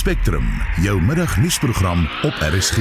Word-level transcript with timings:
Spectrum, 0.00 0.46
jou 0.80 1.00
middagnuusprogram 1.02 2.08
op 2.22 2.32
RSG. 2.40 2.76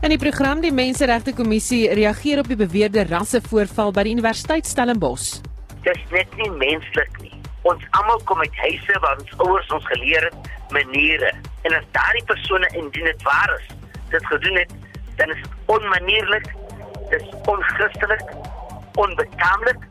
In 0.00 0.12
die 0.12 0.18
program 0.22 0.60
die 0.62 0.70
Menseregte 0.70 1.34
Kommissie 1.34 1.88
reageer 1.98 2.38
op 2.38 2.46
die 2.46 2.58
beweerde 2.60 3.02
rassevoorval 3.10 3.90
by 3.96 4.04
die 4.06 4.12
Universiteit 4.14 4.70
Stellenbosch. 4.70 5.40
Dis 5.82 5.98
net 6.14 6.38
nie 6.38 6.46
menslik 6.62 7.18
nie. 7.24 7.34
Ons 7.66 7.82
almal 7.98 8.22
kom 8.30 8.38
uit 8.44 8.62
huise 8.62 9.02
waar 9.02 9.18
ons 9.18 9.34
ouers 9.48 9.74
ons 9.74 9.90
geleer 9.90 10.28
het 10.28 10.54
maniere. 10.78 11.34
En 11.66 11.74
as 11.80 11.90
daardie 11.98 12.26
persone 12.30 12.70
indien 12.78 13.10
dit 13.10 13.26
waar 13.26 13.58
is, 13.58 13.74
dit 14.14 14.30
gedoen 14.30 14.62
het, 14.62 14.78
dan 15.18 15.34
is 15.34 15.42
dit 15.42 15.74
onmanierlik, 15.74 16.52
dis 17.10 17.26
onchristelik, 17.50 18.36
onbetaamlik 18.94 19.89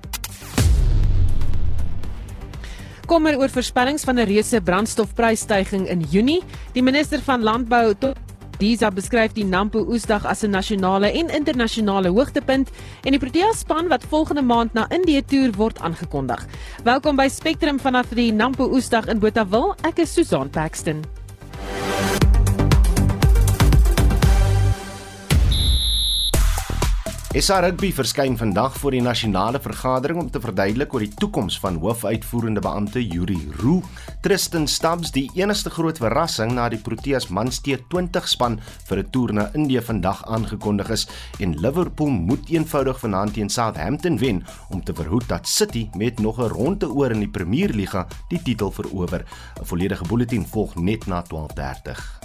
Kommer 3.10 3.40
oor 3.42 3.50
voorspellings 3.50 4.04
van 4.06 4.20
'n 4.20 4.26
reuse 4.30 4.62
brandstofprysstygings 4.62 5.90
in 5.90 6.02
Junie. 6.10 6.44
Die 6.74 6.84
minister 6.84 7.22
van 7.22 7.42
Landbou 7.42 7.96
Disa 8.58 8.92
beskryf 8.92 9.32
die 9.32 9.46
Nampo 9.46 9.80
Oesdag 9.80 10.26
as 10.26 10.44
'n 10.44 10.50
nasionale 10.50 11.12
en 11.12 11.30
internasionale 11.30 12.10
hoogtepunt 12.10 12.70
en 13.04 13.12
die 13.12 13.20
Protea 13.20 13.52
span 13.54 13.88
wat 13.88 14.06
volgende 14.10 14.42
maand 14.42 14.74
na 14.74 14.90
Indië 14.90 15.24
toer 15.26 15.52
word 15.56 15.80
aangekondig. 15.80 16.46
Welkom 16.84 17.16
by 17.16 17.28
Spectrum 17.28 17.80
vanaf 17.80 18.08
die 18.10 18.34
Nampo 18.34 18.70
Oesdag 18.70 19.08
in 19.08 19.20
Botawil. 19.20 19.76
Ek 19.82 19.98
is 19.98 20.14
Susan 20.14 20.50
Paxton. 20.50 21.19
SA 27.38 27.60
Rugby 27.62 27.92
verskyn 27.94 28.34
vandag 28.34 28.74
voor 28.82 28.96
die 28.96 29.04
nasionale 29.06 29.60
vergadering 29.62 30.18
om 30.18 30.30
te 30.34 30.40
verduidelik 30.42 30.94
oor 30.94 31.04
die 31.06 31.12
toekoms 31.22 31.60
van 31.62 31.76
hoofuitvoerende 31.78 32.64
beampte 32.66 33.04
Yuri 33.06 33.38
Roo. 33.60 33.84
Tristan 34.26 34.66
Stubbs, 34.68 35.12
die 35.14 35.28
enigste 35.38 35.70
groot 35.70 36.02
verrassing 36.02 36.56
na 36.58 36.66
die 36.74 36.80
Proteas 36.82 37.28
Manstee 37.30 37.78
20 37.94 38.26
span 38.28 38.58
vir 38.90 39.04
'n 39.04 39.10
toer 39.14 39.34
na 39.34 39.46
Indië 39.54 39.82
vandag 39.82 40.26
aangekondig 40.26 40.90
is 40.90 41.08
en 41.40 41.54
Liverpool 41.54 42.10
moet 42.10 42.50
eenvoudig 42.50 43.00
vanaand 43.00 43.34
teen 43.34 43.50
Southampton 43.50 44.18
wen 44.18 44.44
om 44.70 44.84
te 44.84 44.94
verhoed 44.94 45.28
dat 45.28 45.48
City 45.48 45.90
met 45.94 46.20
nog 46.20 46.40
'n 46.40 46.50
ronde 46.50 46.90
oor 46.90 47.12
in 47.12 47.20
die 47.20 47.30
Premier 47.30 47.70
Liga 47.70 48.08
die 48.30 48.42
titel 48.42 48.72
verower. 48.72 49.24
'n 49.62 49.66
Volledige 49.66 50.04
bulletin 50.08 50.48
volg 50.48 50.76
net 50.76 51.06
na 51.06 51.22
12:30. 51.22 52.20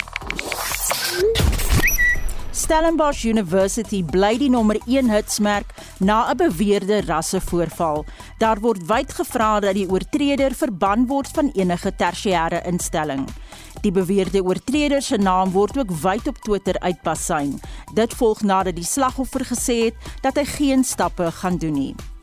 Stellenbosch 2.65 3.27
University 3.29 3.99
bly 4.09 4.39
die 4.41 4.49
nommer 4.49 4.79
1 4.89 5.11
hitsmerk 5.13 5.75
na 6.01 6.31
'n 6.33 6.37
beweerde 6.37 7.03
rassevoorval. 7.05 8.07
Daar 8.39 8.61
word 8.61 8.87
wyd 8.89 9.13
gevra 9.13 9.61
dat 9.61 9.75
die 9.75 9.89
oortreder 9.91 10.55
verban 10.55 11.07
word 11.07 11.29
van 11.29 11.51
enige 11.53 11.93
tersiêre 11.93 12.63
instelling. 12.65 13.29
Die 13.83 13.93
beweerde 13.93 14.43
oortreder 14.43 15.03
se 15.03 15.17
naam 15.17 15.51
word 15.51 15.79
ook 15.79 15.91
wyd 15.91 16.27
op 16.27 16.39
Twitter 16.39 16.79
uitpasyn. 16.79 17.61
Dit 17.95 18.15
volg 18.15 18.41
nadat 18.43 18.77
die 18.77 18.85
slagoffer 18.85 19.45
gesê 19.45 19.85
het 19.85 19.95
dat 20.23 20.37
hy 20.37 20.45
geen 20.45 20.85
stappe 20.85 21.31
gaan 21.31 21.59
doen 21.59 21.73
nie. 21.73 22.14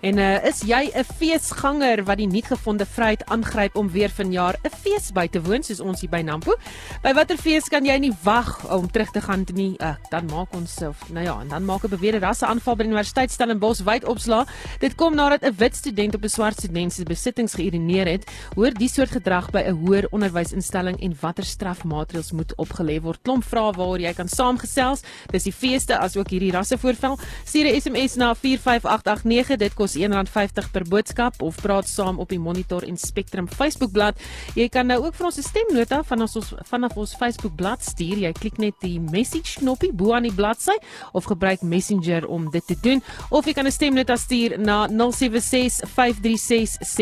En 0.00 0.18
uh, 0.18 0.44
is 0.44 0.60
jy 0.60 0.90
'n 0.92 1.04
feesganger 1.04 2.04
wat 2.04 2.16
die 2.16 2.26
nuutgevonde 2.28 2.86
vryheid 2.86 3.24
aangryp 3.24 3.76
om 3.76 3.88
weer 3.90 4.10
vanjaar 4.10 4.56
'n 4.62 4.70
fees 4.70 5.10
by 5.12 5.26
te 5.26 5.40
woon 5.40 5.62
soos 5.62 5.80
ons 5.80 6.00
hier 6.00 6.10
by 6.10 6.20
Nampo? 6.20 6.54
By 7.02 7.12
watter 7.14 7.36
fees 7.36 7.68
kan 7.68 7.84
jy 7.84 7.96
nie 7.98 8.12
wag 8.22 8.68
om 8.70 8.90
terug 8.90 9.10
te 9.10 9.20
gaan 9.20 9.46
nie? 9.54 9.76
Uh, 9.80 9.94
dan 10.10 10.26
maak 10.26 10.52
ons 10.54 10.82
of 10.82 11.08
nou 11.10 11.24
ja, 11.24 11.40
en 11.40 11.48
dan 11.48 11.64
maak 11.64 11.84
'n 11.84 11.88
beweerde 11.88 12.18
rasse 12.18 12.46
aanval 12.46 12.76
by 12.76 12.82
die 12.82 12.92
Universiteit 12.92 13.30
Stellenbosch 13.30 13.80
wyd 13.84 14.04
opslaa. 14.04 14.46
Dit 14.80 14.94
kom 14.94 15.14
nadat 15.14 15.42
'n 15.42 15.54
wit 15.56 15.76
student 15.76 16.14
op 16.14 16.22
'n 16.24 16.28
swart 16.28 16.58
student 16.58 16.92
se 16.92 17.04
besittings 17.04 17.54
geïrineer 17.54 18.06
het. 18.06 18.30
Hoor 18.54 18.70
die 18.70 18.88
soort 18.88 19.10
gedrag 19.10 19.50
by 19.50 19.62
'n 19.64 19.86
hoër 19.86 20.06
onderwysinstelling 20.10 21.00
en 21.00 21.16
watter 21.20 21.44
strafmaatreëls 21.44 22.32
moet 22.32 22.52
opgelê 22.56 23.00
word? 23.00 23.18
Klomp 23.22 23.44
vrae 23.44 23.72
waaroor 23.72 24.00
jy 24.00 24.12
kan 24.12 24.28
saamgesels. 24.28 25.02
Dis 25.30 25.42
die 25.42 25.52
feeste 25.52 25.98
asook 25.98 26.30
hierdie 26.30 26.52
rassevoorval. 26.52 27.18
Stuur 27.44 27.64
'n 27.64 27.80
SMS 27.80 28.16
na 28.16 28.34
45889. 28.34 29.56
Dit 29.56 29.74
kos 29.74 29.85
R1.50 29.94 30.70
per 30.72 30.84
boodskap 30.84 31.42
of 31.42 31.60
praat 31.62 31.88
saam 31.88 32.18
op 32.18 32.28
die 32.28 32.38
Monitor 32.38 32.82
en 32.82 32.96
Spectrum 32.96 33.48
Facebookblad. 33.48 34.18
Jy 34.54 34.68
kan 34.68 34.86
nou 34.86 35.04
ook 35.04 35.14
vir 35.14 35.26
ons 35.26 35.38
'n 35.38 35.42
stemnota 35.42 36.02
van 36.02 36.20
ons 36.20 36.54
vanaf 36.68 36.96
ons 36.96 37.14
Facebookblad 37.14 37.84
stuur. 37.84 38.18
Jy 38.18 38.32
klik 38.32 38.58
net 38.58 38.74
die 38.80 39.00
message 39.00 39.58
knoppie 39.58 39.92
bo 39.92 40.12
aan 40.12 40.22
die 40.22 40.34
bladsy 40.34 40.76
of 41.12 41.24
gebruik 41.24 41.62
Messenger 41.62 42.26
om 42.26 42.50
dit 42.50 42.66
te 42.66 42.76
doen 42.80 43.02
of 43.30 43.44
jy 43.46 43.52
kan 43.52 43.66
'n 43.66 43.70
stemnota 43.70 44.16
stuur 44.16 44.58
na 44.58 44.88
076 44.88 45.84
536 45.84 46.96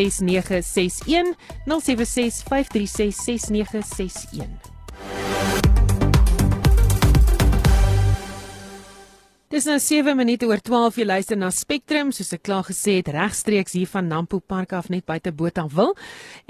Dis 9.54 9.68
nou 9.70 9.76
7 9.78 10.16
minute 10.18 10.48
oor 10.50 10.58
12 10.58 10.96
jy 10.98 11.04
luister 11.06 11.38
na 11.38 11.46
Spectrum 11.54 12.08
soos 12.10 12.34
ek 12.34 12.40
klaar 12.48 12.64
gesê 12.66 12.96
het 12.96 13.06
regstreeks 13.14 13.76
hier 13.78 13.86
van 13.86 14.08
Nampo 14.10 14.40
Park 14.42 14.72
af 14.74 14.88
net 14.90 15.04
buite 15.06 15.30
Botawil. 15.30 15.92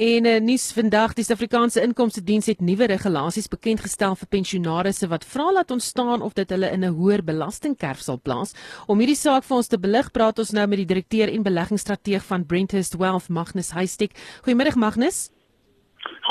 En 0.01 0.29
uh, 0.31 0.39
nuus 0.41 0.71
vandag 0.73 1.13
die 1.19 1.27
Suid-Afrikaanse 1.27 1.83
Inkomste 1.85 2.23
Diens 2.25 2.49
het 2.49 2.63
nuwe 2.65 2.89
regulasies 2.89 3.51
bekend 3.53 3.85
gestel 3.85 4.17
vir 4.17 4.31
pensionaarsse 4.33 5.11
wat 5.13 5.29
vra 5.35 5.51
laat 5.53 5.77
ontstaan 5.77 6.25
of 6.25 6.33
dit 6.41 6.57
hulle 6.57 6.73
in 6.73 6.81
'n 6.81 6.97
hoër 6.97 7.21
belastingkerf 7.29 8.01
sal 8.01 8.23
plaas. 8.25 8.57
Om 8.89 9.05
hierdie 9.05 9.21
saak 9.21 9.45
vir 9.45 9.57
ons 9.57 9.69
te 9.69 9.77
belig, 9.77 10.11
praat 10.11 10.39
ons 10.39 10.57
nou 10.57 10.67
met 10.67 10.81
die 10.81 10.89
direkteur 10.95 11.29
en 11.29 11.45
beleggingsstrateeg 11.45 12.25
van 12.25 12.47
Brenthurst 12.47 12.97
Wealth, 12.97 13.29
Magnus 13.29 13.77
Huystek. 13.77 14.17
Goeiemôre 14.49 14.77
Magnus. 14.81 15.29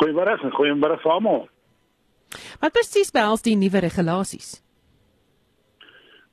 Goeiemôre 0.02 0.42
en 0.42 0.58
goeiemôre 0.58 0.98
vir 0.98 1.12
almal. 1.12 1.48
Wat 2.60 2.74
presies 2.74 3.14
behels 3.14 3.46
die 3.46 3.56
nuwe 3.56 3.78
regulasies? 3.78 4.64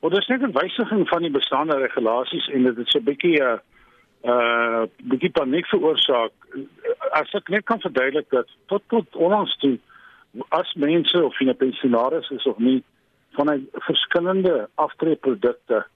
Wel, 0.00 0.10
dit 0.10 0.20
is 0.20 0.26
net 0.26 0.42
'n 0.42 0.58
wysiging 0.58 1.08
van 1.08 1.22
die 1.22 1.30
bestaande 1.30 1.76
regulasies 1.76 2.48
en 2.48 2.62
dit 2.62 2.76
het 2.76 2.88
so 2.88 2.98
'n 2.98 3.04
bietjie 3.04 3.42
'n 3.42 3.42
uh, 3.42 3.58
uh 4.32 4.82
bietjie 5.02 5.30
paniek 5.30 5.66
veroorsaak. 5.66 6.32
As 7.10 7.32
ek 7.32 7.48
net 7.48 7.64
kan 7.64 7.80
verduidelik 7.80 8.30
dat 8.30 8.48
tot 8.66 8.82
tot 8.86 9.16
onlangs 9.16 9.56
toe 9.56 9.78
as 10.48 10.74
mense 10.74 11.24
of 11.24 11.38
jy 11.38 11.48
'n 11.48 11.56
pensionaris 11.56 12.30
is 12.30 12.46
of 12.46 12.58
nie 12.58 12.82
van 13.30 13.68
verskillende 13.72 14.68
aftreeprodukte 14.74 15.86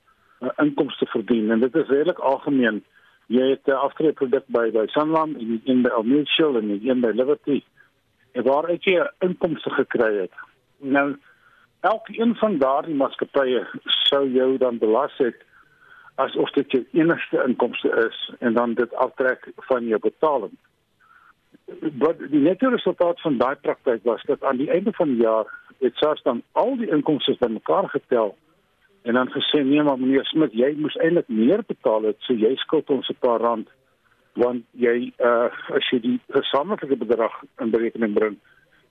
uh, 0.41 0.49
inkomste 0.57 1.07
verdien 1.07 1.51
en 1.51 1.61
dit 1.61 1.75
is 1.75 1.89
redelik 1.89 2.19
algemeen. 2.19 2.85
Jy 3.27 3.51
het 3.51 3.67
'n 3.67 3.73
aftreeproduk 3.73 4.45
by 4.47 4.71
by 4.71 4.87
Sanlam 4.87 5.37
en 5.37 5.61
een 5.65 5.83
by 5.83 5.91
Mutual 6.03 6.57
en 6.57 6.81
een 6.83 7.01
by 7.01 7.13
Liberty. 7.15 7.63
En 8.33 8.43
waar 8.43 8.69
ek 8.69 8.85
jy 8.85 9.09
inkomste 9.19 9.71
gekry 9.71 10.17
het. 10.17 10.33
Nou 10.79 11.17
elkeen 11.91 12.35
van 12.41 12.59
daardie 12.59 12.95
maatskappye 12.95 13.65
sou 14.09 14.23
jou 14.33 14.57
dan 14.59 14.79
belas 14.79 15.17
het 15.23 15.43
asof 16.23 16.53
dit 16.57 16.77
jou 16.77 16.85
enigste 17.01 17.43
inkomste 17.47 17.91
is 18.07 18.21
en 18.39 18.55
dan 18.55 18.75
dit 18.79 18.95
aftrek 18.95 19.49
van 19.69 19.87
jou 19.91 19.99
betaling. 20.01 20.55
Wat 22.05 22.23
die 22.31 22.41
nette 22.41 22.71
resultaat 22.71 23.21
van 23.21 23.39
daai 23.39 23.57
praktyk 23.67 24.05
was 24.09 24.23
dat 24.31 24.45
aan 24.45 24.61
die 24.63 24.71
einde 24.71 24.93
van 24.93 25.13
die 25.13 25.23
jaar 25.23 25.51
het 25.81 25.97
SARS 25.97 26.23
dan 26.23 26.43
al 26.53 26.77
die 26.77 26.91
inkomste 26.91 27.37
bymekaar 27.41 27.89
getel 27.89 28.37
en 29.03 29.15
dan 29.15 29.33
gesê 29.37 29.61
nee 29.65 29.83
maar 29.83 29.99
meneer 30.01 30.25
Smit 30.25 30.53
jy 30.57 30.73
moes 30.81 30.97
eintlik 30.97 31.29
meer 31.29 31.65
betaal 31.67 32.09
het 32.09 32.21
so 32.25 32.33
jy 32.33 32.55
skuld 32.63 32.91
ons 32.91 33.09
'n 33.09 33.21
paar 33.21 33.41
rand 33.41 33.69
want 34.33 34.65
jy 34.73 35.13
uh 35.19 35.49
as 35.77 35.91
jy 35.93 36.01
die 36.01 36.19
gesamentlike 36.37 36.97
bedrag 36.97 37.35
in 37.61 37.71
berekening 37.71 38.15
bring 38.15 38.39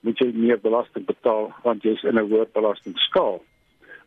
moet 0.04 0.20
jy 0.20 0.30
meer 0.36 0.60
belasting 0.60 1.06
betaal 1.08 1.50
want 1.64 1.82
jy's 1.82 2.02
in 2.04 2.18
'n 2.20 2.28
hoër 2.28 2.48
belastingskaal. 2.52 3.40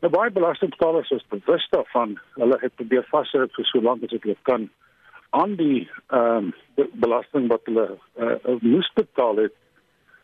Nou 0.02 0.12
baie 0.14 0.32
belastingbetalers 0.32 1.10
is 1.12 1.26
bewus 1.30 1.68
daarvan. 1.70 2.20
Hulle 2.36 2.58
het 2.62 2.76
probeer 2.76 3.06
vashou 3.12 3.48
vir 3.56 3.66
so 3.66 3.82
lank 3.82 4.04
as 4.04 4.10
dit 4.10 4.44
kan 4.44 4.70
aan 5.30 5.56
die 5.56 5.90
ehm 6.08 6.54
um, 6.78 6.90
belasting 6.94 7.48
wat 7.48 7.62
hulle 7.66 7.98
uh, 8.18 8.56
moes 8.62 8.92
betaal 8.94 9.36
het 9.36 9.56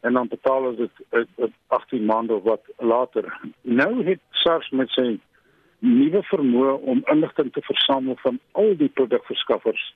en 0.01 0.13
dan 0.13 0.27
betaal 0.27 0.63
hulle 0.63 0.77
dit 0.77 0.95
uh, 1.11 1.47
18 1.67 2.05
maande 2.05 2.33
of 2.33 2.43
wat 2.43 2.63
later. 2.77 3.39
Nou 3.61 4.03
het 4.03 4.21
SARS 4.31 4.69
met 4.69 4.89
sy 4.89 5.19
nuwe 5.79 6.23
vermoë 6.23 6.79
om 6.81 7.03
inligting 7.05 7.51
te 7.53 7.61
versamel 7.61 8.15
van 8.21 8.39
al 8.51 8.75
die 8.77 8.89
produkverskaffers 8.89 9.93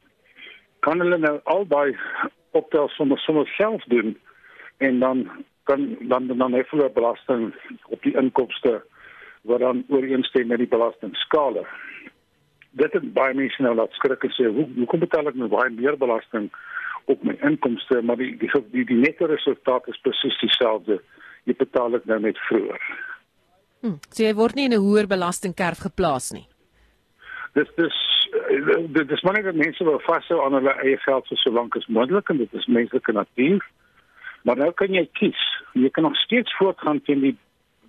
kan 0.80 1.02
hulle 1.04 1.18
nou 1.18 1.36
al 1.44 1.66
daai 1.68 1.98
optels 2.58 2.96
sommer 2.96 3.20
sommer 3.20 3.48
self 3.58 3.84
doen 3.94 4.14
en 4.88 5.00
dan 5.00 5.24
kan 5.70 5.84
dan 6.12 6.28
dan 6.28 6.54
hef 6.56 6.72
hulle 6.72 6.90
belasting 6.96 7.52
op 7.94 8.02
die 8.04 8.16
inkomste 8.18 8.80
wat 9.48 9.60
dan 9.60 9.84
ooreenstem 9.88 10.48
met 10.48 10.64
die 10.64 10.72
belastingskale. 10.72 11.66
Dit 12.72 12.94
het 12.94 13.14
baie 13.14 13.34
mense 13.34 13.62
nou 13.62 13.76
laat 13.76 13.94
skrik 14.00 14.24
en 14.24 14.34
sê, 14.36 14.48
"Hoe 14.56 14.68
hoe 14.76 14.86
kom 14.86 15.00
betaal 15.00 15.28
ek 15.28 15.36
nou 15.36 15.50
baie 15.50 15.70
meer 15.70 15.98
belasting 15.98 16.52
op 17.06 17.24
my 17.24 17.38
inkomste, 17.42 18.02
maar 18.02 18.18
die 18.18 18.38
die 18.38 18.52
die, 18.72 18.86
die 18.86 19.02
nette 19.06 19.26
resultaat 19.26 19.88
is 19.88 20.02
presies 20.02 20.40
dieselfde. 20.40 21.02
Jy 21.44 21.56
betaal 21.56 21.92
dit 21.92 22.06
nou 22.06 22.20
net 22.20 22.38
vroeër." 22.38 22.82
Hm, 23.82 23.98
so 24.10 24.24
jy 24.24 24.34
word 24.34 24.56
nie 24.56 24.66
in 24.66 24.74
'n 24.74 24.86
hoër 24.86 25.08
belastingkerf 25.08 25.78
geplaas 25.78 26.32
nie. 26.32 26.48
Dis 27.54 27.70
dis 27.76 27.98
uh, 28.34 28.86
dit 28.88 29.12
is 29.12 29.22
maar 29.22 29.34
net 29.34 29.44
dat 29.44 29.56
mense 29.56 29.84
wil 29.84 30.00
vashou 30.00 30.44
aan 30.46 30.54
hulle 30.54 30.74
eie 30.84 30.98
geld 30.98 31.28
vir 31.28 31.38
so 31.38 31.52
lank 31.52 31.76
as 31.76 31.88
moontlik 31.88 32.30
en 32.30 32.38
dit 32.38 32.54
is 32.54 32.66
menslike 32.66 33.12
natuur. 33.12 33.66
Maar 34.42 34.58
nou 34.58 34.72
kan 34.72 34.94
jy 34.94 35.10
kies. 35.14 35.44
Jy 35.82 35.90
kan 35.90 36.04
nog 36.04 36.16
steeds 36.16 36.56
voortgaan 36.58 37.02
teen 37.02 37.20
die 37.20 37.38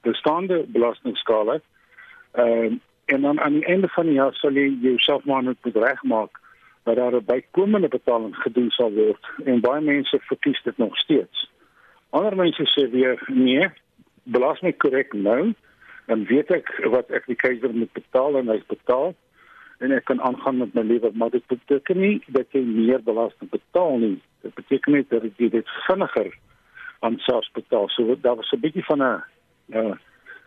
bestaande 0.03 0.65
belastingskale. 0.67 1.61
Ehm 2.33 2.65
uh, 2.65 2.77
en 3.09 3.21
dan 3.21 3.41
aan 3.41 3.53
die 3.53 3.65
einde 3.65 3.89
van 3.89 4.05
die 4.05 4.15
jaar 4.15 4.35
sal 4.37 4.53
jy 4.53 4.67
jouself 4.81 5.25
maar 5.25 5.43
net 5.43 5.61
bedreig 5.65 6.03
maak 6.03 6.41
dat 6.85 6.97
daar 6.97 7.15
'n 7.17 7.25
bykomende 7.25 7.89
betaling 7.89 8.37
gedoen 8.37 8.71
sal 8.71 8.93
word 8.93 9.29
en 9.45 9.61
baie 9.61 9.81
mense 9.81 10.19
verkies 10.21 10.63
dit 10.63 10.77
nog 10.79 10.97
steeds. 10.97 11.51
Ander 12.11 12.37
mense 12.37 12.65
sê 12.65 12.91
weer 12.91 13.23
nee, 13.27 13.69
belas 14.23 14.61
my 14.61 14.73
korrek 14.73 15.13
nou 15.13 15.55
dan 16.07 16.25
weet 16.25 16.51
ek 16.51 16.71
wat 16.93 17.11
ek 17.11 17.27
die 17.29 17.37
keiser 17.37 17.73
moet 17.73 17.93
betaal 17.97 18.39
en 18.41 18.49
hy 18.53 18.61
betaal 18.69 19.15
en 19.85 19.93
ek 19.95 20.07
kan 20.11 20.21
aangaan 20.25 20.61
met 20.63 20.75
my 20.77 20.85
lewe 20.89 21.11
maar 21.15 21.31
dit 21.31 21.45
beteken 21.53 22.01
nie 22.01 22.17
dat 22.37 22.53
jy 22.57 22.63
meer 22.65 23.03
belasting 23.05 23.51
betaal 23.53 23.99
nie 24.05 24.17
dit 24.45 24.55
beteken 24.55 24.97
net 24.97 25.11
dat 25.13 25.27
jy 25.37 25.51
dit 25.53 25.75
vinniger 25.87 26.31
aan 27.01 27.19
SARS 27.19 27.51
betaal 27.53 27.89
so 27.89 28.17
daar 28.21 28.37
was 28.37 28.53
'n 28.53 28.61
bietjie 28.61 28.85
van 28.85 29.03
'n 29.03 29.23
uh, 29.69 29.95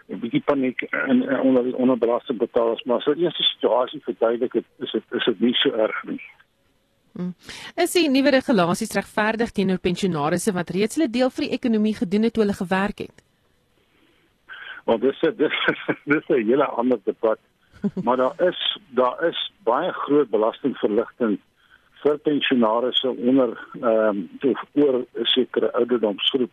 'n 0.09 0.19
bietjie 0.19 0.41
paniek 0.41 0.81
en 0.81 1.39
onder 1.39 1.75
onder 1.75 1.97
belasting 1.97 2.37
betaal 2.37 2.79
maar 2.83 3.01
so 3.01 3.13
die 3.13 3.23
eerste 3.23 3.43
situasie 3.43 4.01
verduidelik 4.03 4.51
dit 4.51 4.65
is 4.79 4.91
dit 4.91 5.03
is 5.11 5.25
dit 5.25 5.39
nie 5.39 5.53
so 5.53 5.71
erg 5.71 6.03
nie 6.03 6.21
Hmm. 7.11 7.33
Is 7.75 7.91
die 7.91 8.07
nuwe 8.07 8.31
regulasies 8.31 8.93
regverdig 8.95 9.51
teenoor 9.51 9.81
pensionaarsse 9.83 10.53
wat 10.55 10.69
reeds 10.71 10.95
hulle 10.95 11.09
deel 11.11 11.31
vir 11.35 11.43
die 11.43 11.55
ekonomie 11.57 11.95
gedoen 11.97 12.23
het 12.27 12.33
toe 12.33 12.43
hulle 12.45 12.55
gewerk 12.55 13.03
het? 13.03 13.23
Want 14.87 15.03
dis 15.03 15.19
dis 15.37 15.57
dis 16.05 16.29
'n 16.29 16.45
hele 16.47 16.65
ander 16.65 16.99
debat. 17.03 17.39
Maar 18.03 18.17
daar 18.17 18.47
is 18.47 18.79
daar 18.95 19.27
is 19.27 19.51
baie 19.63 19.91
groot 19.91 20.29
belastingverligting 20.29 21.39
vir 22.01 22.17
pensionaarsse 22.25 23.09
onder 23.09 23.53
ehm 23.81 24.27
um, 24.43 24.55
oor 24.73 24.95
'n 25.01 25.25
sekere 25.35 25.73
ouderdomsgroep. 25.73 26.51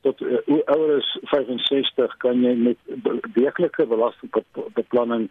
Tot 0.00 0.20
uh, 0.20 0.38
ouer 0.46 0.96
is 0.96 1.18
65 1.22 2.16
kan 2.16 2.42
jy 2.42 2.54
met 2.54 2.78
werklike 3.34 3.86
belastingbeplanning 3.86 5.30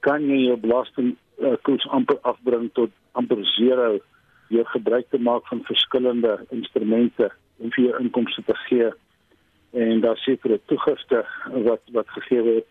kan 0.00 0.22
jy 0.28 0.46
jou 0.46 0.56
belasting 0.56 1.16
uh, 1.38 1.56
koers 1.62 1.88
amper 1.88 2.18
afbring 2.22 2.70
tot 2.72 2.90
amper 3.12 3.44
zero 3.56 3.98
deur 4.48 4.66
gebruik 4.66 5.08
te 5.10 5.18
maak 5.18 5.46
van 5.48 5.64
verskillende 5.64 6.38
instrumente 6.50 7.30
om 7.58 7.72
vir 7.72 7.84
jou 7.84 7.98
inkomste 8.00 8.42
te 8.46 8.54
gee 8.68 8.90
en 9.72 10.00
daar 10.00 10.16
sekere 10.16 10.60
toegifte 10.70 11.24
wat 11.66 11.82
wat 11.92 12.08
gegee 12.18 12.42
word 12.42 12.68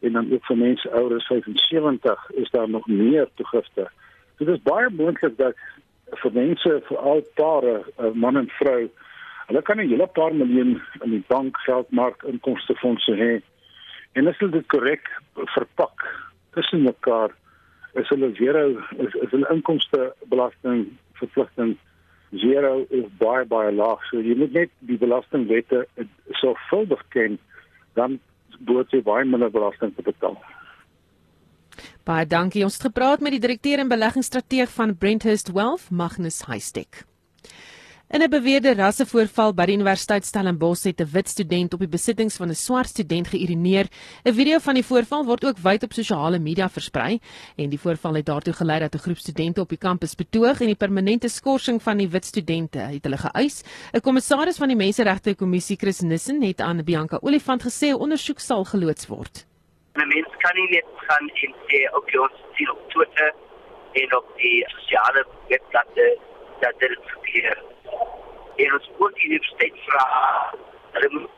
en 0.00 0.12
dan 0.12 0.32
ook 0.32 0.44
vir 0.46 0.56
mense 0.56 0.90
ouer 0.90 1.16
as 1.16 1.26
75 1.26 2.30
is 2.42 2.50
daar 2.50 2.68
nog 2.70 2.86
meer 2.86 3.28
toegifte. 3.34 3.88
Dit 4.38 4.48
is 4.48 4.62
baie 4.62 4.90
moontlik 4.94 5.36
dat 5.38 5.56
vir 6.22 6.32
mense 6.32 6.80
veral 6.88 7.24
pare, 7.34 7.82
eh, 7.96 8.12
man 8.14 8.36
en 8.36 8.50
vrou, 8.58 8.88
hulle 9.48 9.62
kan 9.62 9.80
'n 9.80 9.88
hele 9.88 10.06
paar 10.06 10.34
miljoen 10.34 10.80
in 11.04 11.10
die 11.10 11.24
bank 11.28 11.56
geldmark 11.66 12.22
inkomstefondse 12.22 13.14
hê 13.16 13.42
en 14.12 14.28
as 14.28 14.38
hulle 14.38 14.52
dit 14.52 14.66
korrek 14.66 15.08
verpak 15.34 16.04
tussen 16.54 16.82
mekaar 16.82 17.30
is 17.94 18.08
hulle 18.08 18.34
zero 18.34 18.68
is, 18.98 19.14
is 19.14 19.30
hulle 19.30 19.50
inkomste 19.54 20.12
belasting 20.28 20.98
verpligting 21.20 21.76
zero 22.32 22.86
is 22.90 23.06
baie 23.18 23.44
baie 23.44 23.72
laag. 23.72 24.02
So 24.10 24.20
jy 24.20 24.36
moet 24.36 24.52
net 24.52 24.70
die 24.90 24.98
belastingwette 25.00 25.86
sorgvuldig 26.42 27.02
ken 27.14 27.38
dan 27.94 28.18
moet 28.66 28.92
jy 28.92 29.02
baie 29.02 29.24
minder 29.24 29.50
belasting 29.50 29.94
betaal. 29.96 30.36
Baie 32.08 32.24
dankie. 32.24 32.62
Ons 32.64 32.78
het 32.78 32.86
gepraat 32.86 33.20
met 33.20 33.34
die 33.34 33.42
direkteur 33.42 33.82
en 33.82 33.88
beleggingsstrateeg 33.90 34.70
van 34.72 34.94
Brenthurst 34.96 35.50
Wealth, 35.52 35.90
Magnus 35.92 36.38
Heistek. 36.48 37.02
In 38.08 38.22
'n 38.22 38.30
beweerde 38.30 38.72
rassevoorval 38.74 39.52
by 39.52 39.66
die 39.66 39.74
Universiteit 39.76 40.24
Stellenbosch 40.24 40.84
het 40.84 41.00
'n 41.00 41.10
wit 41.12 41.28
student 41.28 41.74
op 41.74 41.80
die 41.80 41.88
besittings 41.88 42.36
van 42.36 42.48
'n 42.48 42.54
swart 42.54 42.88
student 42.88 43.28
geïrineer. 43.28 43.88
'n 44.24 44.32
Video 44.32 44.58
van 44.58 44.74
die 44.74 44.84
voorval 44.84 45.24
word 45.24 45.44
ook 45.44 45.58
wyd 45.58 45.82
op 45.82 45.92
sosiale 45.92 46.38
media 46.38 46.68
versprei 46.68 47.20
en 47.56 47.68
die 47.68 47.80
voorval 47.80 48.14
het 48.14 48.26
daartoe 48.26 48.54
gelei 48.54 48.78
dat 48.78 48.94
'n 48.94 48.98
groep 48.98 49.18
studente 49.18 49.60
op 49.60 49.68
die 49.68 49.78
kampus 49.78 50.14
betoog 50.14 50.60
en 50.60 50.66
die 50.66 50.76
permanente 50.76 51.28
skorsing 51.28 51.82
van 51.82 51.98
die 51.98 52.08
wit 52.08 52.24
studente 52.24 52.78
het 52.78 53.04
hulle 53.04 53.18
geëis. 53.18 53.62
'n 53.92 54.00
Kommissaris 54.00 54.56
van 54.56 54.68
die 54.68 54.76
Menseregte 54.76 55.34
Kommissie, 55.34 55.76
Chris 55.76 56.00
Nissen, 56.00 56.42
het 56.42 56.60
aan 56.60 56.84
Bianca 56.84 57.18
Olifant 57.20 57.62
gesê 57.62 57.88
'n 57.88 58.00
ondersoek 58.00 58.38
sal 58.38 58.64
geloods 58.64 59.06
word. 59.06 59.46
'n 60.00 60.08
Mens 60.08 60.32
kan 60.38 60.54
nie 60.54 60.70
net 60.70 60.88
gaan 61.06 61.30
en 61.42 61.54
sê 61.66 61.78
op 61.98 62.10
jou 62.10 62.28
sien 62.54 62.70
op 62.70 62.90
Twitter 62.90 63.32
en 63.92 64.16
op 64.16 64.26
die 64.36 64.64
sosiale 64.68 65.26
webblaaie 65.48 66.18
dat 66.60 66.78
dit 66.78 66.98
gebeur 67.14 67.56
en 68.56 68.72
ons 68.78 68.90
moet 68.98 69.14
die 69.14 69.28
universiteit 69.28 69.76
vra 69.86 70.06
hulle 70.92 71.08
moet 71.14 71.30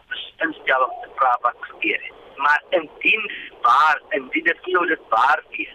instel 0.47 0.85
om 0.89 0.97
te 1.03 1.09
vra 1.17 1.31
wat 1.47 1.57
gebeur 1.61 2.01
het. 2.09 2.37
Maar 2.37 2.63
indien 2.69 3.31
waar 3.61 4.03
indien 4.09 4.45
dit 4.45 4.59
sou 4.63 4.87
dit 4.87 5.09
waar 5.09 5.43
is, 5.51 5.75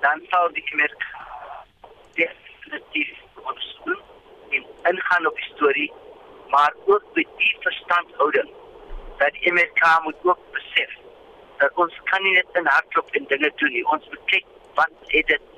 dan 0.00 0.24
sal 0.30 0.48
die 0.52 0.64
kerk 0.70 1.06
definitief 2.18 3.12
ons 3.42 3.68
in 4.48 4.66
ingaan 4.90 5.26
op 5.26 5.36
die 5.36 5.50
storie, 5.54 5.92
maar 6.48 6.74
ook 6.84 7.04
met 7.14 7.28
die 7.36 7.56
verstandhouding 7.60 8.50
dat 9.18 9.32
die 9.32 9.52
MK 9.52 10.02
moet 10.04 10.16
ook 10.22 10.42
besef 10.52 11.01
dat 11.62 11.78
ons 11.84 11.94
kan 12.10 12.22
nie 12.26 12.34
net 12.38 12.58
in 12.60 12.66
hardloop 12.66 13.16
en 13.18 13.26
dinge 13.30 13.50
doen 13.62 13.74
nie. 13.76 13.84
Ons 13.94 14.08
moet 14.10 14.24
kyk 14.34 14.46
wat 14.78 15.12
het 15.14 15.30
dit 15.30 15.50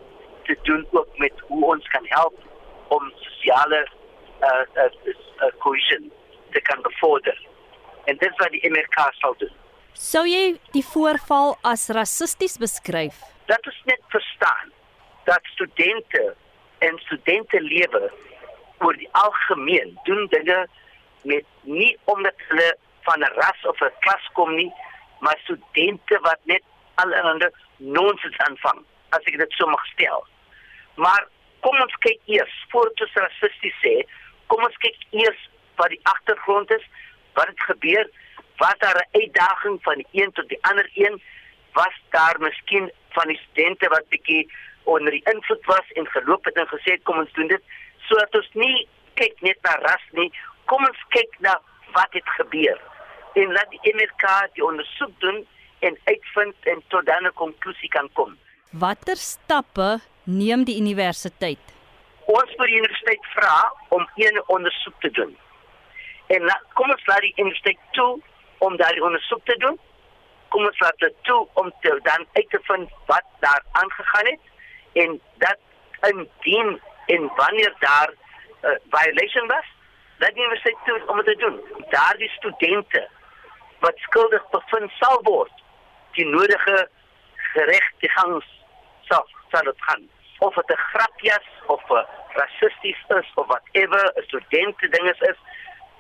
te 0.49 0.57
doen 0.69 0.87
ook 0.93 1.19
met 1.23 1.45
hoe 1.49 1.65
ons 1.75 1.89
kan 1.95 2.07
help 2.13 2.37
om 2.97 3.11
sosiale 3.27 3.81
uh, 3.85 4.65
uh, 4.85 4.89
uh, 5.13 5.51
cohesion 5.65 6.11
te 6.53 6.61
kan 6.69 6.83
bevorder. 6.83 7.39
En 8.05 8.17
dit 8.17 8.29
is 8.31 8.41
wat 8.43 8.53
die 8.53 8.71
MRK 8.71 9.09
sal 9.21 9.37
doen. 9.41 9.55
Sou 9.95 10.25
jy 10.29 10.45
die 10.75 10.85
voorval 10.85 11.55
as 11.73 11.89
rassisties 11.97 12.59
beskryf? 12.61 13.23
Dat 13.49 13.67
is 13.71 13.81
net 13.89 14.03
verstaan 14.13 14.73
dat 15.25 15.53
studente 15.55 16.35
en 16.85 16.99
studente 17.07 17.61
lewe 17.63 18.11
oor 18.85 18.97
die 19.01 19.09
algemeen 19.17 19.95
doen 20.05 20.27
dinge 20.35 20.65
met 21.23 21.47
nie 21.63 21.93
omdat 22.13 22.49
hulle 22.49 22.75
van 23.07 23.25
'n 23.25 23.33
ras 23.41 23.61
of 23.71 23.81
'n 23.81 23.93
klas 24.05 24.29
kom 24.33 24.55
nie, 24.55 24.73
maar 25.25 25.39
studente 25.43 26.19
wat 26.21 26.41
net 26.43 26.63
allerhande 26.95 27.53
nonsens 27.77 28.37
aanvang, 28.47 28.83
as 29.17 29.31
ek 29.31 29.39
dit 29.41 29.57
so 29.59 29.69
mag 29.71 29.85
stel. 29.93 30.27
Maar 31.01 31.29
kom 31.65 31.81
ons 31.81 31.97
kyk 32.05 32.21
eers 32.37 32.57
voor 32.73 32.91
ons 32.93 33.17
rassisties 33.23 33.79
sê, 33.85 33.95
kom 34.53 34.63
ons 34.69 34.77
kyk 34.85 34.99
eers 35.23 35.49
wat 35.81 35.95
die 35.95 36.03
agtergrond 36.13 36.71
is, 36.77 36.85
wat 37.39 37.49
het 37.51 37.65
gebeur, 37.71 38.11
was 38.63 38.77
daar 38.85 39.01
'n 39.01 39.21
uitdaging 39.21 39.79
van 39.83 39.97
die 40.03 40.23
een 40.23 40.33
tot 40.33 40.49
die 40.49 40.63
ander 40.71 40.89
een, 40.95 41.23
was 41.73 41.97
daar 42.11 42.37
miskien 42.39 42.93
van 43.17 43.29
die 43.29 43.41
studente 43.47 43.89
wat 43.89 44.09
bietjie 44.09 44.53
onder 44.85 45.11
die 45.11 45.25
invloed 45.33 45.65
was 45.65 45.93
en 45.93 46.07
geloop 46.07 46.45
het 46.45 46.57
en 46.57 46.69
gesê 46.69 47.03
kom 47.03 47.19
ons 47.19 47.33
doen 47.33 47.49
dit 47.49 47.63
sodat 48.07 48.35
ons 48.35 48.51
nie 48.53 48.89
kyk 49.15 49.41
net 49.41 49.59
na 49.63 49.75
ras 49.87 50.07
nie, 50.11 50.33
kom 50.65 50.85
ons 50.85 51.05
kyk 51.09 51.39
na 51.39 51.61
wat 51.93 52.13
het 52.13 52.29
gebeur 52.39 52.79
en 53.35 53.53
laat 53.53 53.71
die 53.71 53.95
MRK 53.95 54.55
die 54.55 54.65
ondersoek 54.65 55.21
doen 55.21 55.47
en 55.79 55.99
uitvind 56.05 56.55
en 56.63 56.83
tot 56.89 57.07
dan 57.07 57.27
'n 57.27 57.33
konklusie 57.35 57.89
kan 57.89 58.09
kom. 58.13 58.37
Watter 58.71 59.17
stappe 59.17 60.01
neem 60.25 60.65
die 60.65 60.79
universiteit? 60.81 61.75
ons 62.27 62.53
vir 62.59 62.71
die 62.71 62.79
universiteit 62.81 63.27
vra 63.35 63.57
om 63.97 64.07
'n 64.17 64.43
ondersoek 64.47 65.01
te 65.01 65.11
doen. 65.11 65.37
En 66.27 66.45
la, 66.45 66.61
kom 66.73 66.91
ons 66.91 67.07
laat 67.07 67.21
die 67.21 67.35
universiteit 67.37 67.79
toe 67.93 68.21
om 68.59 68.77
daardie 68.77 69.05
ondersoek 69.05 69.45
te 69.45 69.57
doen. 69.57 69.79
Kom 70.49 70.65
ons 70.65 70.81
laat 70.81 70.99
dit 70.99 71.15
toe 71.23 71.49
om 71.55 71.73
te 71.81 72.01
dan 72.03 72.27
uit 72.33 72.51
te 72.51 72.61
vind 72.63 72.91
wat 73.07 73.25
daar 73.41 73.63
aangegaan 73.73 74.27
het 74.27 74.41
en 74.93 75.21
dat 75.39 75.59
indien 76.01 76.81
en 77.07 77.31
wanneer 77.37 77.75
daar 77.79 78.11
'n 78.11 78.67
uh, 78.67 78.77
violation 78.91 79.47
was, 79.47 79.67
dat 80.19 80.35
die 80.35 80.45
universiteit 80.45 80.77
toe 80.85 81.03
om 81.07 81.17
dit 81.17 81.25
te 81.25 81.37
doen. 81.37 81.61
Daardie 81.91 82.31
studente 82.31 83.09
wat 83.85 83.99
skuldig 84.09 84.45
bevind 84.51 84.91
sal 85.01 85.21
word, 85.29 85.53
die 86.17 86.27
nodige 86.27 86.89
geregtigings 87.53 88.51
sal 89.11 89.25
sal 89.53 89.71
dit 89.71 89.89
gaan 89.89 90.09
of 90.47 90.55
dit 90.55 90.71
'n 90.77 90.85
grapjas 90.93 91.49
of 91.67 91.83
'n 91.91 92.07
rassisties 92.41 93.01
is 93.19 93.29
of 93.35 93.47
whatever 93.47 94.01
'n 94.17 94.23
studente 94.23 94.89
ding 94.89 95.07
is, 95.13 95.21
is 95.31 95.39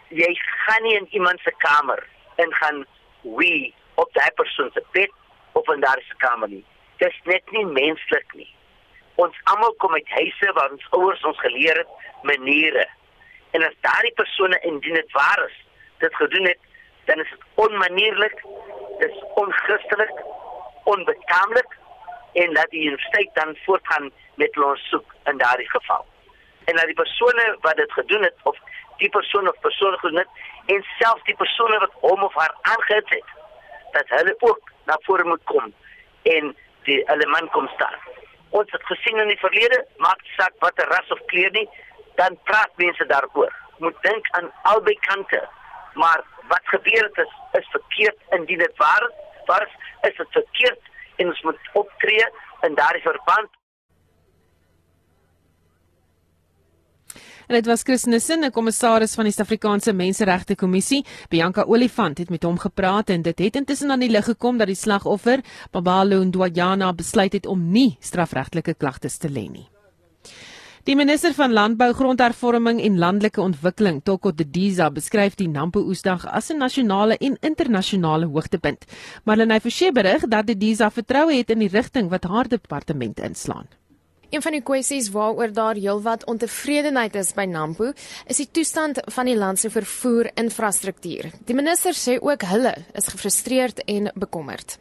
jy 0.09 0.35
gaan 0.65 0.83
nie 0.83 0.97
in 0.97 1.09
iemand 1.11 1.41
se 1.41 1.53
kamer 1.67 2.07
en 2.37 2.55
gaan 2.55 2.87
wie 3.23 3.75
op 3.95 4.13
daai 4.13 4.31
persoon 4.35 4.71
se 4.73 4.83
bed 4.93 5.13
of 5.53 5.69
in 5.69 5.81
daardie 5.81 6.05
se 6.09 6.17
kamer 6.17 6.49
nie. 6.49 6.65
Dit 6.97 7.09
is 7.09 7.21
net 7.25 7.51
nie 7.51 7.67
menslik 7.67 8.35
nie. 8.35 8.55
Ons 9.15 9.37
almal 9.45 9.75
kom 9.75 9.93
uit 9.95 10.09
huise 10.09 10.53
waar 10.53 10.71
ons 10.71 10.87
ouers 10.91 11.25
ons 11.25 11.41
geleer 11.41 11.77
het 11.77 11.89
maniere. 12.23 12.87
En 13.51 13.63
as 13.63 13.77
daardie 13.81 14.15
persone 14.15 14.59
indien 14.61 14.95
dit 14.95 15.13
waar 15.13 15.45
is, 15.49 15.57
dit 15.99 16.15
gedoen 16.15 16.47
het, 16.47 16.59
dan 17.05 17.21
is 17.21 17.31
dit 17.31 17.41
onmanierlik, 17.55 18.45
dit 18.99 19.11
is 19.11 19.25
onchristelik, 19.35 20.23
onbetaamlik 20.85 21.77
en 22.33 22.55
dat 22.55 22.71
die 22.71 22.85
universiteit 22.87 23.31
dan 23.33 23.57
voortgaan 23.65 24.11
met 24.35 24.55
hulle 24.55 24.67
ondersoek 24.67 25.15
in 25.25 25.39
daardie 25.39 25.71
geval. 25.71 26.07
En 26.65 26.77
dat 26.77 26.85
die 26.85 26.95
persone 26.95 27.57
wat 27.61 27.77
dit 27.77 27.93
gedoen 27.93 28.23
het 28.23 28.35
of 28.43 28.59
die 28.97 29.09
persoon 29.09 29.49
of 29.49 29.61
persone 29.61 29.99
gedoen 29.99 30.19
het 30.19 30.29
en 30.67 30.85
selfs 30.99 31.25
die 31.25 31.37
persone 31.37 31.79
wat 31.79 31.93
hom 32.01 32.23
of 32.23 32.35
haar 32.35 32.55
aangehit 32.61 33.09
het, 33.09 33.25
dat 33.93 34.09
hulle 34.09 34.37
ook 34.39 34.73
na 34.85 34.99
vore 35.03 35.25
moet 35.25 35.45
kom 35.45 35.75
en 36.23 36.57
die 36.83 37.11
element 37.11 37.51
kom 37.51 37.69
staan. 37.75 37.97
Ons 38.51 38.71
het 38.71 38.85
gesien 38.87 39.19
in 39.19 39.29
die 39.29 39.39
verlede, 39.39 39.87
maak 39.97 40.21
saak 40.37 40.55
watter 40.59 40.89
ras 40.89 41.11
of 41.11 41.25
kleur 41.27 41.51
nie, 41.51 41.69
dan 42.15 42.39
praat 42.45 42.71
mense 42.77 43.07
daaroor. 43.07 43.53
Moet 43.79 43.97
dink 44.03 44.29
aan 44.31 44.53
albei 44.63 44.95
kante. 45.07 45.41
Maar 45.95 46.25
wat 46.49 46.65
gebeur 46.65 47.03
het 47.03 47.19
is 47.27 47.33
is 47.61 47.69
verkeerd 47.71 48.19
indien 48.31 48.59
dit 48.59 48.77
waar 48.77 49.09
is. 49.09 49.23
Waar 49.47 49.69
is, 50.01 50.17
dit 50.17 50.27
verkeerd 50.31 50.81
en 51.17 51.27
ons 51.27 51.43
moet 51.43 51.59
optree 51.73 52.27
in 52.61 52.75
daardie 52.75 53.03
verband. 53.03 53.51
En 57.47 57.55
dit 57.55 57.67
was 57.67 57.83
Chris 57.83 58.05
Nissen, 58.05 58.45
'n 58.45 58.51
kommissaris 58.51 59.15
van 59.15 59.25
die 59.25 59.33
Suid-Afrikaanse 59.33 59.93
Menseregte 59.93 60.55
Kommissie. 60.55 61.05
Bianca 61.29 61.63
Olifant 61.63 62.19
het 62.19 62.31
met 62.31 62.43
hom 62.43 62.59
gepraat 62.59 63.09
en 63.09 63.23
dit 63.23 63.39
het 63.39 63.57
intussen 63.57 63.91
aan 63.91 64.01
die 64.01 64.11
lig 64.11 64.25
gekom 64.25 64.57
dat 64.59 64.67
die 64.67 64.77
slagoffer, 64.77 65.41
Babalo 65.71 66.25
Ndwajana, 66.25 66.93
besluit 66.93 67.33
het 67.33 67.47
om 67.47 67.71
nie 67.71 67.97
strafregtelike 68.01 68.75
klagtes 68.75 69.19
te 69.19 69.29
lê 69.29 69.51
nie. 69.51 69.69
Die 70.85 70.97
minister 70.97 71.33
van 71.33 71.53
Landbou, 71.57 71.95
Grondhervorming 71.97 72.77
en 72.85 72.99
Landelike 73.01 73.41
Ontwikkeling, 73.41 74.03
Toko 74.05 74.35
Didiza, 74.37 74.91
beskryf 74.93 75.39
die 75.41 75.47
Nampo 75.49 75.81
Oesdag 75.81 76.27
as 76.29 76.51
'n 76.53 76.59
nasionale 76.61 77.17
en 77.17 77.39
internasionale 77.41 78.27
hoogtepunt. 78.27 78.85
Marlenae 79.25 79.61
Forsie 79.61 79.93
berig 79.93 80.29
dat 80.29 80.47
Didiza 80.47 80.91
vertroue 80.91 81.37
het 81.37 81.51
in 81.51 81.59
die 81.59 81.69
rigting 81.69 82.11
wat 82.11 82.25
haar 82.25 82.49
departement 82.49 83.21
inslaan. 83.21 83.67
Een 84.31 84.43
van 84.43 84.53
die 84.53 84.63
kwessies 84.63 85.11
waaroor 85.11 85.53
daar 85.53 85.75
heelwat 85.75 86.25
ontevredenheid 86.25 87.15
is 87.15 87.33
by 87.33 87.45
Nampo, 87.45 87.93
is 88.27 88.37
die 88.37 88.49
toestand 88.51 89.01
van 89.05 89.25
die 89.25 89.37
land 89.37 89.59
se 89.59 89.71
vervoer-infrastruktuur. 89.71 91.31
Die 91.45 91.55
minister 91.55 91.93
sê 91.95 92.21
ook 92.21 92.43
hulle 92.43 92.75
is 92.93 93.09
gefrustreerd 93.09 93.85
en 93.85 94.13
bekommerd. 94.15 94.79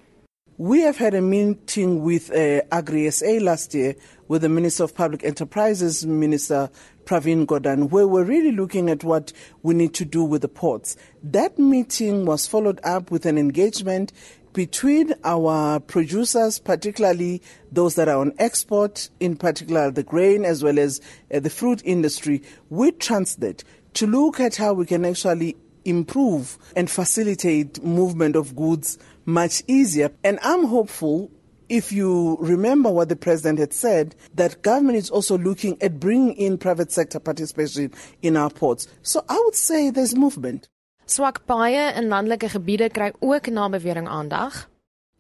We 0.60 0.82
have 0.82 0.98
had 0.98 1.16
a 1.16 1.22
meeting 1.22 2.04
with 2.04 2.30
uh, 2.30 2.62
Agri 2.72 3.10
SA 3.10 3.40
last 3.42 3.74
year 3.74 3.96
with 4.28 4.44
the 4.44 4.50
Minister 4.50 4.84
of 4.84 4.94
Public 4.94 5.24
Enterprises, 5.24 6.06
Minister 6.06 6.70
Pravin 7.06 7.48
Gordhan, 7.48 7.90
where 7.90 8.08
we're 8.08 8.24
really 8.24 8.52
looking 8.52 8.88
at 8.88 9.04
what 9.04 9.34
we 9.64 9.74
need 9.74 9.96
to 9.96 10.06
do 10.06 10.24
with 10.24 10.44
the 10.44 10.48
ports. 10.48 10.96
That 11.24 11.58
meeting 11.58 12.28
was 12.28 12.46
followed 12.46 12.80
up 12.84 13.10
with 13.10 13.26
an 13.26 13.40
engagement 13.40 14.14
between 14.54 15.16
our 15.24 15.80
producers, 15.80 16.60
particularly 16.60 17.42
those 17.72 17.96
that 17.96 18.08
are 18.08 18.20
on 18.20 18.34
export, 18.38 19.10
in 19.20 19.36
particular 19.36 19.90
the 19.90 20.04
grain 20.04 20.46
as 20.46 20.64
well 20.64 20.78
as 20.78 21.02
uh, 21.34 21.40
the 21.40 21.50
fruit 21.50 21.82
industry, 21.84 22.44
with 22.70 23.00
Transnet 23.00 23.64
to 23.96 24.06
look 24.06 24.40
at 24.40 24.58
how 24.58 24.74
we 24.74 24.86
can 24.86 25.04
actually 25.04 25.58
improve 25.86 26.58
and 26.76 26.90
facilitate 26.90 27.84
movement 27.84 28.36
of 28.36 28.56
goods 28.56 28.98
much 29.26 29.64
easier. 29.68 30.12
And 30.24 30.40
I'm 30.44 30.66
hopeful 30.66 31.32
if 31.70 31.92
you 31.92 32.38
remember 32.40 32.90
what 32.90 33.10
the 33.10 33.16
president 33.16 33.60
had 33.60 33.74
said, 33.74 34.16
that 34.36 34.62
government 34.62 34.98
is 34.98 35.10
also 35.10 35.38
looking 35.38 35.82
at 35.82 36.00
bringing 36.00 36.36
in 36.36 36.58
private 36.58 36.92
sector 36.92 37.20
participation 37.20 37.92
in 38.22 38.38
our 38.38 38.50
ports. 38.50 38.88
So 39.02 39.24
I 39.28 39.42
would 39.46 39.56
say 39.56 39.90
there's 39.90 40.16
movement. 40.16 40.68
Swak 41.06 41.46
paaie 41.48 41.96
in 41.98 42.10
landelike 42.10 42.50
gebiede 42.50 42.94
kry 42.94 43.12
ook 43.22 43.48
na 43.48 43.70
bewering 43.70 44.08
aandag. 44.08 44.68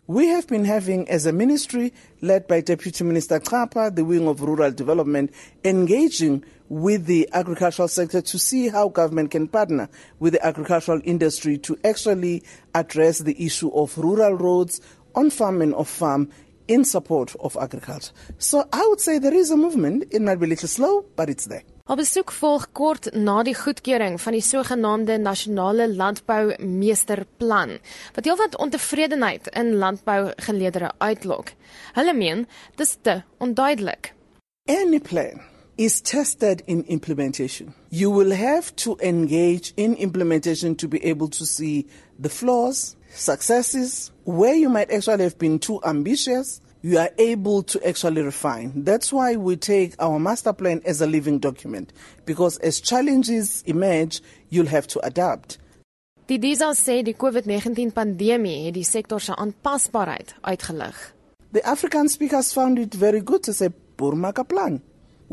We 0.05 0.27
have 0.27 0.47
been 0.47 0.65
having, 0.65 1.09
as 1.09 1.25
a 1.25 1.31
ministry 1.31 1.93
led 2.21 2.45
by 2.45 2.59
Deputy 2.59 3.05
Minister 3.05 3.39
Kapa, 3.39 3.89
the 3.89 4.03
wing 4.03 4.27
of 4.27 4.41
rural 4.41 4.71
development, 4.71 5.31
engaging 5.63 6.43
with 6.73 7.05
the 7.05 7.29
agricultural 7.33 7.87
sector 7.87 8.21
to 8.21 8.39
see 8.39 8.67
how 8.67 8.89
government 8.89 9.29
can 9.29 9.47
partner 9.47 9.87
with 10.19 10.33
the 10.33 10.45
agricultural 10.45 10.99
industry 11.03 11.57
to 11.59 11.77
actually 11.83 12.43
address 12.73 13.19
the 13.19 13.45
issue 13.45 13.69
of 13.73 13.97
rural 13.97 14.33
roads, 14.33 14.81
on 15.13 15.29
farm 15.29 15.61
and 15.61 15.75
off 15.75 15.89
farm, 15.89 16.29
in 16.67 16.83
support 16.85 17.35
of 17.39 17.55
agriculture. 17.57 18.11
So 18.37 18.63
I 18.73 18.85
would 18.87 18.99
say 18.99 19.19
there 19.19 19.33
is 19.33 19.51
a 19.51 19.57
movement. 19.57 20.05
It 20.11 20.21
might 20.21 20.39
be 20.39 20.45
a 20.45 20.49
little 20.49 20.67
slow, 20.67 21.05
but 21.15 21.29
it's 21.29 21.45
there. 21.45 21.63
Haar 21.83 21.99
besoek 21.99 22.31
volg 22.31 22.69
kort 22.71 23.09
na 23.11 23.41
die 23.43 23.53
goedkeuring 23.59 24.15
van 24.23 24.37
die 24.37 24.41
sogenaamde 24.41 25.17
nasionale 25.19 25.89
landbou 25.91 26.55
meesterplan 26.63 27.75
wat 28.15 28.23
heelwat 28.23 28.55
ontevredenheid 28.55 29.51
in 29.51 29.75
landbougeleedere 29.83 30.93
uitlok. 31.03 31.51
Hulle 31.99 32.15
meen 32.15 32.47
dis 32.79 32.95
te 33.03 33.19
onduidelik. 33.43 34.13
Any 34.71 35.03
plan 35.03 35.43
is 35.83 36.01
tested 36.01 36.63
in 36.65 36.83
implementation. 36.83 37.73
You 37.89 38.09
will 38.09 38.31
have 38.31 38.73
to 38.77 38.97
engage 39.01 39.73
in 39.75 39.95
implementation 39.95 40.75
to 40.75 40.87
be 40.87 41.03
able 41.03 41.27
to 41.29 41.45
see 41.45 41.87
the 42.17 42.29
flaws, 42.29 42.95
successes, 43.13 44.11
where 44.23 44.55
you 44.55 44.69
might 44.69 44.91
actually 44.91 45.23
have 45.23 45.37
been 45.37 45.59
too 45.59 45.81
ambitious 45.83 46.61
you 46.83 46.97
are 46.97 47.09
able 47.17 47.63
to 47.63 47.79
actually 47.87 48.21
refine. 48.21 48.83
That's 48.83 49.11
why 49.13 49.37
we 49.37 49.55
take 49.55 49.95
our 49.99 50.19
master 50.19 50.51
plan 50.51 50.81
as 50.85 51.01
a 51.01 51.07
living 51.07 51.39
document, 51.39 51.93
because 52.25 52.57
as 52.57 52.81
challenges 52.81 53.63
emerge, 53.65 54.21
you'll 54.49 54.67
have 54.67 54.85
to 54.87 54.99
adapt. 55.05 55.57
Die 56.27 56.37
DISA 56.37 56.73
sê 56.75 57.01
die 57.03 57.15
COVID-19 57.15 57.91
pandemie 57.95 58.65
het 58.65 58.75
die 58.75 58.85
sektor 58.87 59.19
se 59.19 59.35
aanpasbaarheid 59.35 60.35
uitgelig. 60.41 60.99
The 61.51 61.63
African 61.67 62.09
speakers 62.09 62.53
found 62.53 62.79
it 62.79 62.95
very 62.95 63.21
good 63.21 63.43
to 63.43 63.53
say 63.53 63.69
Burmaka 63.97 64.43
plan. 64.47 64.81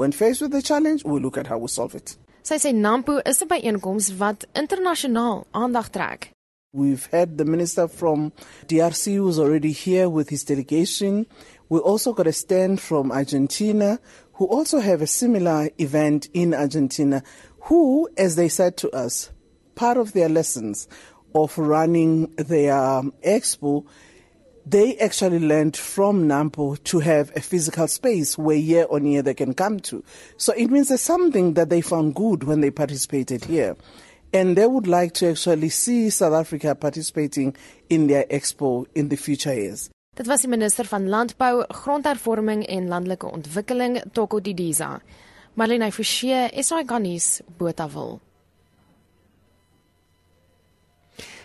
When 0.01 0.13
faced 0.13 0.41
with 0.41 0.53
the 0.53 0.63
challenge, 0.63 1.05
we 1.05 1.21
look 1.21 1.37
at 1.37 1.47
how 1.49 1.59
we 1.59 1.69
solve 1.69 1.95
it. 1.95 2.17
Sy 2.43 2.57
sê 2.57 2.71
NAMPO 2.73 3.21
is 3.29 3.43
'n 3.43 3.49
byeenkoms 3.49 4.07
wat 4.19 4.47
internasionaal 4.55 5.45
aandag 5.53 5.93
trek. 5.93 6.33
We've 6.73 7.05
had 7.13 7.37
the 7.37 7.45
minister 7.45 7.87
from 7.87 8.33
DRC 8.67 9.17
who's 9.17 9.39
already 9.39 9.73
here 9.73 10.09
with 10.09 10.31
his 10.31 10.43
delegation. 10.43 11.27
We 11.69 11.81
also 11.81 12.15
got 12.15 12.27
a 12.27 12.33
stand 12.33 12.81
from 12.81 13.13
Argentina 13.13 13.99
who 14.39 14.47
also 14.47 14.79
have 14.79 15.03
a 15.03 15.07
similar 15.07 15.69
event 15.77 16.31
in 16.33 16.55
Argentina 16.55 17.23
who, 17.69 18.09
as 18.17 18.37
they 18.37 18.49
said 18.49 18.79
to 18.79 18.89
us, 18.97 19.29
part 19.75 19.99
of 19.99 20.15
their 20.15 20.31
lessons 20.31 20.89
of 21.35 21.59
running 21.59 22.33
their 22.37 22.73
um, 22.73 23.13
expo, 23.23 23.85
they 24.71 24.97
actually 24.99 25.39
learned 25.39 25.77
from 25.77 26.29
NAMPO 26.29 26.83
to 26.85 27.01
have 27.01 27.33
a 27.37 27.41
physical 27.41 27.89
space 27.89 28.39
where 28.39 28.57
year 28.57 28.87
on 28.91 29.05
year 29.07 29.23
they 29.23 29.35
can 29.35 29.55
come 29.55 29.81
to. 29.81 30.03
So 30.37 30.53
it 30.53 30.71
means 30.71 30.89
there's 30.89 31.01
something 31.01 31.55
that 31.55 31.71
they 31.71 31.81
found 31.81 32.15
good 32.15 32.45
when 32.45 32.61
they 32.61 32.71
participated 32.71 33.45
here. 33.45 33.77
and 34.33 34.57
they 34.57 34.67
would 34.67 34.87
like 34.87 35.13
to 35.15 35.31
actually 35.31 35.69
see 35.69 36.11
South 36.11 36.35
Africa 36.35 36.75
participating 36.75 37.57
in 37.89 38.07
their 38.07 38.25
expo 38.31 38.87
in 38.95 39.09
the 39.09 39.17
future 39.17 39.55
years. 39.55 39.91
Dit 40.17 40.27
was 40.27 40.43
die 40.43 40.49
minister 40.51 40.85
van 40.85 41.09
Landbou, 41.09 41.65
Grondhervorming 41.69 42.67
en 42.67 42.89
Landelike 42.89 43.27
Ontwikkeling, 43.27 44.01
Toko 44.13 44.41
Didiza. 44.41 45.01
Marlene 45.55 45.91
Forsie, 45.93 46.63
SAK 46.63 46.99
nuus, 46.99 47.41
Botawil. 47.59 48.21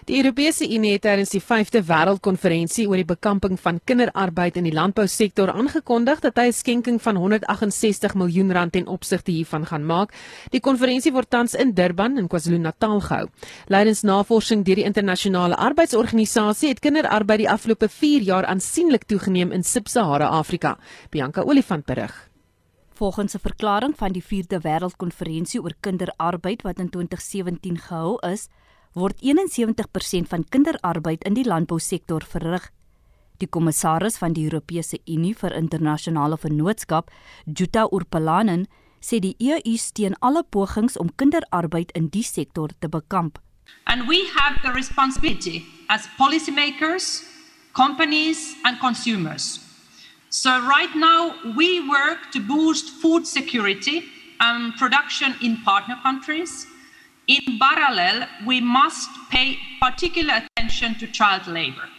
Die 0.06 0.20
Europese 0.22 0.68
Unie 0.70 0.92
het 0.94 1.02
tydens 1.02 1.32
die 1.34 1.40
5de 1.42 1.80
Wêreldkonferensie 1.88 2.84
oor 2.86 3.00
die 3.02 3.08
bekamping 3.10 3.56
van 3.58 3.80
kinderarbeid 3.90 4.60
in 4.60 4.68
die 4.68 4.74
landbousektor 4.78 5.50
aangekondig 5.50 6.20
dat 6.22 6.38
hy 6.38 6.46
'n 6.50 6.54
skenking 6.54 7.00
van 7.02 7.16
168 7.16 8.14
miljoen 8.14 8.54
rand 8.54 8.72
ten 8.74 8.86
opsigte 8.86 9.32
hiervan 9.32 9.66
gaan 9.66 9.86
maak. 9.86 10.14
Die 10.52 10.60
konferensie 10.60 11.12
word 11.12 11.30
tans 11.30 11.56
in 11.56 11.74
Durban 11.74 12.20
in 12.20 12.28
KwaZulu-Natal 12.28 13.02
gehou. 13.02 13.30
Leidens 13.68 14.04
navorsing 14.04 14.64
deur 14.64 14.76
die 14.76 14.86
internasionale 14.86 15.56
arbeidsorganisasie 15.56 16.70
het 16.70 16.80
kinderarbeid 16.80 17.40
die 17.40 17.50
afgelope 17.50 17.90
4 17.90 18.22
jaar 18.22 18.46
aansienlik 18.46 19.04
toegeneem 19.04 19.52
in 19.52 19.64
Sub-Sahara 19.64 20.28
Afrika. 20.28 20.78
Bianca 21.10 21.42
Olifant 21.42 21.86
berig. 21.86 22.30
Volgens 22.94 23.34
'n 23.34 23.40
verklaring 23.40 23.98
van 23.98 24.12
die 24.12 24.24
4de 24.24 24.60
Wêreldkonferensie 24.62 25.62
oor 25.62 25.74
kinderarbeid 25.80 26.62
wat 26.62 26.80
in 26.80 26.90
2017 26.90 27.78
gehou 27.78 28.20
is, 28.32 28.50
word 28.96 29.20
71% 29.22 30.30
van 30.32 30.46
kinderarbeid 30.50 31.24
in 31.28 31.36
die 31.36 31.46
landbousektor 31.46 32.24
verrig. 32.24 32.70
Die 33.44 33.48
kommissaris 33.52 34.18
van 34.22 34.34
die 34.34 34.46
Europese 34.48 35.02
Unie 35.12 35.36
vir 35.36 35.52
internasionale 35.58 36.38
vennootskap, 36.40 37.12
Jutta 37.46 37.90
Urpalanen, 37.92 38.68
sê 39.04 39.20
die 39.20 39.36
EU 39.44 39.76
steun 39.78 40.16
alle 40.22 40.44
pogings 40.44 40.96
om 40.98 41.12
kinderarbeid 41.20 41.92
in 42.00 42.08
die 42.10 42.24
sektor 42.24 42.72
te 42.80 42.88
bekamp. 42.88 43.40
And 43.86 44.08
we 44.08 44.24
have 44.38 44.62
the 44.64 44.72
responsibility 44.72 45.66
as 45.90 46.08
policymakers, 46.18 47.24
companies 47.74 48.56
and 48.64 48.80
consumers. 48.80 49.60
So 50.30 50.50
right 50.50 50.96
now 50.96 51.36
we 51.58 51.82
work 51.90 52.32
to 52.32 52.40
boost 52.40 52.90
food 53.02 53.28
security 53.28 54.04
and 54.40 54.74
production 54.78 55.36
in 55.42 55.62
partner 55.64 56.00
countries 56.02 56.66
In 57.28 57.58
parallel, 57.58 58.28
we 58.46 58.62
must 58.62 59.10
pay 59.32 59.58
particular 59.82 60.44
attention 60.46 60.96
to 61.00 61.08
child 61.08 61.48
labor. 61.48 61.90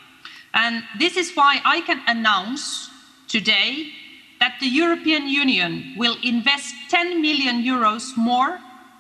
And 0.55 0.85
this 0.99 1.17
is 1.17 1.35
why 1.35 1.61
I 1.65 1.81
can 1.81 2.01
announce 2.07 2.91
today 3.27 3.91
that 4.41 4.55
the 4.61 4.69
European 4.69 5.27
Union 5.27 5.95
will 5.97 6.17
invest 6.23 6.75
10 6.91 7.21
million 7.21 7.63
euros 7.63 8.17
more 8.17 8.59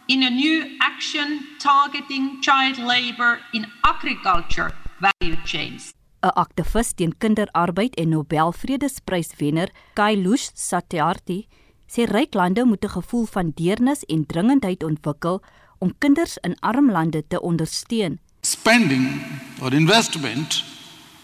in 0.09 0.23
a 0.23 0.30
new 0.30 0.66
action 0.80 1.40
targeting 1.61 2.42
child 2.42 2.78
labor 2.78 3.38
in 3.54 3.66
agriculture 3.85 4.73
value 5.00 5.37
chains. 5.45 5.92
'n 6.23 6.33
Aktivis 6.35 6.95
teen 6.95 7.14
kinderarbeid 7.18 7.95
en 7.95 8.09
Nobel 8.09 8.52
Vredespryswenner 8.52 9.68
Kailash 9.95 10.50
Satyarthi 10.54 11.47
sê 11.87 12.02
ryk 12.04 12.35
lande 12.35 12.64
moet 12.64 12.85
'n 12.85 12.97
gevoel 12.99 13.26
van 13.26 13.52
deernis 13.54 14.02
en 14.04 14.26
dringendheid 14.26 14.83
ontwikkel 14.83 15.42
om 15.78 15.95
kinders 15.99 16.38
in 16.42 16.56
arm 16.61 16.90
lande 16.90 17.23
te 17.28 17.40
ondersteun. 17.40 18.18
Spending 18.42 19.25
or 19.62 19.75
investment 19.75 20.62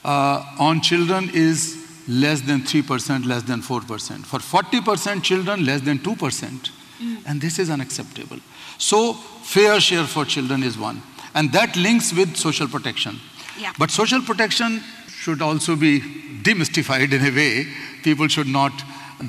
uh, 0.05 0.45
on 0.59 0.81
children 0.81 1.31
is 1.33 1.77
less 2.09 2.41
than 2.43 2.63
3%, 2.63 3.27
less 3.27 3.43
than 3.43 3.63
4%. 3.63 4.27
For 4.27 4.39
40% 4.39 5.23
children, 5.23 5.65
less 5.65 5.81
than 5.83 5.99
2%. 5.99 6.71
Mm. 7.01 7.17
And 7.27 7.41
this 7.41 7.59
is 7.59 7.71
unacceptable. 7.71 8.39
So, 8.79 9.15
fair 9.15 9.81
share 9.81 10.05
for 10.05 10.25
children 10.25 10.63
is 10.63 10.77
one. 10.77 11.03
And 11.35 11.53
that 11.53 11.77
links 11.77 12.13
with 12.13 12.37
social 12.37 12.67
protection. 12.69 13.21
Yeah. 13.59 13.73
But 13.79 13.91
social 13.91 14.21
protection 14.23 14.83
should 15.09 15.41
also 15.41 15.77
be 15.77 16.01
demystified 16.43 17.13
in 17.13 17.25
a 17.25 17.31
way. 17.31 17.67
People 18.03 18.27
should 18.29 18.49
not 18.49 18.73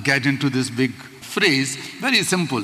get 0.04 0.26
into 0.26 0.50
this 0.50 0.70
big 0.70 0.92
phrase. 1.22 1.76
Very 2.00 2.24
simple 2.24 2.64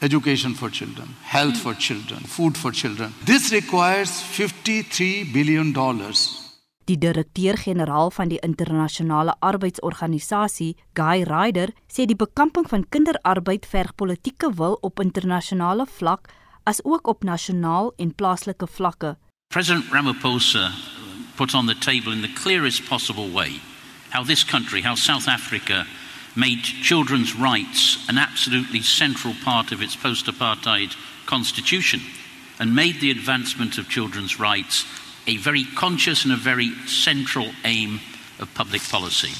education 0.00 0.54
for 0.54 0.70
children, 0.70 1.08
health 1.22 1.54
mm. 1.54 1.62
for 1.62 1.74
children, 1.74 2.20
food 2.20 2.56
for 2.56 2.72
children. 2.72 3.14
This 3.24 3.50
requires 3.52 4.10
53 4.22 5.32
billion 5.32 5.72
dollars. 5.72 6.44
Die 6.86 6.98
direkteur-generaal 6.98 8.10
van 8.10 8.28
die 8.30 8.38
internasionale 8.46 9.34
arbeidsorganisasie, 9.38 10.76
Guy 10.94 11.24
Ryder, 11.26 11.72
sê 11.90 12.06
die 12.06 12.16
bekamping 12.16 12.68
van 12.70 12.84
kinderarbeid 12.88 13.66
verg 13.66 13.94
politieke 13.98 14.52
wil 14.54 14.78
op 14.86 15.02
internasionale 15.02 15.86
vlak 15.98 16.30
as 16.62 16.78
ook 16.84 17.06
op 17.10 17.24
nasionaal 17.24 17.92
en 17.96 18.14
plaaslike 18.14 18.66
vlakke. 18.66 19.16
President 19.50 19.90
Ramaphosa 19.90 20.70
put 21.36 21.54
on 21.54 21.66
the 21.66 21.74
table 21.74 22.12
in 22.12 22.22
the 22.22 22.32
clearest 22.42 22.88
possible 22.88 23.32
way 23.32 23.60
how 24.10 24.22
this 24.22 24.44
country, 24.44 24.80
how 24.80 24.94
South 24.94 25.28
Africa 25.28 25.86
made 26.36 26.62
children's 26.62 27.34
rights 27.34 28.08
an 28.08 28.18
absolutely 28.18 28.82
central 28.82 29.34
part 29.44 29.72
of 29.72 29.80
its 29.80 29.96
post 29.96 30.26
apartheid 30.26 30.94
constitution 31.26 32.00
and 32.58 32.74
made 32.74 33.00
the 33.00 33.10
advancement 33.10 33.78
of 33.78 33.88
children's 33.88 34.38
rights 34.38 34.84
a 35.26 35.36
very 35.38 35.64
conscious 35.74 36.24
and 36.24 36.32
a 36.32 36.36
very 36.36 36.70
central 36.86 37.48
aim 37.64 38.00
of 38.38 38.52
public 38.54 38.82
policy. 38.90 39.32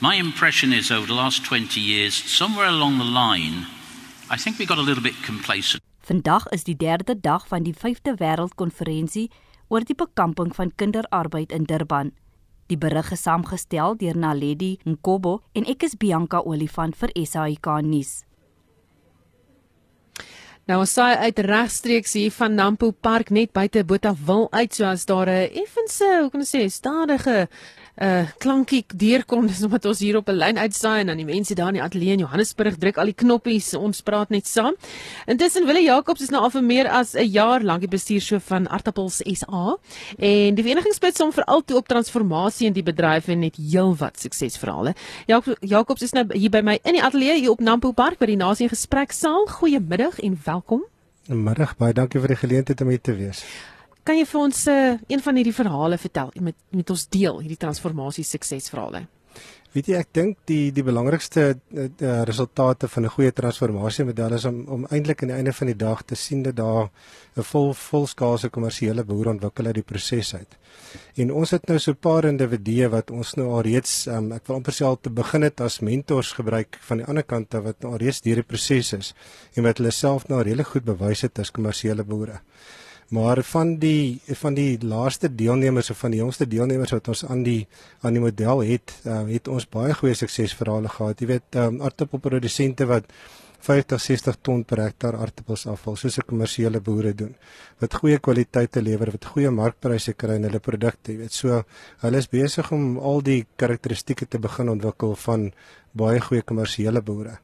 My 0.00 0.16
impression 0.16 0.72
is 0.72 0.90
over 0.90 1.06
the 1.06 1.14
last 1.14 1.44
20 1.44 1.80
years, 1.80 2.14
somewhere 2.14 2.66
along 2.66 2.98
the 2.98 3.04
line, 3.04 3.66
I 4.28 4.36
think 4.36 4.58
we 4.58 4.66
got 4.66 4.78
a 4.78 4.82
little 4.82 5.02
bit 5.02 5.14
complacent. 5.22 5.82
Vandag 6.00 6.46
is 6.52 6.64
die 6.64 6.76
derde 6.76 7.20
dag 7.20 7.46
van 7.48 7.62
die 7.62 7.74
5de 7.74 8.14
wêreldkonferensie 8.18 9.30
oor 9.68 9.82
die 9.86 9.94
bekamping 9.94 10.54
van 10.54 10.72
kinderarbeid 10.74 11.52
in 11.52 11.64
Durban. 11.64 12.12
Die 12.66 12.78
berig 12.78 13.12
is 13.14 13.22
saamgestel 13.22 13.94
deur 14.00 14.16
Naledi 14.18 14.76
Nkobo 14.84 15.38
en 15.54 15.66
ek 15.70 15.84
is 15.86 15.94
Bianca 15.94 16.40
Olifant 16.42 16.96
vir 16.98 17.12
SAK 17.14 17.68
nuus. 17.86 18.24
Nou 20.66 20.80
ons 20.82 20.96
saai 20.98 21.14
uit 21.28 21.38
regstreeks 21.46 22.16
hier 22.18 22.32
van 22.34 22.56
Nampo 22.58 22.90
Park 22.90 23.30
net 23.30 23.52
buite 23.54 23.84
Botawil 23.86 24.48
uit 24.50 24.74
soos 24.74 25.06
daar 25.06 25.30
'n 25.30 25.50
effense, 25.62 26.08
hoe 26.22 26.30
kan 26.30 26.40
ek 26.40 26.50
sê, 26.50 26.66
stadige 26.66 27.48
uh 27.96 28.28
klankie 28.38 28.82
deurkom 28.92 29.46
dis 29.48 29.62
omdat 29.64 29.86
ons 29.88 30.00
hier 30.04 30.18
op 30.18 30.28
'n 30.28 30.36
lyn 30.36 30.58
uitsaai 30.58 31.00
en 31.00 31.06
dan 31.06 31.16
die 31.16 31.24
mense 31.24 31.54
daar 31.54 31.68
in 31.68 31.80
die 31.80 31.82
ateljee 31.82 32.12
in 32.12 32.18
Johannesburg 32.18 32.76
druk 32.76 32.98
al 32.98 33.06
die 33.06 33.14
knoppies 33.14 33.74
ons 33.74 34.02
praat 34.02 34.28
net 34.30 34.46
saam. 34.46 34.74
Intussen 35.26 35.66
Wille 35.66 35.82
Jacobs 35.82 36.20
is 36.20 36.30
nou 36.30 36.42
al 36.42 36.50
vir 36.50 36.62
meer 36.62 36.88
as 36.88 37.14
'n 37.14 37.24
jaar 37.24 37.62
lank 37.62 37.80
die 37.80 37.88
bestuurshoof 37.88 38.44
van 38.44 38.66
Artappels 38.68 39.22
SA 39.24 39.76
en 40.18 40.54
die 40.54 40.62
vereniging 40.62 40.94
spits 40.94 41.20
hom 41.20 41.32
veral 41.32 41.62
toe 41.64 41.76
op 41.76 41.88
transformasie 41.88 42.66
in 42.66 42.72
die 42.72 42.82
bedryf 42.82 43.28
en 43.28 43.40
net 43.40 43.56
heelwat 43.56 44.20
suksesverhale. 44.20 44.94
Jacobs 45.60 46.02
is 46.02 46.12
nou 46.12 46.26
hier 46.32 46.50
by 46.50 46.60
my 46.60 46.78
in 46.84 46.92
die 46.92 47.02
ateljee 47.02 47.40
hier 47.40 47.50
op 47.50 47.60
Nampo 47.60 47.92
Park 47.92 48.18
by 48.18 48.26
die 48.26 48.36
Nasie 48.36 48.68
Gespreksaal. 48.68 49.46
Goeiemiddag 49.46 50.18
en 50.18 50.38
welkom. 50.44 50.84
Middag, 51.28 51.76
baie 51.76 51.92
dankie 51.92 52.20
vir 52.20 52.28
die 52.28 52.36
geleentheid 52.36 52.80
om 52.80 52.88
hier 52.88 53.00
te 53.00 53.14
wees. 53.16 53.42
Kan 54.06 54.20
jy 54.20 54.24
vir 54.30 54.38
ons 54.38 54.58
uh, 54.70 54.94
een 55.10 55.22
van 55.22 55.38
hierdie 55.40 55.54
verhale 55.54 55.98
vertel 55.98 56.30
met 56.38 56.54
met 56.70 56.90
ons 56.94 57.08
deel 57.10 57.40
hierdie 57.42 57.58
transformasie 57.58 58.24
suksesverhale? 58.24 59.06
Weet 59.74 59.90
jy 59.90 59.96
ek 59.98 60.12
dink 60.14 60.36
die 60.48 60.70
die 60.72 60.84
belangrikste 60.86 61.42
uh, 61.52 61.88
resultate 62.28 62.88
van 62.88 63.04
'n 63.04 63.14
goeie 63.16 63.32
transformasie 63.40 64.06
model 64.06 64.36
is 64.38 64.46
om 64.48 64.62
om 64.76 64.86
eintlik 64.94 65.22
aan 65.22 65.32
die 65.32 65.36
einde 65.36 65.52
van 65.52 65.72
die 65.72 65.76
dag 65.82 66.04
te 66.04 66.14
sien 66.14 66.44
dat 66.46 66.56
daar 66.56 66.86
'n 67.36 67.42
vol 67.50 67.74
volskaalse 67.74 68.48
kommersiële 68.48 69.04
behoor 69.04 69.32
ontwikkel 69.34 69.66
uit 69.66 69.74
die 69.74 69.88
proses 69.92 70.34
uit. 70.34 70.56
En 71.16 71.32
ons 71.32 71.50
het 71.50 71.66
nou 71.66 71.78
so 71.78 71.90
'n 71.90 72.00
paar 72.00 72.24
individue 72.24 72.88
wat 72.88 73.10
ons 73.10 73.34
nou 73.34 73.48
al 73.48 73.62
reeds 73.62 74.06
um, 74.06 74.32
ek 74.32 74.46
wil 74.46 74.56
amper 74.56 74.72
sê 74.72 74.84
al 74.84 75.00
te 75.00 75.10
begin 75.10 75.42
het 75.42 75.60
as 75.60 75.80
mentors 75.80 76.32
gebruik 76.32 76.78
van 76.80 76.98
die 76.98 77.06
ander 77.06 77.24
kant 77.24 77.54
af 77.54 77.64
wat 77.64 77.82
nou 77.82 77.92
al 77.92 77.98
reeds 77.98 78.20
deur 78.20 78.36
die 78.36 78.50
proses 78.54 78.92
is 78.92 79.14
en 79.56 79.62
wat 79.62 79.78
hulle 79.78 79.90
self 79.90 80.28
nou 80.28 80.42
redelik 80.42 80.66
goed 80.66 80.84
bewys 80.84 81.20
het 81.22 81.38
as 81.38 81.50
kommersiële 81.50 82.04
boere. 82.04 82.40
Maar 83.14 83.42
van 83.46 83.76
die 83.78 84.20
van 84.34 84.54
die 84.54 84.78
laaste 84.82 85.28
deelnemers 85.34 85.90
of 85.90 85.98
van 85.98 86.10
die 86.10 86.18
jongste 86.20 86.46
deelnemers 86.50 86.90
wat 86.90 87.08
ons 87.08 87.24
aan 87.24 87.44
die 87.46 87.66
aan 88.00 88.16
die 88.18 88.22
model 88.22 88.64
het, 88.66 88.94
uh, 89.06 89.20
het 89.30 89.48
ons 89.48 89.68
baie 89.70 89.94
goeie 89.94 90.14
suksesverhale 90.14 90.90
gehad. 90.90 91.20
Jy 91.20 91.26
weet, 91.26 91.58
um, 91.62 91.78
aardappelprodusente 91.86 92.86
wat 92.90 93.06
50 93.60 93.98
60 94.02 94.36
ton 94.42 94.64
per 94.64 94.82
hektaar 94.84 95.16
aardappels 95.16 95.66
afval 95.66 95.96
soos 95.96 96.18
'n 96.18 96.26
kommersiële 96.26 96.80
boere 96.80 97.14
doen 97.14 97.34
wat 97.80 97.94
goeie 97.94 98.18
kwaliteite 98.18 98.82
lewer 98.82 99.10
wat 99.10 99.24
goeie 99.24 99.50
markpryse 99.50 100.12
kry 100.12 100.36
in 100.36 100.44
hulle 100.44 100.60
produkte 100.60 101.12
jy 101.12 101.18
weet 101.18 101.32
so 101.32 101.64
hulle 102.02 102.18
is 102.18 102.28
besig 102.28 102.72
om 102.72 102.98
al 102.98 103.20
die 103.22 103.46
karakteristikke 103.56 104.26
te 104.26 104.38
begin 104.38 104.68
ontwikkel 104.68 105.16
van 105.16 105.52
baie 105.92 106.20
goeie 106.20 106.42
kommersiële 106.42 107.02
boere 107.02 107.38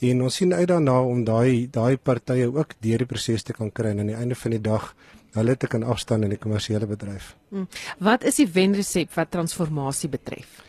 en 0.00 0.22
ons 0.22 0.34
sien 0.34 0.52
uit 0.52 0.68
daarna 0.68 1.00
om 1.00 1.24
daai 1.24 1.68
daai 1.72 1.96
partye 1.96 2.46
ook 2.46 2.74
deur 2.80 2.98
die 2.98 3.06
proses 3.06 3.42
te 3.42 3.52
kan 3.52 3.70
kry 3.72 3.90
en 3.90 4.00
aan 4.00 4.12
die 4.12 4.16
einde 4.16 4.34
van 4.34 4.50
die 4.50 4.60
dag 4.60 4.94
hulle 5.36 5.56
te 5.56 5.66
kan 5.66 5.82
afstaan 5.82 6.24
in 6.24 6.32
die 6.32 6.40
kommersiële 6.40 6.86
bedryf. 6.88 7.34
Hmm. 7.50 7.68
Wat 7.98 8.24
is 8.24 8.40
die 8.40 8.48
wenresep 8.48 9.12
wat 9.16 9.30
transformasie 9.30 10.08
betref? 10.08 10.62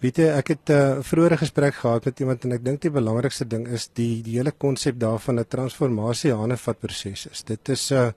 Weet 0.00 0.16
jy, 0.16 0.28
ek 0.32 0.48
het 0.48 0.70
'n 0.70 0.72
uh, 0.72 1.02
vroeëre 1.04 1.36
gesprek 1.36 1.74
gehad 1.74 2.04
met 2.04 2.20
iemand 2.20 2.44
en 2.44 2.52
ek 2.52 2.64
dink 2.64 2.80
die 2.80 2.90
belangrikste 2.90 3.44
ding 3.44 3.66
is 3.68 3.90
die 3.92 4.22
die 4.22 4.38
hele 4.38 4.52
konsep 4.52 4.96
daarvan 4.98 5.38
'n 5.40 5.44
transformasie 5.44 6.32
hanevat 6.32 6.80
proses 6.80 7.26
is. 7.26 7.42
Dit 7.42 7.68
is 7.68 7.90
'n 7.90 7.94
uh, 7.94 8.12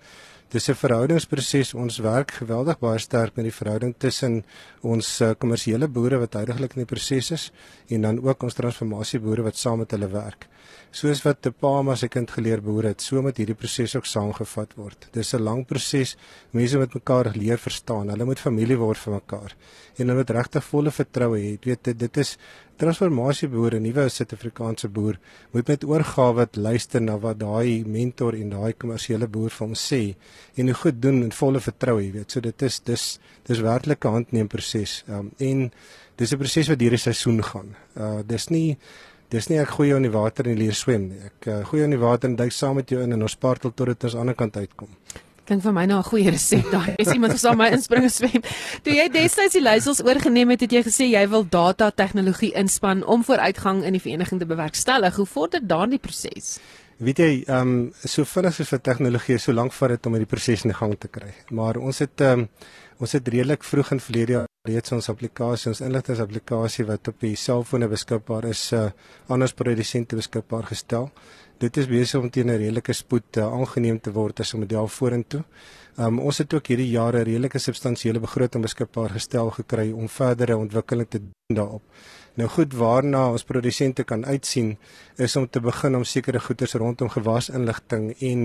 dis 0.49 0.69
'n 0.69 0.75
verhoudingsproses. 0.75 1.73
Ons 1.73 1.97
werk 1.97 2.31
geweldig 2.31 2.79
baie 2.79 2.99
sterk 2.99 3.35
met 3.35 3.45
die 3.45 3.57
verhouding 3.59 3.95
tussen 3.97 4.45
ons 4.81 5.21
uh, 5.21 5.31
kommersiële 5.37 5.87
boere 5.87 6.17
wat 6.17 6.33
heidaglik 6.33 6.75
in 6.75 6.85
die 6.85 6.93
proses 6.95 7.31
is 7.31 7.51
en 7.89 8.01
dan 8.01 8.21
ook 8.23 8.43
ons 8.43 8.53
transformasieboere 8.53 9.41
wat 9.41 9.57
saam 9.57 9.77
met 9.79 9.91
hulle 9.91 10.07
werk 10.07 10.47
soos 10.93 11.23
wat 11.25 11.47
'n 11.47 11.56
pa 11.60 11.82
maar 11.82 11.97
sy 11.97 12.08
kind 12.08 12.29
geleer 12.29 12.62
behoort 12.62 12.86
het, 12.86 13.01
so 13.01 13.21
moet 13.21 13.38
hierdie 13.38 13.58
proses 13.58 13.95
ook 13.95 14.06
saamgevat 14.06 14.75
word. 14.77 15.08
Dis 15.12 15.34
'n 15.34 15.41
lang 15.41 15.65
proses. 15.65 16.15
Mense 16.51 16.77
moet 16.77 16.93
mekaar 16.93 17.32
leer 17.36 17.58
verstaan. 17.58 18.10
Hulle 18.10 18.25
moet 18.25 18.39
familie 18.39 18.77
word 18.77 18.97
vir 18.97 19.13
mekaar. 19.13 19.56
En 19.97 20.08
hulle 20.08 20.15
moet 20.15 20.29
regtig 20.29 20.63
volle 20.63 20.91
vertroue 20.91 21.38
hê. 21.38 21.51
Jy 21.51 21.60
weet 21.63 21.84
dit, 21.84 21.99
dit 21.99 22.17
is 22.17 22.38
transformasieboere, 22.77 23.79
nuwe 23.79 24.10
Suid-Afrikaanse 24.10 24.89
boer 24.89 25.19
moet 25.51 25.67
met 25.67 25.84
oorgawe 25.84 26.47
luister 26.58 27.01
na 27.01 27.17
wat 27.17 27.39
daai 27.39 27.84
mentor 27.86 28.34
en 28.34 28.49
daai 28.49 28.73
kommersiële 28.73 29.27
boer 29.27 29.49
vir 29.49 29.67
hom 29.67 29.75
sê 29.75 30.15
en 30.58 30.65
hoe 30.65 30.75
goed 30.75 31.01
doen 31.01 31.23
en 31.23 31.32
volle 31.32 31.60
vertroue, 31.60 32.03
jy 32.03 32.12
weet. 32.12 32.32
So 32.32 32.39
dit 32.39 32.62
is 32.62 32.79
dis 32.79 33.19
dis 33.45 33.60
werklike 33.60 34.08
handneem 34.08 34.47
proses. 34.47 35.03
Um, 35.08 35.32
en 35.39 35.71
dis 36.17 36.34
'n 36.34 36.38
proses 36.38 36.69
wat 36.69 36.79
deur 36.79 36.89
die 36.89 36.97
seisoen 36.97 37.43
gaan. 37.43 37.75
Uh 37.95 38.21
dis 38.25 38.49
nie 38.49 38.77
Dis 39.33 39.49
nie 39.49 39.57
ek 39.57 39.71
gooi 39.73 39.89
in 39.95 40.05
die 40.05 40.13
water 40.13 40.45
en 40.45 40.59
leer 40.59 40.75
swem 40.77 41.07
nie. 41.09 41.19
Ek 41.25 41.47
uh, 41.49 41.59
gooi 41.65 41.81
in 41.87 41.95
die 41.95 42.01
water 42.01 42.29
en 42.29 42.35
duik 42.37 42.53
saam 42.53 42.77
met 42.77 42.91
jou 42.93 43.01
in 43.01 43.15
en 43.15 43.25
ons 43.25 43.33
spartel 43.33 43.71
tot 43.73 43.89
dit 43.89 44.03
aan 44.05 44.11
die 44.13 44.19
ander 44.21 44.37
kant 44.37 44.59
uitkom. 44.59 44.91
Klink 45.43 45.63
vir 45.65 45.73
my 45.75 45.83
nou 45.89 45.97
'n 45.99 46.07
goeie 46.07 46.29
resep 46.31 46.69
daai. 46.71 46.93
Is 47.01 47.11
iemand 47.11 47.33
wat 47.33 47.41
saam 47.41 47.57
my 47.57 47.67
inspring 47.75 48.05
swem. 48.09 48.45
Toe 48.83 48.93
jy 48.93 49.09
destyds 49.11 49.57
die 49.57 49.63
leiersels 49.63 50.03
oorgeneem 50.05 50.53
het, 50.53 50.61
het 50.61 50.71
jy 50.71 50.83
gesê 50.85 51.09
jy 51.09 51.25
wil 51.27 51.43
data 51.43 51.89
tegnologie 51.91 52.53
inspann 52.55 53.03
om 53.03 53.25
vooruitgang 53.25 53.83
in 53.83 53.97
die 53.97 54.03
vereniging 54.03 54.39
te 54.39 54.45
bewerkstellig. 54.45 55.15
Hoe 55.15 55.25
vorder 55.25 55.65
daardie 55.67 55.99
proses? 55.99 56.59
Weet 57.03 57.19
jy, 57.19 57.43
ehm 57.47 57.73
um, 57.73 57.91
so 58.05 58.23
vinnig 58.23 58.53
soos 58.53 58.69
vir 58.69 58.79
tegnologie, 58.79 59.37
so 59.37 59.51
lank 59.51 59.73
vat 59.73 59.89
dit 59.89 60.05
om 60.05 60.13
hierdie 60.13 60.29
proses 60.29 60.63
in 60.63 60.73
gang 60.73 60.95
te 60.99 61.09
kry. 61.09 61.33
Maar 61.49 61.81
ons 61.81 61.99
het 61.99 62.21
ehm 62.21 62.45
um, 62.45 62.47
ons 63.03 63.13
het 63.17 63.27
redelik 63.27 63.65
vroeg 63.67 63.91
in 63.97 64.01
verlede 64.03 64.37
jaar 64.37 64.49
reeds 64.63 64.93
ons 64.95 65.09
applikasie, 65.11 65.73
ons 65.73 65.81
inligtingsapplikasie 65.83 66.85
wat 66.87 67.09
op 67.11 67.17
die 67.19 67.33
selfone 67.35 67.89
beskikbaar 67.91 68.47
is, 68.47 68.61
uh, 68.71 68.85
aan 69.27 69.43
ons 69.43 69.55
produsente 69.59 70.15
beskikbaar 70.15 70.69
gestel. 70.69 71.09
Dit 71.59 71.77
is 71.81 71.89
besig 71.91 72.21
om 72.21 72.29
teen 72.31 72.47
'n 72.47 72.57
redelike 72.61 72.93
spoed 72.93 73.37
uh, 73.37 73.49
aangeneem 73.59 73.99
te 73.99 74.11
word 74.11 74.39
as 74.39 74.53
'n 74.53 74.59
model 74.59 74.87
vorentoe. 74.87 75.43
Um, 75.97 76.19
ons 76.19 76.37
het 76.37 76.53
ook 76.53 76.67
hierdie 76.67 76.89
jare 76.89 77.23
redelike 77.23 77.59
substansiële 77.59 78.19
begroting 78.19 78.63
beskikbaar 78.63 79.09
gestel 79.09 79.51
gekry 79.51 79.91
om 79.91 80.07
verdere 80.09 80.57
ontwikkeling 80.57 81.09
te 81.09 81.19
doen 81.19 81.55
daarop. 81.55 81.83
Nou 82.33 82.47
goed 82.49 82.73
waarna 82.73 83.27
ons 83.29 83.43
produsente 83.45 84.03
kan 84.09 84.23
uitsien 84.25 84.71
is 85.21 85.35
om 85.37 85.45
te 85.45 85.61
begin 85.61 85.95
om 85.95 86.03
sekere 86.03 86.39
goederes 86.41 86.73
rondom 86.81 87.11
gewasinligting 87.13 88.07
en 88.25 88.41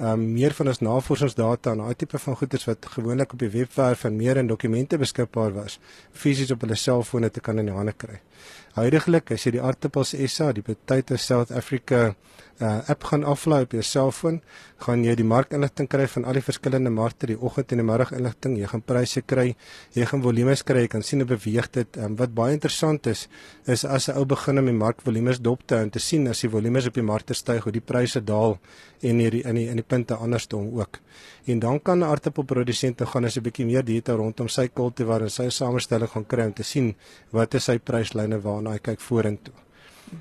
um, 0.00 0.22
meer 0.32 0.56
van 0.56 0.72
ons 0.72 0.80
navorsingsdata 0.80 1.74
en 1.74 1.82
daai 1.84 1.98
tipe 2.00 2.18
van 2.22 2.38
goederes 2.40 2.64
wat 2.64 2.88
gewoonlik 2.94 3.34
op 3.36 3.42
die 3.44 3.50
webwerf 3.52 4.06
en 4.08 4.16
meer 4.16 4.40
in 4.40 4.48
dokumente 4.48 4.96
beskikbaar 4.96 5.52
was, 5.52 5.76
fisies 6.12 6.54
op 6.54 6.64
hulle 6.64 6.78
selfone 6.80 7.30
te 7.30 7.44
kan 7.44 7.60
in 7.60 7.68
die 7.68 7.76
hande 7.76 7.92
kry. 7.92 8.22
Huidigelik 8.76 9.30
as 9.32 9.46
jy 9.46 9.56
die 9.56 9.64
Artappels 9.64 10.14
SA, 10.28 10.52
die 10.52 10.62
Potato 10.62 11.16
South 11.16 11.50
Africa 11.50 12.14
uh, 12.60 12.80
app 12.88 13.04
gaan 13.08 13.24
aflaai 13.24 13.62
op 13.64 13.74
jou 13.76 13.82
selfoon, 13.84 14.40
gaan 14.84 15.04
jy 15.04 15.14
die 15.18 15.26
markinligting 15.26 15.88
kry 15.88 16.06
van 16.12 16.26
al 16.28 16.36
die 16.38 16.44
verskillende 16.44 16.92
markte, 16.92 17.28
die 17.30 17.38
oggend 17.38 17.72
en 17.72 17.80
die 17.82 17.86
middag 17.88 18.12
inligting, 18.16 18.56
jy 18.60 18.70
gaan 18.70 18.84
pryse 18.84 19.22
kry, 19.28 19.46
jy 19.96 20.08
gaan 20.10 20.24
volumes 20.24 20.64
kry, 20.66 20.84
jy 20.84 20.92
kan 20.92 21.06
sien 21.06 21.24
hoe 21.24 21.30
beweeg 21.30 21.70
dit. 21.76 22.00
Um, 22.00 22.18
wat 22.20 22.34
baie 22.36 22.56
interessant 22.56 23.08
is, 23.12 23.26
is 23.66 23.84
as 23.84 24.08
'n 24.08 24.18
ou 24.18 24.24
begin 24.24 24.58
om 24.58 24.66
die 24.66 24.76
markvolumes 24.76 25.40
dop 25.40 25.66
te 25.66 25.76
hou 25.76 25.82
en 25.82 25.90
te 25.90 26.00
sien 26.00 26.28
as 26.28 26.40
die 26.40 26.50
volumes 26.50 26.86
op 26.86 26.94
die 26.94 27.02
markte 27.02 27.34
styg, 27.34 27.64
hoe 27.64 27.72
die 27.72 27.84
pryse 27.84 28.20
daal 28.20 28.58
en 29.02 29.18
hierdie 29.20 29.44
in 29.44 29.54
die 29.54 29.68
in 29.68 29.76
die 29.76 29.88
punte 29.88 30.14
andersom 30.16 30.72
ook. 30.78 31.00
En 31.46 31.58
dan 31.58 31.82
kan 31.82 31.98
'n 31.98 32.02
aardappelprodusent 32.02 33.02
gaan 33.02 33.24
as 33.24 33.36
'n 33.36 33.42
bietjie 33.42 33.66
meer 33.66 33.84
detail 33.84 34.16
rondom 34.16 34.48
sy 34.48 34.68
kultivar 34.68 35.22
en 35.22 35.30
sy 35.30 35.48
samestelling 35.48 36.10
gaan 36.10 36.26
kry 36.26 36.46
om 36.46 36.52
te 36.52 36.62
sien 36.62 36.94
wat 37.30 37.54
is 37.54 37.64
sy 37.64 37.78
pryslyne 37.78 38.40
waarna 38.40 38.70
hy 38.70 38.78
kyk 38.78 39.00
vorentoe. 39.00 39.54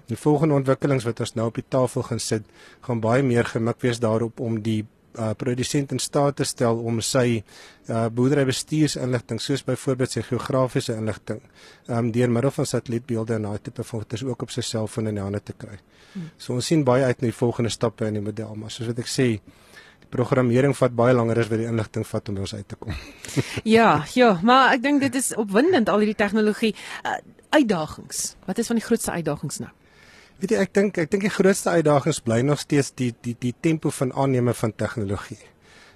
Die 0.07 0.17
volgende 0.17 0.55
ontwikkelings 0.55 1.05
wat 1.05 1.19
ons 1.19 1.33
nou 1.35 1.47
op 1.47 1.55
die 1.55 1.69
tafel 1.69 2.03
gaan 2.03 2.19
sit, 2.19 2.43
gaan 2.81 2.99
baie 2.99 3.23
meer 3.23 3.45
gemik 3.45 3.81
wees 3.81 3.99
daarop 3.99 4.39
om 4.39 4.61
die 4.61 4.85
uh, 5.17 5.33
produsent 5.37 5.91
in 5.91 5.99
staat 5.99 6.35
te 6.35 6.43
stel 6.43 6.77
om 6.77 7.01
sy 7.01 7.41
uh, 7.89 8.05
boerderybestuursinligting 8.07 9.41
soos 9.41 9.63
byvoorbeeld 9.63 10.11
sy 10.11 10.21
geografiese 10.21 10.95
inligting 10.99 11.41
um, 11.87 12.11
deur 12.11 12.31
middel 12.31 12.51
van 12.51 12.65
satellietbeelde 12.65 13.37
en 13.37 13.47
daai 13.49 13.59
tipe 13.59 13.83
van 13.83 14.03
goeders 14.03 14.23
ook 14.23 14.47
op 14.47 14.55
sy 14.55 14.61
selfoon 14.61 15.11
in 15.11 15.19
die 15.19 15.23
hande 15.23 15.41
te 15.43 15.53
kry. 15.57 15.77
Hmm. 16.13 16.31
So 16.37 16.57
ons 16.57 16.71
sien 16.71 16.83
baie 16.87 17.05
uit 17.05 17.21
na 17.21 17.29
die 17.29 17.37
volgende 17.37 17.73
stappe 17.73 18.09
in 18.09 18.19
die 18.19 18.25
model, 18.25 18.55
maar 18.59 18.73
soos 18.73 18.91
wat 18.91 19.01
ek 19.03 19.11
sê, 19.11 19.29
programmering 20.15 20.75
vat 20.77 20.95
baie 20.95 21.15
langer 21.15 21.43
as 21.43 21.51
wat 21.51 21.61
die 21.61 21.69
inligting 21.69 22.07
vat 22.07 22.29
om 22.31 22.39
by 22.39 22.45
ons 22.47 22.55
uit 22.55 22.67
te 22.71 22.79
kom. 22.79 22.95
ja, 23.77 23.89
ja, 24.15 24.35
maar 24.43 24.75
ek 24.75 24.85
dink 24.85 25.03
dit 25.05 25.21
is 25.21 25.33
opwindend 25.35 25.91
al 25.91 26.03
hierdie 26.03 26.19
tegnologie. 26.19 26.73
Uh, 27.03 27.19
uitdagings. 27.55 28.35
Wat 28.45 28.59
is 28.59 28.67
van 28.67 28.79
die 28.79 28.85
grootste 28.85 29.11
uitdagings 29.15 29.59
nou? 29.63 29.71
Weet 30.41 30.51
jy, 30.51 30.63
ek 30.65 30.73
dink 30.75 30.97
ek 30.99 31.11
dink 31.11 31.23
die 31.27 31.31
grootste 31.31 31.71
uitdagings 31.77 32.19
bly 32.25 32.41
nog 32.43 32.59
steeds 32.59 32.91
die 32.99 33.13
die 33.23 33.35
die 33.39 33.53
tempo 33.63 33.91
van 33.95 34.11
aanneme 34.11 34.55
van 34.57 34.73
tegnologie. 34.75 35.39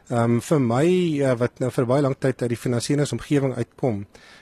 Ehm 0.09 0.39
um, 0.39 0.39
vir 0.41 0.59
my 0.59 0.85
uh, 1.21 1.35
wat 1.37 1.59
nou 1.61 1.67
vir 1.69 1.85
baie 1.85 2.01
lank 2.01 2.17
tyd 2.17 2.39
uit 2.41 2.49
die 2.49 2.57
finansieringsomgewing 2.57 3.51
uitkom, 3.59 3.99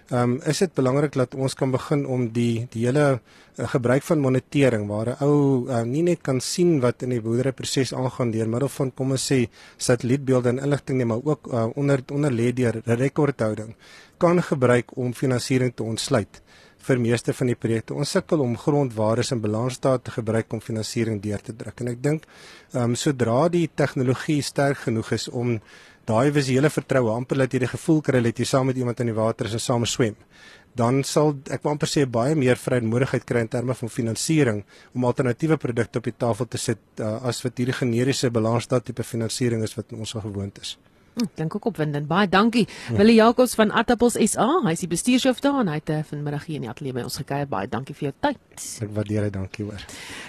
ehm 0.08 0.21
um, 0.21 0.36
is 0.47 0.62
dit 0.63 0.71
belangrik 0.80 1.17
dat 1.19 1.36
ons 1.36 1.58
kan 1.60 1.73
begin 1.73 2.06
om 2.08 2.30
die 2.32 2.69
die 2.71 2.86
hele 2.86 3.03
uh, 3.17 3.67
gebruik 3.73 4.06
van 4.08 4.23
monitering 4.23 4.88
waar 4.88 5.12
'n 5.12 5.27
ou 5.27 5.67
uh, 5.67 5.82
nie 5.84 6.03
net 6.08 6.23
kan 6.23 6.39
sien 6.39 6.80
wat 6.80 7.03
in 7.03 7.10
die 7.10 7.19
boerderyproses 7.19 7.93
aangaan 7.93 8.32
deur 8.32 8.47
middel 8.47 8.71
van 8.77 8.93
kom 8.95 9.12
ons 9.12 9.27
sê 9.32 9.49
satellietbeelde 9.77 10.49
en 10.49 10.63
inligting 10.63 10.97
nie, 10.97 11.06
maar 11.12 11.19
ook 11.23 11.51
uh, 11.51 11.67
onder 11.75 11.99
onder 12.13 12.32
lê 12.32 12.53
deur 12.53 12.82
rekordhouding 12.86 13.75
kan 14.17 14.41
gebruik 14.41 14.95
om 14.95 15.13
finansiering 15.13 15.75
te 15.75 15.84
ontsluit 15.84 16.41
vir 16.88 17.02
meeste 17.04 17.34
van 17.36 17.52
die 17.52 17.58
projekte. 17.60 17.95
Ons 17.97 18.13
sukkel 18.15 18.41
om 18.43 18.56
grondwaardes 18.60 19.34
en 19.36 19.43
balansstate 19.43 20.08
te 20.08 20.15
gebruik 20.15 20.54
om 20.56 20.63
finansiering 20.63 21.19
deur 21.23 21.43
te 21.43 21.56
druk. 21.56 21.84
En 21.84 21.91
ek 21.93 22.02
dink, 22.04 22.28
ehm 22.73 22.93
um, 22.93 22.95
sodra 22.95 23.47
die 23.52 23.67
tegnologie 23.67 24.41
sterk 24.41 24.86
genoeg 24.88 25.12
is 25.19 25.28
om 25.30 25.58
daai 26.08 26.32
visuele 26.32 26.69
vertroue 26.71 27.12
amper 27.12 27.43
dat 27.43 27.54
jy 27.54 27.65
die 27.65 27.73
gevoel 27.73 28.00
kry 28.02 28.21
dat 28.23 28.39
jy 28.39 28.47
saam 28.47 28.69
met 28.71 28.78
iemand 28.80 29.02
in 29.04 29.12
die 29.12 29.17
water 29.17 29.50
is 29.50 29.58
en 29.58 29.63
saam 29.63 29.86
swem, 29.86 30.15
dan 30.78 31.02
sal 31.04 31.34
ek 31.52 31.65
wil 31.65 31.73
amper 31.73 31.91
sê 31.91 32.06
baie 32.17 32.36
meer 32.39 32.60
vrymoedigheid 32.62 33.26
kry 33.28 33.43
in 33.43 33.52
terme 33.52 33.76
van 33.76 33.91
finansiering 33.91 34.62
om 34.95 35.08
alternatiewe 35.10 35.58
produkte 35.60 36.00
op 36.00 36.08
die 36.08 36.15
tafel 36.15 36.47
te 36.47 36.62
sit 36.62 36.80
uh, 37.02 37.17
as 37.28 37.41
wat 37.43 37.60
hierdie 37.60 37.76
generiese 37.76 38.32
balansstate 38.32 38.91
tipe 38.91 39.04
finansiering 39.04 39.65
is 39.67 39.76
wat 39.76 39.91
ons 39.97 40.15
al 40.15 40.23
gewoond 40.30 40.63
is. 40.63 40.78
Hm, 41.17 41.25
dink 41.34 41.56
ook 41.56 41.65
opwindend. 41.65 42.06
Baie 42.08 42.30
dankie. 42.30 42.67
Ja. 42.89 42.95
Willie 42.99 43.15
Jacobs 43.15 43.56
van 43.58 43.71
Attappels 43.73 44.13
SA. 44.21 44.45
Hy 44.62 44.73
is 44.75 44.84
die 44.84 44.89
bestuurshoof 44.91 45.39
daar 45.41 45.63
en 45.63 45.71
hy 45.71 45.80
het 45.80 45.89
eh, 45.89 46.03
vanmiddag 46.06 46.43
hier 46.45 46.60
in 46.60 46.67
die 46.67 46.69
ateljee 46.69 46.93
by 46.93 47.06
ons 47.08 47.15
gekuier. 47.17 47.47
Baie 47.49 47.65
dankie 47.71 47.95
vir 47.97 48.12
jou 48.12 48.12
tyd. 48.21 48.38
Ek 48.86 48.91
waardeer 48.93 49.25
dit, 49.25 49.34
dankie 49.34 49.65
hoor. 49.65 49.82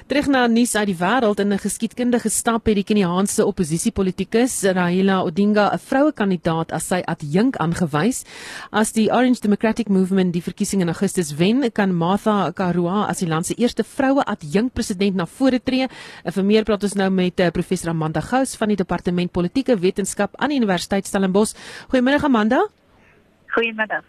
Terug 0.09 0.31
na 0.33 0.47
nuus 0.49 0.73
uit 0.79 0.89
die 0.89 0.97
wêreld 0.97 1.43
in 1.45 1.53
'n 1.53 1.61
geskiedkundige 1.61 2.31
stap 2.33 2.67
het 2.67 2.77
die 2.81 2.85
Keniaanse 2.89 3.45
oppositiepolitikus 3.45 4.63
Raila 4.63 5.19
Odinga 5.25 5.69
'n 5.75 5.79
vroue 5.79 6.13
kandidaat 6.13 6.73
as 6.73 6.89
sy 6.89 7.03
adjunk 7.05 7.57
aangewys. 7.57 8.25
As 8.73 8.93
die 8.93 9.13
Orange 9.13 9.41
Democratic 9.41 9.89
Movement 9.89 10.33
die 10.33 10.43
verkiesing 10.43 10.81
in 10.81 10.89
Augustus 10.89 11.35
wen, 11.37 11.71
kan 11.73 11.95
Martha 11.95 12.51
Karua 12.53 13.09
as 13.09 13.19
die 13.19 13.29
land 13.29 13.47
se 13.47 13.55
eerste 13.55 13.85
vroue 13.85 14.25
adjunk 14.25 14.73
president 14.73 15.17
na 15.17 15.27
vore 15.27 15.61
tree. 15.61 15.87
En 16.25 16.33
vir 16.33 16.45
meer 16.45 16.65
praat 16.65 16.83
ons 16.83 16.95
nou 16.95 17.11
met 17.11 17.41
uh, 17.41 17.51
professor 17.51 17.91
Amanda 17.91 18.21
Gous 18.21 18.57
van 18.57 18.69
die 18.69 18.77
departement 18.77 19.33
politieke 19.33 19.79
wetenskap 19.79 20.35
aan 20.39 20.49
die 20.49 20.57
Universiteit 20.57 20.78
Stellenbosch. 20.81 21.55
Goeiemôre 21.89 22.25
Amanda. 22.25 22.67
Goeiemiddag. 23.55 24.05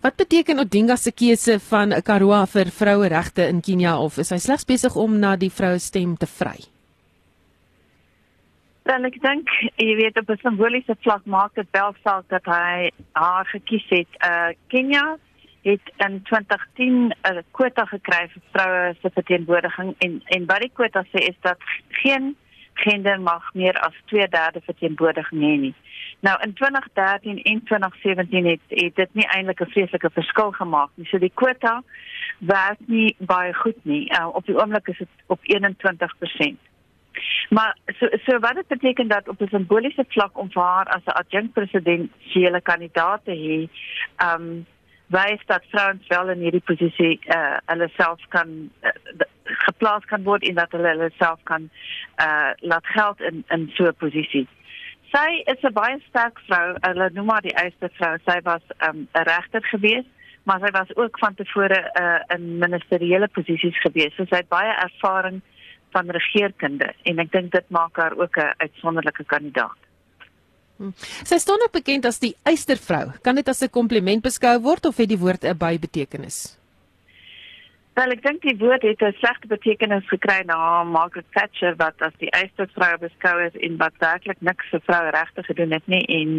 Wat 0.00 0.16
beteken 0.16 0.58
Odinga 0.58 0.96
se 0.96 1.10
keuse 1.12 1.58
van 1.68 1.90
Karua 2.04 2.44
vir 2.46 2.70
vroueregte 2.70 3.48
in 3.48 3.60
Kenia 3.60 3.96
of 3.98 4.18
is 4.22 4.30
hy 4.30 4.38
slegs 4.38 4.66
besig 4.68 4.94
om 4.94 5.18
na 5.18 5.36
die 5.40 5.50
vroue 5.50 5.80
stem 5.82 6.16
te 6.20 6.28
vry? 6.30 6.58
Dan 8.86 9.08
ek 9.08 9.16
dink 9.24 9.50
jy 9.82 9.96
weet 9.98 10.18
op 10.20 10.30
'n 10.30 10.38
simboliese 10.42 10.94
vlak 11.02 11.24
maak 11.26 11.54
dit 11.54 11.68
wel 11.72 11.94
saak 12.04 12.28
dat 12.28 12.44
hy 12.44 12.90
haar 13.12 13.46
gekies 13.46 13.86
het. 13.88 14.10
Uh 14.22 14.54
Kenia 14.68 15.18
het 15.66 15.86
in 16.06 16.22
2010 16.22 17.10
'n 17.10 17.42
kwota 17.50 17.84
gekry 17.84 18.28
vir 18.28 18.42
vroue 18.52 18.94
se 19.02 19.10
verteenwoordiging 19.10 19.94
en 19.98 20.22
en 20.24 20.46
wat 20.46 20.60
die 20.60 20.70
kwota 20.74 21.02
sê 21.02 21.18
is 21.32 21.38
dat 21.40 21.58
geen 21.88 22.36
gender 22.76 23.20
mag 23.20 23.54
meer 23.54 23.78
as 23.80 23.94
2/3 24.12 24.62
verteenwoordiging 24.64 25.42
hê 25.42 25.56
nie. 25.60 25.74
Nou 26.20 26.36
in 26.42 26.52
2013 26.52 27.42
en 27.42 27.62
2017 27.64 28.46
het, 28.46 28.60
het 28.68 28.96
dit 28.96 29.14
nie 29.14 29.28
eintlik 29.28 29.60
'n 29.60 29.70
vreeslike 29.70 30.10
verskil 30.10 30.50
gemaak 30.50 30.90
nie. 30.94 31.06
So 31.06 31.18
die 31.18 31.32
kwota 31.34 31.82
werk 32.38 32.78
nie 32.86 33.16
baie 33.18 33.54
goed 33.54 33.84
nie. 33.84 34.12
Uh, 34.12 34.28
op 34.32 34.46
die 34.46 34.56
oomblik 34.56 34.88
is 34.88 34.98
dit 34.98 35.08
op 35.26 35.40
21%. 35.42 36.58
Maar 37.48 37.76
so 37.98 38.08
so 38.24 38.38
wat 38.38 38.54
dit 38.54 38.66
beteken 38.66 39.08
dat 39.08 39.28
op 39.28 39.40
'n 39.40 39.48
simboliese 39.48 40.04
vlak 40.08 40.38
om 40.38 40.50
vir 40.50 40.62
haar 40.62 40.86
as 40.86 41.04
'n 41.04 41.18
adjunkt 41.20 41.52
presidentsiële 41.52 42.60
kandidaat 42.60 43.24
te 43.24 43.30
hê, 43.30 43.68
ehm 44.16 44.40
um, 44.40 44.66
wys 45.06 45.42
dat 45.46 45.62
vrouens 45.68 46.06
wel 46.08 46.28
in 46.28 46.38
hierdie 46.38 46.64
posisie 46.64 47.20
uh, 47.26 47.56
hulle 47.64 47.88
self 47.96 48.20
kan 48.28 48.70
uh, 48.82 48.90
geplaas 49.76 50.04
kan 50.10 50.24
word 50.24 50.44
en 50.48 50.54
dat 50.54 50.72
hulle 50.72 50.88
hulle 50.88 51.10
self 51.18 51.40
kan 51.44 51.70
eh 52.16 52.26
uh, 52.26 52.52
laat 52.60 52.86
geld 52.86 53.20
in 53.20 53.44
in 53.48 53.70
so 53.76 53.84
'n 53.84 53.94
posisie. 53.94 54.48
Sy 55.12 55.42
is 55.52 55.62
'n 55.62 55.72
baie 55.72 56.00
sterk 56.08 56.38
vrou. 56.48 56.74
Hulle 56.80 57.10
noem 57.12 57.30
haar 57.30 57.42
die 57.42 57.56
eerste 57.62 57.88
vrou. 57.98 58.18
Sy 58.24 58.40
was 58.42 58.62
um, 58.88 58.96
'n 58.96 59.18
um, 59.20 59.24
regter 59.24 59.62
gewees, 59.62 60.06
maar 60.44 60.60
sy 60.60 60.70
was 60.70 60.96
ook 60.96 61.18
van 61.18 61.34
tevore 61.34 61.80
uh, 62.00 62.36
in 62.36 62.58
ministeriële 62.58 63.28
posisies 63.28 63.80
gewees. 63.80 64.14
So 64.16 64.24
sy 64.24 64.36
het 64.36 64.48
baie 64.48 64.72
ervaring 64.72 65.42
van 65.90 66.10
regeerkunde 66.10 66.92
en 67.02 67.18
ek 67.18 67.32
dink 67.32 67.52
dit 67.52 67.70
maak 67.70 67.96
haar 67.96 68.16
ook 68.16 68.36
'n 68.36 68.54
uitsonderlike 68.56 69.24
kandidaat. 69.24 69.78
Hm. 70.76 70.92
Sy 71.24 71.38
staan 71.38 71.62
ook 71.64 71.72
bekend 71.72 72.04
as 72.04 72.18
die 72.18 72.36
eystervrou. 72.42 73.12
Kan 73.22 73.34
dit 73.34 73.48
as 73.48 73.62
'n 73.62 73.70
kompliment 73.70 74.22
beskou 74.22 74.60
word 74.60 74.86
of 74.86 74.96
het 74.96 75.08
die 75.08 75.18
woord 75.18 75.44
'n 75.44 75.56
bybetekenis? 75.56 76.58
Wel, 77.96 78.12
ek 78.12 78.26
dink 78.26 78.42
die 78.44 78.58
woord 78.60 78.82
het 78.84 79.00
'n 79.00 79.14
slegte 79.16 79.48
betekenis 79.48 80.08
gekry 80.08 80.42
na 80.44 80.84
Margaret 80.84 81.24
Thatcher 81.32 81.76
wat 81.76 82.02
as 82.04 82.12
die 82.18 82.28
eerste 82.28 82.66
vrou 82.74 82.96
beskou 82.98 83.36
is 83.44 83.54
en 83.66 83.76
wat 83.76 83.94
werklik 83.98 84.40
niks 84.40 84.66
vir 84.70 84.80
vroue 84.84 85.10
regte 85.10 85.42
gedoen 85.42 85.72
het 85.72 85.86
nie 85.86 86.04
en 86.18 86.34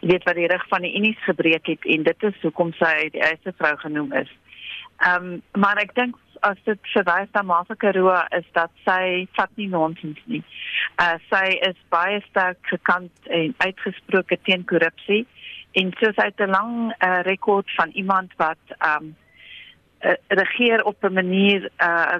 jy 0.00 0.08
weet 0.10 0.22
wat 0.24 0.38
die 0.38 0.46
rug 0.46 0.68
van 0.68 0.82
die 0.86 0.94
Unie 0.98 1.16
gebreek 1.24 1.66
het 1.66 1.84
en 1.84 2.02
dit 2.02 2.22
is 2.22 2.38
hoekom 2.42 2.70
sy 2.72 3.08
die 3.10 3.20
eerste 3.20 3.52
vrou 3.58 3.76
genoem 3.76 4.12
is. 4.12 4.30
Ehm 5.08 5.24
um, 5.24 5.42
maar 5.52 5.80
ek 5.82 5.94
dink 5.94 6.14
as 6.40 6.62
dit 6.64 6.78
verwys 6.94 7.34
na 7.34 7.42
Martha 7.42 7.74
Karua 7.74 8.26
is 8.38 8.46
dat 8.52 8.70
sy 8.84 9.26
vat 9.32 9.50
nie 9.56 9.68
nonsens 9.68 10.20
nie. 10.24 10.44
Uh 11.02 11.18
sy 11.32 11.58
is 11.70 11.82
baie 11.88 12.22
sterk 12.28 12.62
gekant 12.62 13.10
en 13.26 13.54
uitgesproke 13.58 14.38
teen 14.42 14.64
korrupsie 14.64 15.26
en 15.72 15.92
sy 15.98 16.14
het 16.14 16.40
'n 16.40 16.54
lang 16.54 16.94
uh, 16.94 17.20
rekord 17.22 17.66
van 17.74 17.90
iemand 17.90 18.30
wat 18.36 18.62
ehm 18.78 19.02
um, 19.02 19.16
uh, 20.02 20.14
regeer 20.28 20.84
op 20.84 21.04
'n 21.04 21.12
manier 21.12 21.70
uh 21.78 22.18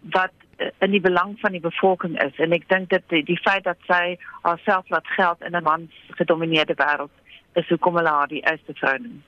wat 0.00 0.32
in 0.78 0.90
die 0.90 1.00
belang 1.00 1.38
van 1.40 1.52
die 1.52 1.60
bevolking 1.60 2.22
is 2.22 2.36
en 2.36 2.52
ek 2.52 2.68
dink 2.68 2.90
dat 2.90 3.02
die, 3.08 3.22
die 3.24 3.40
feit 3.40 3.64
dat 3.64 3.78
sy 3.88 4.16
haarself 4.42 4.88
laat 4.88 5.06
geld 5.16 5.40
in 5.40 5.56
'n 5.56 5.62
mans 5.62 5.90
gedomeineerde 6.20 6.74
wêreld 6.74 7.14
is 7.52 7.68
hoekom 7.68 7.96
hulle 7.96 8.08
haar 8.08 8.28
die 8.28 8.44
eerste 8.44 8.74
vrou 8.74 8.98
noem. 8.98 9.22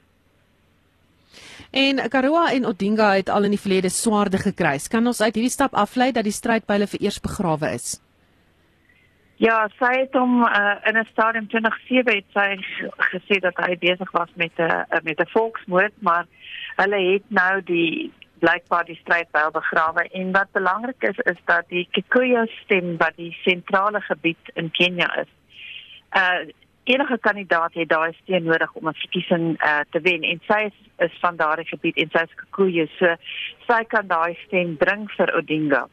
En 1.70 2.09
Karua 2.09 2.52
en 2.52 2.66
Odinga 2.66 3.14
het 3.14 3.28
al 3.28 3.44
in 3.44 3.55
die 3.57 3.61
verlede 3.61 3.88
swaarde 3.88 4.38
gekry. 4.38 4.78
Kan 4.88 5.07
ons 5.07 5.20
uit 5.20 5.35
hierdie 5.35 5.50
stap 5.50 5.74
aflei 5.74 6.12
dat 6.12 6.24
die 6.24 6.33
stryd 6.33 6.66
by 6.66 6.76
hulle 6.76 6.87
vereers 6.87 7.20
begrawe 7.20 7.72
is? 7.72 8.00
Ja, 9.42 9.64
sy 9.74 9.88
het 9.96 10.14
hom 10.14 10.44
uh, 10.46 10.74
in 10.87 10.94
'n 10.98 11.09
stadium 11.11 11.48
2007 11.50 12.14
het 12.14 12.28
sy 12.31 12.48
gesê 13.11 13.38
dat 13.42 13.57
hy 13.59 13.74
besig 13.78 14.11
was 14.14 14.31
met 14.35 14.52
'n 14.57 14.70
uh, 14.70 15.00
met 15.02 15.18
'n 15.18 15.33
volksmoord, 15.35 15.94
maar 15.98 16.26
hulle 16.76 17.00
het 17.12 17.24
nou 17.28 17.62
die 17.62 18.12
blykbaar 18.38 18.85
die 18.85 18.98
stryd 19.00 19.26
wel 19.33 19.50
begrawe 19.50 20.09
en 20.09 20.33
wat 20.33 20.52
belangrik 20.52 21.02
is 21.02 21.18
is 21.18 21.40
dat 21.44 21.64
die 21.68 21.88
Kikuyu 21.90 22.46
stem 22.46 22.96
wat 22.96 23.16
die 23.16 23.37
sentrale 23.42 24.00
gebied 24.00 24.44
in 24.55 24.70
Kenia 24.70 25.11
is. 25.24 25.33
Uh 26.16 26.46
enige 26.85 27.18
kandidaat 27.18 27.74
het 27.74 27.88
daai 27.88 28.12
steun 28.12 28.44
nodig 28.44 28.72
om 28.72 28.88
'n 28.88 28.94
verkiesing 28.94 29.64
uh, 29.64 29.81
te 29.90 30.00
wen 30.00 30.22
en 30.22 30.40
sy 30.46 30.61
is, 30.70 30.78
is 30.98 31.18
van 31.20 31.37
daardie 31.37 31.66
gebied 31.66 31.96
en 31.96 32.11
sy 32.11 32.22
is 32.22 32.35
Kikuyu 32.35 32.87
so 32.98 33.16
sy 33.66 33.85
kan 33.85 34.07
daai 34.07 34.38
stem 34.46 34.76
bring 34.76 35.11
vir 35.11 35.35
Odinga. 35.35 35.88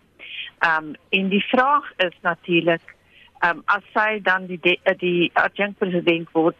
Um 0.62 0.94
en 1.10 1.30
die 1.30 1.46
vraag 1.50 1.92
is 1.98 2.16
natuurlik 2.22 2.98
um 3.42 3.62
as 3.66 3.84
sy 3.94 4.20
dan 4.24 4.48
die 4.48 4.60
die, 4.62 4.80
die 5.00 5.32
adjunct 5.34 5.80
president 5.80 6.32
word 6.34 6.56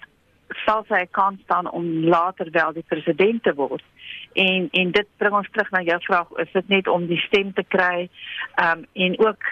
sal 0.66 0.84
sy 0.90 1.06
kan 1.12 1.38
staan 1.44 1.70
om 1.72 1.86
later 2.10 2.50
wel 2.52 2.74
die 2.74 2.86
president 2.88 3.44
te 3.44 3.54
word. 3.54 3.84
En 4.34 4.68
en 4.72 4.92
dit 4.92 5.08
bring 5.18 5.36
ons 5.36 5.50
terug 5.52 5.70
na 5.72 5.82
jou 5.86 5.98
vraag, 6.06 6.32
is 6.42 6.52
dit 6.54 6.68
net 6.68 6.88
om 6.88 7.06
die 7.10 7.20
stem 7.28 7.54
te 7.54 7.64
kry 7.68 8.10
um 8.64 8.86
en 8.94 9.20
ook 9.20 9.46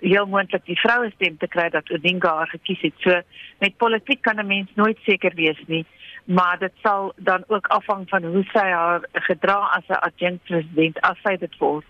heel 0.00 0.26
moontlik 0.26 0.64
die 0.66 0.78
vroue 0.80 1.10
stem 1.14 1.38
te 1.38 1.48
kry 1.48 1.68
dat 1.70 1.90
Odinga 1.90 2.34
haar 2.40 2.52
gekies 2.54 2.82
het. 2.88 2.94
So 3.06 3.20
met 3.58 3.76
politiek 3.76 4.22
kan 4.22 4.40
'n 4.40 4.46
mens 4.46 4.70
nooit 4.74 4.98
seker 5.04 5.34
wees 5.34 5.62
nie, 5.66 5.84
maar 6.24 6.58
dit 6.58 6.72
sal 6.82 7.12
dan 7.16 7.44
ook 7.46 7.66
afhang 7.66 8.08
van 8.08 8.24
hoe 8.24 8.44
sy 8.52 8.66
haar 8.70 9.00
gedra 9.12 9.58
as 9.76 9.88
'n 9.88 10.02
adjunct 10.02 10.44
president 10.44 11.00
as 11.00 11.18
sy 11.22 11.36
dit 11.36 11.58
word. 11.58 11.86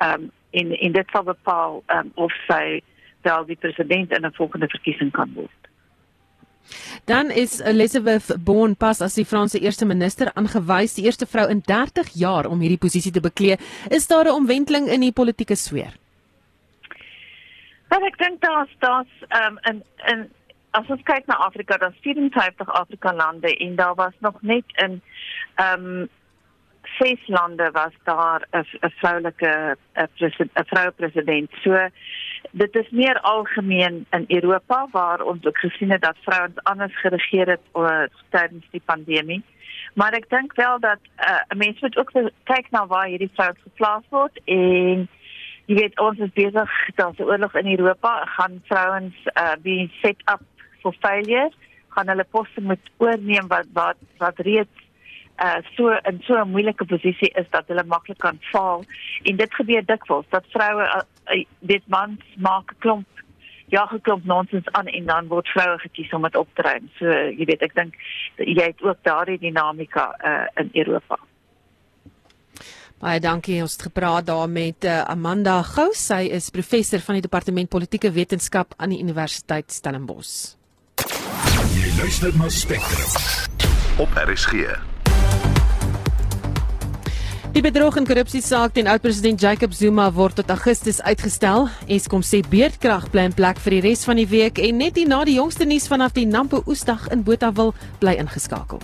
Um 0.00 0.30
en 0.50 0.78
en 0.78 0.92
dit 0.92 1.08
sal 1.12 1.22
bepaal 1.22 1.82
um 1.86 2.12
of 2.14 2.32
sy 2.48 2.82
wel 3.22 3.44
die 3.46 3.56
president 3.56 4.12
in 4.12 4.26
'n 4.26 4.32
volgende 4.32 4.68
verkiesing 4.68 5.12
kan 5.12 5.32
word. 5.34 5.62
Dan 7.04 7.30
is 7.30 7.60
Elizabeth 7.60 8.36
Bourne 8.44 8.74
pas 8.74 9.00
as 9.00 9.14
die 9.14 9.24
Franse 9.24 9.58
eerste 9.58 9.84
minister 9.84 10.30
aangewys, 10.34 10.94
die 10.94 11.04
eerste 11.04 11.26
vrou 11.26 11.48
in 11.50 11.60
30 11.66 12.12
jaar 12.14 12.46
om 12.46 12.60
hierdie 12.60 12.78
posisie 12.78 13.12
te 13.12 13.20
beklee. 13.20 13.56
Is 13.90 14.06
daar 14.06 14.24
'n 14.24 14.34
omwenteling 14.34 14.88
in 14.88 15.00
die 15.00 15.12
politieke 15.12 15.54
sfeer? 15.54 15.92
Wat 17.88 18.02
ek 18.02 18.18
dink 18.18 18.40
daar's 18.40 18.70
daar's 18.78 19.12
ehm 19.28 19.46
um, 19.46 19.58
in 19.62 19.82
in 20.06 20.30
as 20.70 20.88
ons 20.88 21.02
kyk 21.02 21.26
na 21.26 21.34
Afrika, 21.34 21.76
daar's 21.76 22.00
54 22.00 22.68
Afrika 22.68 23.14
lande 23.14 23.56
en 23.56 23.76
daar 23.76 23.94
was 23.94 24.14
nog 24.18 24.42
net 24.42 24.64
in 24.74 25.02
ehm 25.54 25.86
um, 25.86 26.08
ses 27.02 27.26
lande 27.26 27.70
was 27.72 27.92
daar 28.04 28.42
'n 28.50 28.90
vroulike 29.00 29.76
'n 29.94 30.64
vroue 30.70 30.90
president. 30.90 31.50
So 31.62 31.88
dit 32.50 32.74
is 32.74 32.90
meer 32.90 33.20
algemeen 33.20 34.06
in 34.10 34.24
Europa 34.28 34.88
waar 34.90 35.22
ons 35.22 35.44
ook 35.44 35.58
gesien 35.58 35.90
het 35.90 36.02
dat 36.02 36.16
vrouens 36.20 36.62
anders 36.62 37.00
geregeer 37.00 37.46
het 37.46 37.60
uh, 37.74 38.02
tydens 38.28 38.66
die 38.70 38.82
pandemie. 38.84 39.42
Maar 39.94 40.12
ek 40.12 40.28
dink 40.28 40.54
wel 40.54 40.80
dat 40.80 40.98
uh, 41.18 41.40
'n 41.48 41.56
mens 41.56 41.80
moet 41.80 41.96
ook 41.96 42.10
kyk 42.42 42.70
na 42.70 42.86
waar 42.86 43.06
hierdie 43.06 43.30
vrouens 43.34 43.58
geplaas 43.62 44.04
word 44.08 44.40
en 44.44 45.08
jy 45.66 45.74
weet 45.74 46.00
ons 46.00 46.18
is 46.18 46.32
besig 46.32 46.70
daar's 46.94 47.18
'n 47.18 47.22
oorlog 47.22 47.54
in 47.54 47.78
Europa, 47.78 48.24
gaan 48.24 48.62
vrouens 48.64 49.14
uh, 49.34 49.52
be 49.62 49.90
set 50.02 50.16
up 50.32 50.42
for 50.80 50.94
failure, 51.00 51.50
gaan 51.88 52.08
hulle 52.08 52.24
poste 52.24 52.60
moet 52.60 52.90
oorneem 52.96 53.46
wat 53.48 53.66
wat 53.72 53.96
wat 54.18 54.38
reeds 54.38 54.81
uh 55.42 55.60
so 55.76 55.90
in 56.10 56.20
so 56.26 56.34
'n 56.38 56.50
moeilike 56.50 56.84
posisie 56.84 57.30
is 57.34 57.48
dat 57.50 57.66
hulle 57.66 57.84
maklik 57.84 58.18
kan 58.18 58.38
val 58.52 58.84
en 59.22 59.36
dit 59.36 59.54
gebeur 59.54 59.84
dikwels 59.84 60.26
dat 60.28 60.44
vroue 60.54 60.82
uh, 60.82 61.02
uh, 61.34 61.44
dit 61.60 61.82
mans 61.86 62.20
maak 62.36 62.74
klomp 62.78 63.06
ja 63.72 63.86
geklomp 63.86 64.24
nonsens 64.24 64.68
aan 64.72 64.86
en 64.86 65.06
dan 65.06 65.28
word 65.28 65.48
vroue 65.48 65.78
gekies 65.78 66.12
om 66.12 66.22
dit 66.22 66.36
op 66.36 66.48
te 66.54 66.62
ruim. 66.62 66.88
So 66.98 67.08
jy 67.08 67.44
weet 67.48 67.62
ek 67.62 67.74
dink 67.74 67.94
jy 68.36 68.68
het 68.68 68.82
ook 68.82 69.00
daardie 69.02 69.38
dinamika 69.38 70.10
uh 70.20 70.46
in 70.62 70.70
Europa. 70.72 71.18
Baie 73.02 73.18
dankie. 73.20 73.62
Ons 73.62 73.72
het 73.72 73.88
gepraat 73.88 74.26
daar 74.26 74.48
met 74.48 74.84
uh, 74.84 75.00
Amanda 75.10 75.56
Gou. 75.66 75.88
Sy 75.90 76.28
is 76.30 76.52
professor 76.54 77.02
van 77.02 77.18
die 77.18 77.24
departement 77.24 77.68
politieke 77.68 78.12
wetenskap 78.14 78.76
aan 78.76 78.94
die 78.94 79.00
Universiteit 79.02 79.72
Stellenbosch. 79.72 80.54
Jy 81.74 81.90
luister 81.98 82.30
na 82.38 82.48
Spectrum 82.48 83.98
op 83.98 84.08
RSG. 84.28 84.91
Die 87.52 87.60
bedrog 87.60 87.98
en 88.00 88.06
korrupsie 88.08 88.40
saak 88.40 88.72
teen 88.72 88.86
oud-president 88.88 89.42
Jacob 89.44 89.74
Zuma 89.76 90.06
word 90.16 90.38
tot 90.40 90.48
Augustus 90.54 91.02
uitgestel. 91.04 91.66
Eskom 91.84 92.22
sê 92.24 92.38
beerdkrag 92.48 93.10
bly 93.12 93.26
in 93.28 93.34
plek 93.36 93.58
vir 93.60 93.76
die 93.76 93.80
res 93.84 94.06
van 94.08 94.16
die 94.16 94.24
week 94.30 94.56
en 94.56 94.80
net 94.80 94.96
hier 94.96 95.10
na 95.10 95.18
die 95.28 95.34
jongste 95.36 95.66
nuus 95.68 95.84
vanaf 95.92 96.14
die 96.16 96.24
Nampo 96.24 96.62
Oesdag 96.64 97.10
in 97.12 97.20
Botawil 97.26 97.74
bly 98.00 98.16
ingeskakel. 98.24 98.80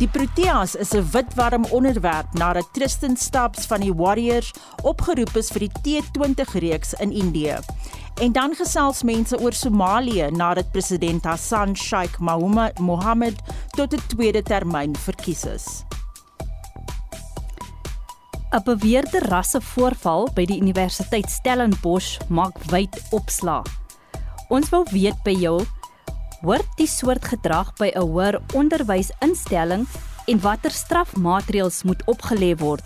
Die 0.00 0.08
Proteas 0.08 0.74
is 0.80 0.94
'n 0.96 1.04
witwarm 1.12 1.66
onderwerp 1.68 2.32
nadat 2.32 2.72
Tristan 2.72 3.16
Stubbs 3.16 3.66
van 3.66 3.80
die 3.80 3.92
Warriors 3.92 4.50
opgeroep 4.82 5.36
is 5.36 5.50
vir 5.52 5.68
die 5.68 5.72
T20 5.84 6.56
reeks 6.56 6.94
in 6.94 7.12
Indië. 7.12 7.60
En 8.20 8.32
dan 8.32 8.52
gesels 8.54 9.02
mense 9.02 9.38
oor 9.40 9.52
Somalië 9.56 10.26
nadat 10.30 10.72
president 10.72 11.24
Hassan 11.24 11.76
Sheikh 11.76 12.18
Mohammed 12.76 13.38
tot 13.76 13.94
'n 13.94 14.02
tweede 14.06 14.42
termyn 14.42 14.96
verkies 14.96 15.44
is. 15.44 15.84
'n 18.52 18.62
Beweerde 18.64 19.18
rassevoorval 19.18 20.28
by 20.34 20.44
die 20.44 20.60
Universiteit 20.60 21.30
Stellenbosch 21.30 22.18
maak 22.28 22.58
wyd 22.68 23.02
opslaa. 23.10 23.62
Ons 24.48 24.68
wil 24.68 24.84
weet 24.90 25.22
by 25.24 25.34
jou, 25.40 25.64
hoort 26.42 26.68
die 26.76 26.86
soort 26.86 27.24
gedrag 27.24 27.72
by 27.78 27.90
'n 27.94 28.00
hoër 28.04 28.40
onderwysinstelling 28.54 29.88
en 30.26 30.40
watter 30.40 30.70
strafmaatreëls 30.70 31.82
moet 31.82 32.02
opgelê 32.04 32.54
word? 32.58 32.84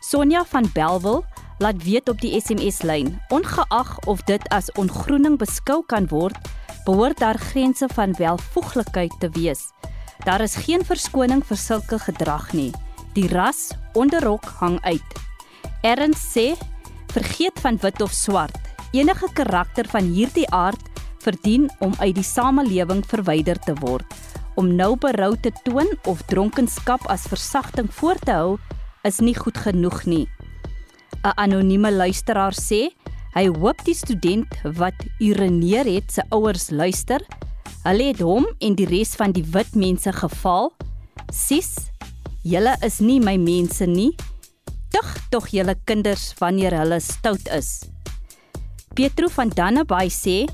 Sonja 0.00 0.44
van 0.44 0.70
Belwel 0.72 1.24
laat 1.64 1.82
weet 1.82 2.08
op 2.12 2.20
die 2.20 2.36
SMS-lyn. 2.40 3.14
Ongeag 3.32 3.98
of 4.04 4.20
dit 4.28 4.42
as 4.52 4.68
ongroening 4.76 5.38
beskou 5.40 5.80
kan 5.88 6.04
word, 6.10 6.36
behoort 6.84 7.22
daar 7.22 7.40
grense 7.40 7.88
van 7.96 8.12
welvoeglikheid 8.18 9.14
te 9.20 9.30
wees. 9.32 9.70
Daar 10.28 10.44
is 10.44 10.58
geen 10.66 10.84
verskoning 10.84 11.40
vir 11.48 11.56
sulke 11.56 11.98
gedrag 11.98 12.50
nie. 12.52 12.68
Die 13.16 13.28
ras 13.32 13.70
onderrok 13.96 14.44
hang 14.60 14.76
uit. 14.84 15.16
Erns 15.80 16.20
sê, 16.34 16.52
vergeet 17.16 17.64
van 17.64 17.80
wit 17.80 18.04
of 18.04 18.12
swart. 18.12 18.60
Enige 18.92 19.32
karakter 19.32 19.88
van 19.88 20.12
hierdie 20.12 20.48
aard 20.52 20.92
verdien 21.24 21.70
om 21.80 21.96
uit 21.98 22.14
die 22.14 22.28
samelewing 22.28 23.00
verwyder 23.08 23.58
te 23.64 23.72
word. 23.80 24.04
Om 24.60 24.74
nou 24.76 24.94
berou 25.00 25.32
te 25.40 25.52
toon 25.64 25.88
of 26.04 26.26
dronkenskap 26.28 27.08
as 27.08 27.24
versagting 27.32 27.88
voor 27.90 28.20
te 28.20 28.36
hou, 28.36 28.56
is 29.02 29.24
nie 29.24 29.36
goed 29.36 29.56
genoeg 29.56 30.04
nie. 30.04 30.26
'n 31.24 31.32
anonieme 31.40 31.90
luisteraar 31.92 32.52
sê 32.52 32.92
hy 33.34 33.46
hoop 33.48 33.80
die 33.86 33.96
student 33.96 34.50
wat 34.76 34.98
urineer 35.18 35.88
het 35.88 36.12
se 36.12 36.22
ouers 36.28 36.68
luister. 36.70 37.24
Hulle 37.84 38.10
het 38.12 38.20
hom 38.20 38.46
en 38.60 38.76
die 38.76 38.86
res 38.86 39.16
van 39.16 39.32
die 39.32 39.44
wit 39.56 39.74
mense 39.74 40.12
geval. 40.12 40.70
Sis, 41.32 41.88
julle 42.44 42.76
is 42.84 43.00
nie 43.00 43.20
my 43.20 43.36
mense 43.40 43.86
nie. 43.88 44.12
Tug 44.92 45.08
tog 45.30 45.48
julle 45.48 45.74
kinders 45.88 46.34
wanneer 46.38 46.76
hulle 46.76 47.00
stout 47.00 47.48
is. 47.48 47.88
Pietro 48.94 49.28
van 49.32 49.48
Dannebay 49.48 50.12
sê 50.12 50.44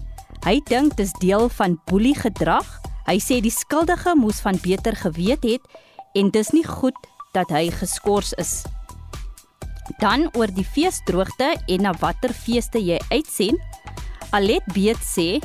hy 0.47 0.61
dink 0.71 0.97
dis 0.97 1.13
deel 1.21 1.51
van 1.59 1.81
boelie 1.91 2.17
gedrag. 2.17 2.67
Hy 3.11 3.19
sê 3.19 3.43
die 3.43 3.53
skuldige 3.53 4.15
moes 4.17 4.41
van 4.41 4.57
beter 4.63 4.95
geweet 4.97 5.43
het 5.43 5.67
en 6.15 6.31
dis 6.31 6.55
nie 6.55 6.67
goed 6.67 6.97
dat 7.35 7.51
hy 7.51 7.69
geskort 7.75 8.39
is. 8.39 8.63
Dan 9.99 10.29
oor 10.39 10.51
die 10.55 10.65
feesdroogte 10.65 11.55
en 11.67 11.83
na 11.83 11.93
watter 11.99 12.33
feeste 12.35 12.79
jy 12.79 13.01
uitsien. 13.11 13.59
Alet 14.31 14.65
Beet 14.75 15.01
sê: 15.03 15.41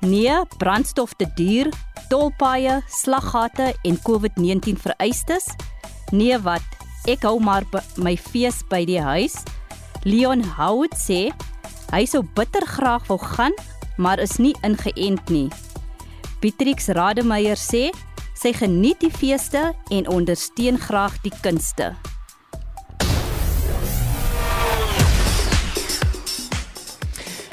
"Nee, 0.00 0.34
brandstof 0.58 1.14
te 1.14 1.26
duur, 1.34 1.70
tolpaaie, 2.08 2.82
slaggate 2.88 3.74
en 3.82 4.00
COVID-19 4.02 4.80
vereistes. 4.80 5.46
Nee 6.10 6.38
wat, 6.38 6.64
ek 7.06 7.22
hou 7.22 7.38
maar 7.40 7.64
my 7.96 8.16
fees 8.16 8.62
by 8.68 8.84
die 8.84 9.00
huis." 9.00 9.42
Leon 10.04 10.42
Hout 10.42 10.94
sê: 10.94 11.30
"Hy 11.92 12.04
sou 12.04 12.22
bitter 12.34 12.66
graag 12.66 13.06
wou 13.06 13.18
gaan, 13.18 13.54
maar 13.96 14.18
is 14.18 14.38
nie 14.38 14.54
ingeënt 14.62 15.28
nie." 15.28 15.48
Pietrix 16.40 16.88
Rademeier 16.88 17.56
sê: 17.56 17.90
"Sy 18.34 18.52
geniet 18.52 19.00
die 19.00 19.10
feeste 19.10 19.74
en 19.90 20.08
ondersteun 20.08 20.78
graag 20.78 21.22
die 21.22 21.32
kunste." 21.42 21.94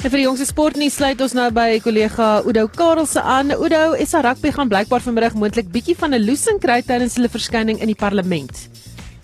En 0.06 0.12
vir 0.14 0.20
die 0.22 0.28
jongste 0.28 0.46
sportnuus 0.46 1.00
sluit 1.00 1.22
ons 1.26 1.34
nou 1.34 1.48
by 1.50 1.80
kollega 1.82 2.26
Oudo 2.44 2.68
Karelse 2.70 3.24
aan. 3.26 3.50
Oudo, 3.56 3.96
SA 4.06 4.20
Rugby 4.22 4.52
gaan 4.54 4.70
blykbaar 4.70 5.02
vanmiddag 5.02 5.34
moontlik 5.34 5.72
bietjie 5.74 5.96
van 5.98 6.14
'n 6.14 6.22
loosing 6.22 6.60
kry 6.62 6.84
tydens 6.86 7.16
hulle 7.18 7.28
verskyning 7.28 7.82
in 7.82 7.90
die 7.90 7.98
parlement. 7.98 8.54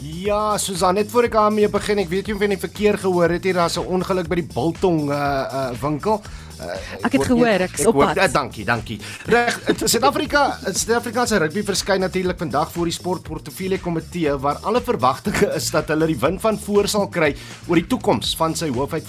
Ja, 0.02 0.58
Susan, 0.58 0.96
net 0.96 1.12
voor 1.12 1.26
ek 1.26 1.34
daarmee 1.34 1.70
begin, 1.70 2.00
ek 2.00 2.10
weet 2.10 2.28
jy 2.28 2.34
van 2.34 2.50
die 2.50 2.58
verkeer 2.58 2.98
gehoor 2.98 3.30
het 3.30 3.44
hier, 3.44 3.54
daar's 3.54 3.78
'n 3.78 3.86
ongeluk 3.86 4.28
by 4.28 4.36
die 4.42 4.50
Biltong 4.54 5.12
uh 5.12 5.46
uh 5.54 5.70
winkel. 5.82 6.20
Uh, 6.60 7.06
ek 7.06 7.12
het 7.14 7.26
gehoor, 7.26 7.62
ek 7.62 7.78
is 7.78 7.86
op 7.86 7.96
pad. 7.96 8.18
Uh, 8.18 8.34
dankie, 8.34 8.66
dankie. 8.66 9.00
Reg, 9.26 9.62
Suid-Afrika, 9.86 10.58
Suid-Afrika 10.66 11.26
se 11.26 11.38
rugby 11.38 11.64
verskyn 11.64 12.00
natuurlik 12.00 12.38
vandag 12.38 12.72
voor 12.72 12.86
die 12.86 12.94
sportportefeulje 12.94 13.80
komitee 13.80 14.34
waar 14.38 14.58
alle 14.64 14.82
verwagtinge 14.82 15.54
is 15.54 15.70
dat 15.70 15.88
hulle 15.88 16.08
die 16.08 16.20
wind 16.20 16.42
van 16.42 16.58
voor 16.58 16.88
sal 16.88 17.08
kry 17.08 17.36
oor 17.68 17.76
die 17.76 17.88
toekoms 17.88 18.36
van 18.36 18.56
sy 18.56 18.70
hoofuit 18.70 19.06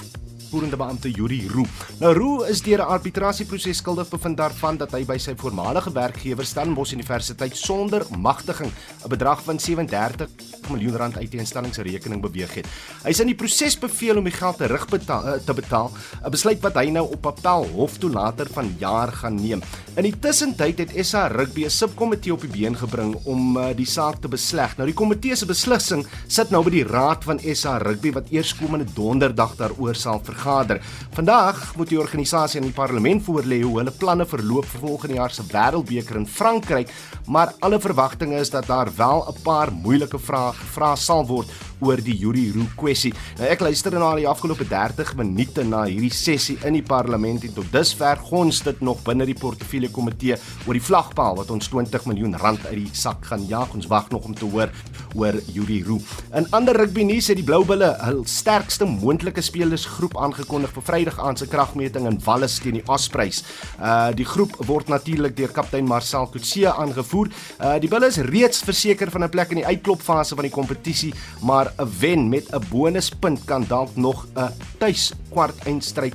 uitvoerende 0.52 0.76
beampte 0.76 1.10
Yuri 1.10 1.48
Roo. 1.48 1.64
Nou 1.98 2.12
Roo 2.12 2.42
is 2.44 2.60
deur 2.60 2.80
'n 2.84 2.92
arbitrasieproses 2.92 3.76
skuldig 3.76 4.08
bevind 4.08 4.36
daarvan 4.36 4.76
dat 4.76 4.92
hy 4.92 5.04
by 5.04 5.16
sy 5.18 5.32
voormalige 5.34 5.92
werkgewer 5.92 6.44
Stellenbosch 6.44 6.92
Universiteit 6.92 7.56
sonder 7.56 8.04
magtiging 8.18 8.70
'n 9.04 9.08
bedrag 9.08 9.42
van 9.42 9.58
37 9.58 10.28
miljoen 10.70 10.96
rand 10.96 11.16
uit 11.16 11.30
die 11.30 11.40
instelling 11.40 11.74
se 11.74 11.82
rekening 11.82 12.20
beweeg 12.20 12.54
het. 12.54 12.66
Hy 13.02 13.10
is 13.10 13.20
in 13.20 13.26
die 13.26 13.34
proses 13.34 13.78
beveel 13.78 14.16
om 14.16 14.24
die 14.24 14.32
geld 14.32 14.56
terugbetaal 14.58 15.26
eh, 15.26 15.40
te 15.44 15.54
betaal, 15.54 15.90
'n 16.24 16.30
besluit 16.30 16.60
wat 16.60 16.74
hy 16.74 16.90
nou 16.90 17.10
op 17.10 17.26
appel 17.26 17.66
hof 17.72 17.98
toe 17.98 18.10
later 18.10 18.46
vanjaar 18.46 19.12
gaan 19.12 19.34
neem. 19.34 19.62
In 19.96 20.02
die 20.02 20.18
tussentyd 20.18 20.78
het 20.78 21.06
SA 21.06 21.28
Rugby 21.28 21.64
'n 21.64 21.70
subkomitee 21.70 22.32
op 22.32 22.40
die 22.40 22.50
been 22.50 22.76
gebring 22.76 23.16
om 23.24 23.56
uh, 23.56 23.74
die 23.74 23.86
saak 23.86 24.20
te 24.20 24.28
besleg. 24.28 24.76
Nou 24.76 24.86
die 24.86 24.94
komitee 24.94 25.36
se 25.36 25.46
beslissing 25.46 26.06
sit 26.28 26.50
nou 26.50 26.62
by 26.62 26.70
die 26.70 26.84
raad 26.84 27.24
van 27.24 27.40
SA 27.54 27.78
Rugby 27.78 28.12
wat 28.12 28.30
eerskomende 28.30 28.86
donderdag 28.94 29.56
daaroor 29.56 29.94
sal 29.94 30.20
vergaan 30.20 30.41
vergader. 30.42 30.81
Vandag 31.14 31.76
moet 31.76 31.88
die 31.92 32.00
organisasie 32.00 32.61
aan 32.61 32.66
die 32.66 32.74
parlement 32.74 33.22
voorlê 33.26 33.61
hoe 33.62 33.78
hulle 33.78 33.94
planne 33.94 34.26
verloop 34.26 34.66
vir 34.66 34.81
volgende 34.87 35.18
jaar 35.20 35.31
se 35.31 35.44
wêreldbeker 35.52 36.18
in 36.18 36.26
Frankryk, 36.26 36.90
maar 37.26 37.55
alle 37.61 37.81
verwagtinge 37.81 38.40
is 38.40 38.50
dat 38.50 38.66
daar 38.66 38.90
wel 38.96 39.26
'n 39.28 39.42
paar 39.42 39.72
moeilike 39.72 40.18
vrae 40.18 40.52
gevra 40.52 40.96
sal 40.96 41.26
word 41.26 41.48
oor 41.82 42.00
die 42.02 42.14
Yuri 42.16 42.48
Roo 42.54 42.68
kwessie. 42.78 43.12
Nou 43.38 43.48
ek 43.50 43.64
luister 43.64 43.94
na 43.98 44.12
die 44.18 44.28
afgelope 44.30 44.66
30 44.68 45.14
minute 45.18 45.64
na 45.66 45.84
hierdie 45.88 46.12
sessie 46.14 46.58
in 46.66 46.78
die 46.78 46.84
parlement 46.86 47.44
en 47.46 47.54
tot 47.56 47.70
dusver 47.74 48.20
gons 48.30 48.62
dit 48.66 48.82
nog 48.84 49.02
binne 49.06 49.26
die 49.28 49.36
portefeulje 49.38 49.90
komitee 49.92 50.38
oor 50.66 50.78
die 50.78 50.84
vlagpaal 50.84 51.40
wat 51.40 51.50
ons 51.54 51.70
20 51.72 52.06
miljoen 52.10 52.36
rand 52.42 52.64
uit 52.70 52.78
die 52.84 52.90
sak 52.96 53.26
gaan 53.30 53.46
jaag. 53.50 53.74
Ons 53.74 53.90
wag 53.90 54.10
nog 54.14 54.28
om 54.30 54.36
te 54.38 54.48
hoor 54.48 54.70
oor 55.18 55.36
Yuri 55.52 55.82
Roo. 55.86 56.00
In 56.38 56.46
ander 56.56 56.76
rugby 56.78 57.04
nuus 57.06 57.28
het 57.30 57.40
die 57.40 57.46
Blou 57.46 57.62
Bulle 57.68 57.92
hul 58.06 58.22
sterkste 58.30 58.86
moontlike 58.88 59.42
spelersgroep 59.44 60.16
aangekondig 60.20 60.72
vir 60.76 60.86
Vrydag 60.86 61.18
aand 61.22 61.42
se 61.42 61.48
kragmeting 61.50 62.06
in 62.08 62.20
Wallis 62.24 62.58
teen 62.62 62.78
die 62.78 62.86
Ospreys. 62.90 63.42
Uh 63.78 64.10
die 64.16 64.26
groep 64.28 64.54
word 64.68 64.90
natuurlik 64.92 65.34
deur 65.36 65.52
kaptein 65.54 65.88
Marcel 65.88 66.28
Kutse 66.30 66.70
aangevoer. 66.72 67.32
Uh 67.58 67.76
die 67.82 67.90
Bulle 67.90 68.10
is 68.12 68.20
reeds 68.30 68.62
verseker 68.64 69.10
van 69.10 69.24
'n 69.24 69.32
plek 69.32 69.50
in 69.50 69.62
die 69.62 69.66
uitklopfase 69.66 70.36
van 70.38 70.48
die 70.48 70.54
kompetisie, 70.54 71.12
maar 71.42 71.71
'n 71.78 71.88
wen 72.00 72.28
met 72.28 72.52
'n 72.52 72.64
bonuspunt 72.70 73.44
kan 73.44 73.64
dalk 73.68 73.96
nog 73.96 74.26
'n 74.37 74.52
tuis 74.78 75.12
kwart 75.30 75.66
eindstryd 75.66 76.14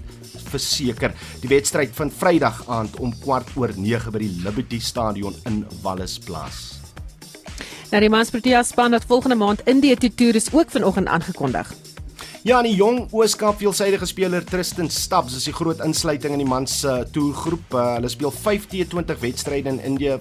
verseker. 0.49 1.13
Die 1.41 1.49
wedstryd 1.49 1.89
vind 1.93 2.13
Vrydag 2.13 2.63
aand 2.67 2.99
om 2.99 3.13
kwart 3.19 3.49
oor 3.55 3.71
9 3.75 4.11
by 4.11 4.19
die 4.19 4.41
Liberty 4.43 4.79
Stadion 4.79 5.35
in 5.45 5.65
Wallis 5.81 6.19
plaas. 6.19 6.79
Nou 7.91 8.01
die 8.03 8.09
Mansprotea 8.09 8.63
span 8.63 8.91
wat 8.91 9.05
volgende 9.07 9.35
maand 9.35 9.61
in 9.65 9.79
die 9.79 9.95
toer 9.95 10.35
is 10.35 10.49
ook 10.51 10.69
vanoggend 10.69 11.07
aangekondig. 11.07 11.73
Ja, 12.43 12.61
die 12.61 12.75
jong 12.75 13.09
Ooskaap 13.11 13.57
veelsidige 13.59 14.05
speler 14.05 14.43
Tristan 14.45 14.89
Stubbs 14.89 15.35
is 15.35 15.43
die 15.49 15.53
groot 15.53 15.81
insluiting 15.83 16.31
in 16.31 16.39
die 16.39 16.47
mans 16.47 16.83
uh, 16.85 17.01
toergroep. 17.11 17.73
Uh, 17.73 17.95
hulle 17.97 18.07
speel 18.07 18.31
5 18.31 18.67
T20 18.71 19.19
wedstryde 19.19 19.69
in 19.69 19.79
Indië 19.83 20.19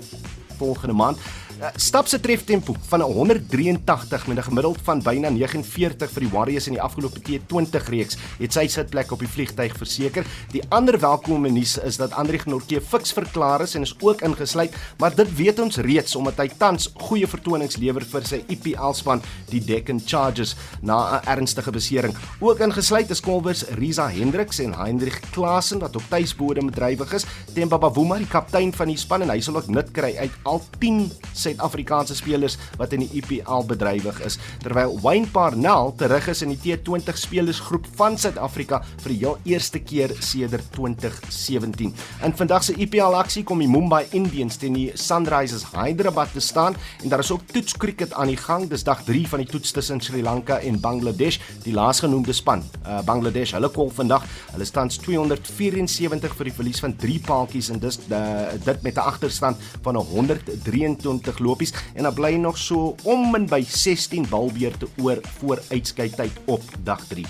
volgende 0.58 0.94
maand. 0.94 1.18
Eh, 1.56 1.68
stap 1.80 2.04
se 2.06 2.18
treftempo 2.20 2.74
van 2.88 3.00
183 3.00 4.26
met 4.26 4.36
'n 4.36 4.42
gemiddeld 4.42 4.78
van 4.82 5.02
byna 5.02 5.28
49 5.28 6.10
vir 6.10 6.20
die 6.20 6.30
Warriors 6.30 6.66
in 6.66 6.72
die 6.72 6.82
afgelope 6.82 7.20
T20 7.20 7.88
reeks 7.88 8.16
het 8.38 8.52
sy 8.52 8.66
sitplek 8.66 9.12
op 9.12 9.18
die 9.18 9.28
vliegtyg 9.28 9.76
verseker. 9.76 10.26
Die 10.52 10.62
ander 10.68 11.00
welkome 11.00 11.48
nuus 11.48 11.78
is 11.78 11.96
dat 11.96 12.12
Andri 12.12 12.38
Gnorke 12.38 12.80
fiks 12.80 13.12
verklaar 13.12 13.60
is 13.60 13.74
en 13.74 13.82
is 13.82 13.94
ook 14.00 14.20
ingesluit, 14.20 14.74
maar 14.98 15.14
dit 15.14 15.36
weet 15.36 15.58
ons 15.58 15.76
reeds 15.76 16.16
omdat 16.16 16.36
hy 16.36 16.48
tans 16.58 16.92
goeie 16.94 17.26
vertonings 17.26 17.76
lewer 17.76 18.04
vir 18.04 18.26
sy 18.26 18.44
IPL 18.48 18.92
span, 18.92 19.22
die 19.48 19.64
Deccan 19.64 20.00
Chargers, 20.06 20.56
na 20.82 21.20
'n 21.20 21.26
ernstige 21.26 21.70
besering. 21.70 22.16
Ook 22.40 22.58
ingesluit 22.58 23.10
is 23.10 23.20
Kolwers 23.20 23.64
Riza 23.64 24.08
Hendriks 24.08 24.58
en 24.58 24.74
Hendrik 24.74 25.20
Klasen 25.30 25.78
wat 25.78 25.96
op 25.96 26.02
tuisbodem 26.08 26.66
bedrywig 26.66 27.12
is. 27.12 27.24
Themba 27.54 27.78
Bavuma, 27.78 28.18
die 28.18 28.26
kaptein 28.26 28.72
van 28.72 28.88
die 28.88 28.96
span 28.96 29.22
en 29.22 29.30
hy 29.30 29.40
sal 29.40 29.56
ook 29.56 29.68
nut 29.68 29.90
kry 29.90 30.16
uit 30.16 30.32
al 30.42 30.62
10 30.78 31.10
Suid-Afrikaanse 31.46 32.16
spelers 32.18 32.56
wat 32.80 32.94
in 32.96 33.04
die 33.04 33.20
IPL 33.20 33.66
bedrywig 33.68 34.18
is, 34.26 34.38
terwyl 34.64 34.96
Wayne 35.04 35.28
Parnell 35.32 35.92
terug 36.00 36.28
is 36.32 36.42
in 36.44 36.54
die 36.54 36.58
T20 36.62 37.20
spelersgroep 37.20 37.86
van 37.98 38.18
Suid-Afrika 38.18 38.82
vir 39.04 39.12
die 39.12 39.18
heel 39.22 39.38
eerste 39.52 39.80
keer 39.82 40.14
sedert 40.24 40.66
2017. 40.74 41.92
In 42.26 42.36
vandag 42.36 42.66
se 42.66 42.74
IPL 42.80 43.16
aksie 43.18 43.44
kom 43.46 43.62
die 43.62 43.70
Mumbai 43.70 44.04
Indians 44.16 44.58
teen 44.60 44.76
die 44.76 44.88
Sunrisers 44.98 45.66
Hyderabad 45.74 46.32
te 46.34 46.42
staan 46.42 46.76
en 47.02 47.12
daar 47.12 47.22
is 47.24 47.32
ook 47.34 47.46
toetskriket 47.52 48.14
aan 48.16 48.32
die 48.32 48.40
gang. 48.40 48.66
Dis 48.70 48.84
dag 48.86 49.04
3 49.06 49.26
van 49.30 49.44
die 49.44 49.50
toets 49.50 49.74
tussen 49.76 50.02
Sri 50.02 50.22
Lanka 50.24 50.58
en 50.58 50.80
Bangladesh, 50.82 51.38
die 51.64 51.74
laasgenoemde 51.76 52.34
span. 52.36 52.64
Uh, 52.82 53.00
Bangladesh, 53.06 53.54
hulle 53.56 53.70
kom 53.74 53.92
vandag. 53.94 54.26
Hulle 54.54 54.66
staan 54.66 54.90
274 54.92 56.36
vir 56.38 56.50
die 56.50 56.56
verlies 56.56 56.82
van 56.82 56.96
3 56.98 57.20
paaltjies 57.26 57.70
en 57.74 57.80
dis 57.82 58.00
uh, 58.10 58.54
dit 58.66 58.82
met 58.86 58.96
'n 58.96 59.06
agterstand 59.06 59.62
van 59.84 59.96
123 59.96 61.35
20 61.35 61.35
lopies 61.38 61.72
en 61.94 62.02
dan 62.02 62.14
bly 62.14 62.34
nog 62.34 62.58
so 62.58 62.94
om 63.02 63.34
en 63.34 63.46
by 63.46 63.64
16 63.68 64.26
balbeurte 64.28 64.88
oor 65.02 65.18
voor 65.38 65.62
uitskeidtyd 65.68 66.32
op 66.44 66.62
dag 66.82 67.06
3. 67.08 67.26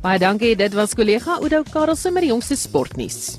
Baie 0.00 0.18
dankie, 0.18 0.56
dit 0.56 0.74
was 0.74 0.94
kollega 0.94 1.38
Oudo 1.40 1.62
Karelse 1.70 2.10
met 2.10 2.22
die 2.22 2.30
jongste 2.30 2.56
sportnuus. 2.56 3.36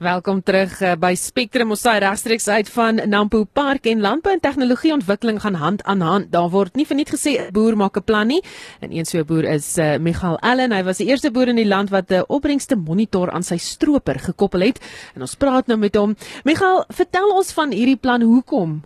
Welkom 0.00 0.38
terug 0.40 0.78
uh, 0.80 0.94
by 0.96 1.10
Spectrum 1.12 1.74
ons 1.74 1.82
saai 1.84 1.98
regstreeks 2.00 2.46
uit 2.48 2.68
van 2.72 3.02
Nampo 3.12 3.42
Park 3.44 3.84
en 3.90 4.00
landbou 4.00 4.32
en 4.32 4.40
tegnologieontwikkeling 4.40 5.42
gaan 5.42 5.58
hand 5.60 5.82
aan 5.84 6.00
hand. 6.00 6.30
Daar 6.32 6.48
word 6.48 6.78
nie 6.80 6.86
verniet 6.88 7.10
gesê 7.12 7.34
'n 7.36 7.52
boer 7.52 7.76
maak 7.76 7.98
'n 8.00 8.04
plan 8.08 8.26
nie. 8.26 8.40
En 8.80 8.96
een 8.96 9.04
so 9.04 9.18
'n 9.18 9.26
boer 9.26 9.44
is 9.44 9.76
uh, 9.76 9.98
Michael 9.98 10.38
Allen. 10.40 10.72
Hy 10.72 10.82
was 10.84 10.96
die 10.96 11.06
eerste 11.06 11.30
boer 11.30 11.48
in 11.48 11.56
die 11.56 11.68
land 11.68 11.90
wat 11.90 12.08
'n 12.08 12.14
uh, 12.14 12.22
opbrengste 12.28 12.76
monitor 12.76 13.30
aan 13.30 13.42
sy 13.42 13.56
stroper 13.56 14.18
gekoppel 14.18 14.60
het. 14.60 14.80
En 15.14 15.20
ons 15.20 15.34
praat 15.34 15.66
nou 15.66 15.78
met 15.78 15.94
hom. 15.94 16.16
Michael, 16.44 16.84
vertel 16.88 17.28
ons 17.36 17.52
van 17.52 17.70
hierdie 17.70 18.00
plan. 18.00 18.22
Hoekom 18.22 18.82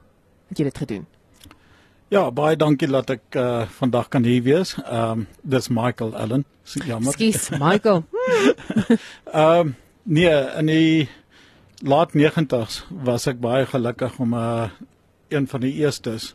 het 0.49 0.59
jy 0.59 0.65
dit 0.65 0.79
gedoen? 0.79 1.07
Ja, 2.09 2.31
baie 2.31 2.57
dankie 2.57 2.89
dat 2.89 3.11
ek 3.11 3.23
uh, 3.37 3.69
vandag 3.69 4.09
kan 4.09 4.25
hier 4.25 4.43
wees. 4.43 4.75
Ehm 4.83 5.11
um, 5.11 5.27
dis 5.43 5.69
Michael 5.69 6.17
Allen. 6.17 6.45
Jammer. 6.65 7.13
Skus, 7.13 7.51
Michael. 7.69 8.05
Ehm 9.31 9.61
um, 9.61 9.77
Nee, 10.05 10.29
in 10.59 10.67
die 10.69 11.09
laat 11.81 12.13
90s 12.13 12.83
was 13.07 13.25
ek 13.31 13.39
baie 13.41 13.65
gelukkig 13.65 14.19
om 14.21 14.35
'n 14.35 14.39
uh, 14.39 14.69
een 15.33 15.47
van 15.49 15.61
die 15.61 15.73
eerstes 15.81 16.35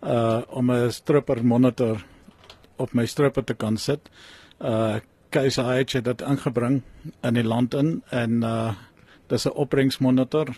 uh 0.00 0.40
om 0.48 0.70
'n 0.72 0.90
stripper 0.90 1.44
monitor 1.44 2.00
op 2.76 2.94
my 2.94 3.06
stripper 3.06 3.44
te 3.44 3.54
kan 3.54 3.76
sit. 3.76 4.08
Uh 4.58 5.00
Keisa 5.28 5.76
het 5.76 6.04
dit 6.04 6.20
ingebring 6.22 6.82
in 7.22 7.34
die 7.34 7.44
land 7.44 7.74
in 7.74 8.02
en 8.10 8.42
uh 8.42 8.72
dis 9.28 9.44
'n 9.44 9.52
opbrengsmonitor 9.52 10.56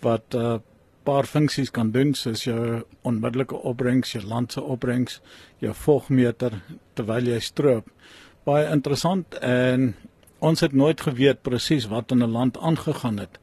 wat 0.00 0.34
'n 0.34 0.36
uh, 0.36 0.58
paar 1.02 1.24
funksies 1.24 1.70
kan 1.70 1.90
doen 1.90 2.14
soos 2.14 2.44
jou 2.44 2.84
onmiddellike 3.02 3.56
opbrengs, 3.56 4.12
jou 4.12 4.24
land 4.24 4.52
se 4.52 4.62
opbrengs, 4.62 5.20
jou 5.58 5.74
vogmeter 5.74 6.62
terwyl 6.94 7.26
jy 7.26 7.40
stroop. 7.40 7.90
Baie 8.44 8.70
interessant 8.70 9.34
en 9.34 9.94
ons 10.38 10.60
het 10.60 10.72
nooit 10.72 11.00
geweet 11.00 11.42
presies 11.42 11.86
wat 11.86 12.10
in 12.10 12.22
'n 12.22 12.30
land 12.30 12.58
aangegaan 12.58 13.18
het. 13.18 13.38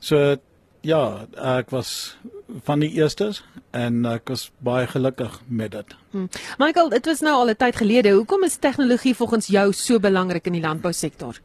So 0.00 0.36
ja, 0.80 1.26
ek 1.36 1.70
was 1.70 2.16
van 2.64 2.80
die 2.80 2.90
eerstes 2.90 3.42
en 3.70 4.06
ek 4.06 4.28
was 4.28 4.50
baie 4.64 4.86
gelukkig 4.86 5.40
met 5.46 5.72
dit. 5.72 5.94
Hmm. 6.10 6.28
Michael, 6.58 6.88
dit 6.88 7.06
was 7.06 7.20
nou 7.20 7.34
al 7.34 7.50
'n 7.50 7.56
tyd 7.56 7.76
gelede. 7.76 8.10
Hoekom 8.10 8.44
is 8.44 8.56
tegnologie 8.56 9.14
volgens 9.14 9.46
jou 9.46 9.72
so 9.72 9.98
belangrik 9.98 10.46
in 10.46 10.52
die 10.52 10.62
landbousektor? 10.62 11.40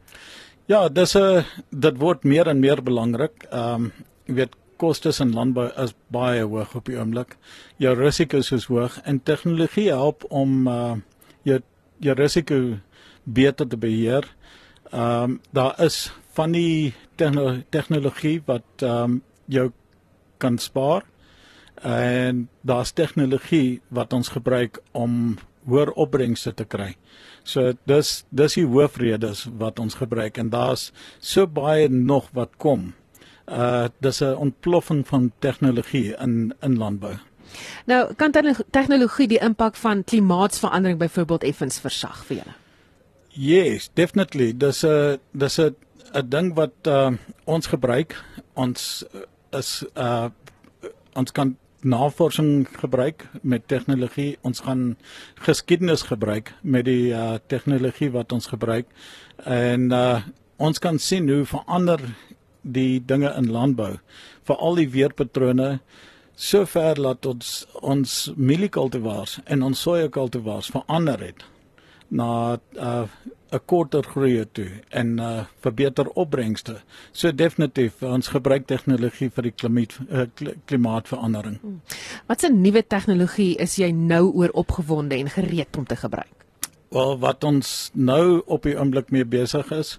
Ja, 0.66 0.88
dis 0.88 1.14
'n 1.14 1.44
dit 1.70 1.96
word 1.98 2.24
meer 2.24 2.46
en 2.46 2.60
meer 2.60 2.82
belangrik. 2.82 3.46
Ehm 3.50 3.74
um, 3.74 3.92
jy 4.26 4.34
weet 4.34 4.56
kostes 4.76 5.20
in 5.20 5.32
landbou 5.32 5.70
is 5.82 5.94
baie 6.08 6.42
hoog 6.42 6.74
op 6.74 6.84
die 6.84 6.96
oomblik. 6.98 7.36
Jou 7.76 7.94
risiko's 7.94 8.52
is 8.52 8.64
hoog 8.64 9.00
en 9.04 9.22
tegnologie 9.22 9.88
help 9.88 10.24
om 10.28 10.68
uh 10.68 10.94
jou 11.42 11.60
jou 11.98 12.14
risiko 12.14 12.78
beter 13.24 13.68
te 13.68 13.76
beheer. 13.76 14.24
Ehm 14.94 15.22
um, 15.22 15.40
daar 15.50 15.74
is 15.82 16.12
van 16.36 16.52
die 16.54 16.94
tegnologie 17.70 18.42
wat 18.46 18.82
ehm 18.82 19.02
um, 19.02 19.22
jou 19.46 19.70
kan 20.38 20.58
spaar 20.58 21.02
en 21.82 22.48
daar's 22.60 22.92
tegnologie 22.92 23.80
wat 23.88 24.12
ons 24.12 24.28
gebruik 24.28 24.80
om 24.92 25.38
hoër 25.66 25.90
opbrengste 25.90 26.54
te 26.54 26.64
kry. 26.64 26.94
So 27.42 27.72
dis 27.84 28.24
dis 28.30 28.54
die 28.54 28.66
hoofredes 28.66 29.48
wat 29.58 29.78
ons 29.78 29.94
gebruik 29.94 30.38
en 30.38 30.50
daar's 30.50 30.92
so 31.18 31.46
baie 31.46 31.88
nog 31.88 32.30
wat 32.32 32.56
kom 32.56 32.92
Uh 33.44 33.88
dis 34.00 34.20
'n 34.20 34.34
ontploffing 34.34 35.06
van 35.06 35.32
tegnologie 35.38 36.16
in 36.16 36.54
in 36.60 36.78
landbou. 36.78 37.14
Nou, 37.84 38.14
kan 38.14 38.32
tegnologie 38.70 39.28
die 39.28 39.38
impak 39.38 39.76
van 39.76 40.04
klimaatsverandering 40.04 40.98
byvoorbeeld 40.98 41.42
effens 41.42 41.78
versag 41.78 42.24
vir 42.24 42.36
julle? 42.36 42.63
Yes, 43.34 43.90
definitely. 43.94 44.52
Dis 44.52 44.84
'n 44.84 45.18
dis 45.32 45.58
'n 45.58 45.74
'n 46.14 46.28
ding 46.28 46.54
wat 46.54 46.74
uh, 46.86 47.10
ons 47.44 47.66
gebruik. 47.66 48.14
Ons 48.54 49.04
is 49.50 49.84
uh 49.96 50.28
ons 51.14 51.32
kan 51.32 51.56
navorsing 51.80 52.68
gebruik 52.78 53.26
met 53.42 53.68
tegnologie. 53.68 54.38
Ons 54.42 54.60
gaan 54.60 54.96
geskiedenis 55.34 56.02
gebruik 56.02 56.54
met 56.62 56.84
die 56.84 57.10
uh 57.10 57.38
tegnologie 57.46 58.10
wat 58.10 58.32
ons 58.32 58.46
gebruik. 58.46 58.86
En 59.44 59.90
uh 59.90 60.22
ons 60.56 60.78
kan 60.78 60.98
sien 60.98 61.28
hoe 61.28 61.44
verander 61.44 62.00
die 62.62 63.02
dinge 63.04 63.34
in 63.36 63.50
landbou. 63.50 63.98
Veral 64.42 64.74
die 64.74 64.90
weerpatrone 64.90 65.80
sover 66.34 67.00
laat 67.00 67.26
ons 67.26 67.66
ons 67.80 68.32
mieliekultivars 68.36 69.40
en 69.44 69.62
ons 69.62 69.80
sojakultivars 69.80 70.70
verander 70.70 71.20
het 71.20 71.44
na 72.14 72.58
uh 72.78 73.06
'n 73.54 73.60
korter 73.66 74.02
groei 74.02 74.44
toe 74.52 74.70
en 74.90 75.18
uh 75.18 75.44
verbeter 75.62 76.08
opbrengste. 76.14 76.76
So 77.12 77.32
definitief 77.32 78.02
ons 78.02 78.28
gebruik 78.28 78.66
tegnologie 78.66 79.30
vir 79.30 79.42
die 79.48 79.52
klimaat 79.52 79.98
uh, 80.10 80.26
klimaatverandering. 80.66 81.58
Hmm. 81.60 81.80
Wat 82.26 82.42
'n 82.42 82.60
nuwe 82.62 82.82
tegnologie 82.86 83.56
is 83.56 83.76
jy 83.76 83.90
nou 83.90 84.32
oor 84.32 84.50
opgewonde 84.52 85.14
en 85.14 85.30
gereed 85.30 85.76
om 85.76 85.86
te 85.86 85.96
gebruik? 85.96 86.34
Wel 86.90 87.18
wat 87.18 87.44
ons 87.44 87.90
nou 87.94 88.42
op 88.46 88.62
die 88.62 88.78
oomblik 88.78 89.10
mee 89.10 89.24
besig 89.24 89.70
is, 89.70 89.98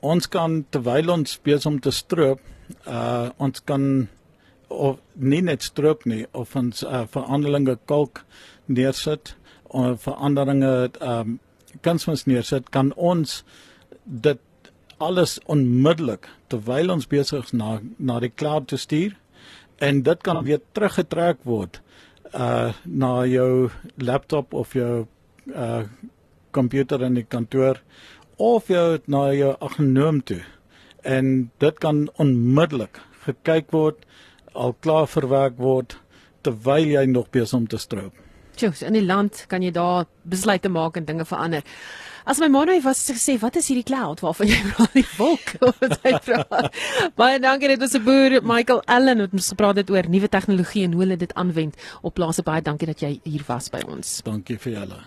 ons 0.00 0.28
kan 0.28 0.64
terwyl 0.70 1.10
ons 1.10 1.38
besig 1.42 1.66
om 1.66 1.80
te 1.80 1.90
stroop, 1.90 2.40
uh 2.86 3.30
ons 3.36 3.64
kan 3.64 4.08
of 4.68 4.98
nie 5.14 5.42
net 5.42 5.62
stroop 5.62 6.04
nie 6.04 6.26
of 6.32 6.56
ons 6.56 6.82
uh, 6.82 7.04
veranderlinge 7.06 7.78
kalk 7.86 8.24
neersit 8.66 9.36
of 9.74 10.02
veranderinge 10.02 10.90
um 11.00 11.38
kunsmis 11.82 12.26
neersit, 12.26 12.70
kan 12.70 12.92
ons 12.96 13.42
dit 14.04 14.40
alles 15.02 15.38
onmiddellik 15.50 16.28
terwyl 16.52 16.92
ons 16.94 17.08
besig 17.10 17.44
is 17.44 17.52
na 17.52 17.78
na 17.98 18.20
die 18.22 18.30
cloud 18.30 18.68
te 18.70 18.78
stuur 18.78 19.14
en 19.82 20.02
dit 20.06 20.22
kan 20.22 20.42
weer 20.46 20.62
teruggetrek 20.72 21.42
word 21.44 21.80
uh 22.32 22.72
na 22.84 23.12
jou 23.26 23.70
laptop 23.96 24.54
of 24.54 24.74
jou 24.74 25.06
uh 25.54 25.82
komputer 26.54 27.02
in 27.02 27.18
die 27.18 27.26
kantoor 27.26 27.80
of 28.38 28.68
jou 28.68 28.98
na 29.06 29.32
jou 29.34 29.54
agnoom 29.60 30.22
toe 30.22 30.42
en 31.02 31.50
dit 31.58 31.78
kan 31.78 32.08
onmiddellik 32.16 33.00
gekyk 33.26 33.72
word 33.72 34.06
al 34.54 34.76
klaar 34.80 35.08
verwerk 35.10 35.58
word 35.58 35.98
terwyl 36.46 36.86
jy 36.86 37.06
nog 37.10 37.30
besig 37.32 37.58
om 37.58 37.66
te 37.66 37.78
stroop. 37.80 38.23
Tjoes, 38.54 38.82
in 38.86 38.94
die 38.94 39.04
land 39.04 39.44
kan 39.50 39.62
jy 39.62 39.70
daar 39.74 40.06
besluite 40.22 40.70
maak 40.70 40.96
en 40.96 41.06
dinge 41.08 41.24
verander. 41.26 41.64
As 42.24 42.38
my 42.40 42.48
man 42.48 42.70
nou 42.70 42.76
was 42.80 43.02
gesê, 43.12 43.34
wat 43.42 43.58
is 43.60 43.66
hierdie 43.68 43.84
cloud 43.84 44.22
waarvan 44.24 44.48
jy 44.48 44.60
praat 44.70 44.94
die 44.96 45.06
wolk 45.18 45.50
wat 45.80 45.98
hy 46.06 46.12
praat. 46.24 46.70
Baie 47.20 47.40
dankie 47.42 47.68
dit 47.74 47.82
was 47.82 47.94
'n 47.98 48.04
boer 48.06 48.38
Michael 48.40 48.80
Allen 48.86 49.20
wat 49.26 49.34
ons 49.36 49.48
gepraat 49.52 49.76
het 49.76 49.90
oor 49.90 50.08
nuwe 50.08 50.28
tegnologie 50.28 50.84
en 50.84 50.92
hoe 50.96 51.02
hulle 51.04 51.16
dit 51.20 51.34
aanwend 51.34 51.76
op 52.00 52.14
plase. 52.14 52.42
Baie 52.42 52.62
dankie 52.62 52.88
dat 52.88 53.00
jy 53.00 53.20
hier 53.24 53.44
was 53.46 53.68
by 53.68 53.82
ons. 53.84 54.22
Dankie 54.24 54.56
vir 54.58 54.72
julle. 54.72 55.02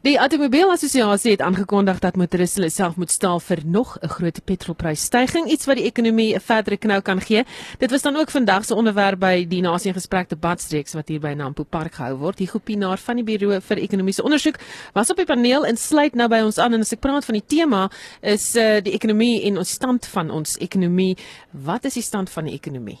Die 0.00 0.16
Automobielassosiasie 0.16 1.34
het 1.34 1.42
aangekondig 1.44 1.98
dat 2.00 2.16
motoriste 2.16 2.68
self 2.72 2.94
moet 2.96 3.10
staal 3.12 3.40
vir 3.40 3.60
nog 3.64 3.98
'n 4.00 4.08
groot 4.08 4.44
petrolprysstygings, 4.44 5.52
iets 5.52 5.66
wat 5.66 5.76
die 5.76 5.84
ekonomie 5.84 6.34
'n 6.34 6.40
verdere 6.40 6.76
knou 6.76 7.00
kan 7.00 7.20
gee. 7.20 7.44
Dit 7.78 7.90
was 7.90 8.02
dan 8.02 8.16
ook 8.16 8.30
vandag 8.30 8.64
se 8.64 8.74
onderwerp 8.74 9.18
by 9.18 9.46
die 9.48 9.60
Nasie 9.60 9.92
Gesprek 9.92 10.28
debatstreeks 10.28 10.92
wat 10.94 11.08
hier 11.08 11.20
by 11.20 11.34
Nampo 11.34 11.64
Park 11.64 11.94
gehou 11.94 12.16
word. 12.16 12.36
Die 12.36 12.46
groepienaar 12.46 12.98
van 12.98 13.16
die 13.16 13.24
Buro 13.24 13.60
vir 13.60 13.76
Ekonomiese 13.76 14.22
Ondersoek 14.22 14.56
was 14.92 15.10
op 15.10 15.16
die 15.16 15.26
paneel 15.26 15.66
en 15.66 15.76
sluit 15.76 16.14
nou 16.14 16.28
by 16.28 16.40
ons 16.40 16.58
aan 16.58 16.72
en 16.72 16.80
as 16.80 16.92
ek 16.92 17.00
praat 17.00 17.24
van 17.24 17.34
die 17.34 17.46
tema 17.46 17.90
is 18.20 18.56
uh, 18.56 18.80
die 18.80 18.92
ekonomie 18.92 19.42
en 19.42 19.58
ons 19.58 19.70
stand 19.70 20.06
van 20.06 20.30
ons 20.30 20.56
ekonomie. 20.56 21.16
Wat 21.50 21.84
is 21.84 21.94
die 21.94 22.02
stand 22.02 22.30
van 22.30 22.44
die 22.44 22.54
ekonomie? 22.54 22.98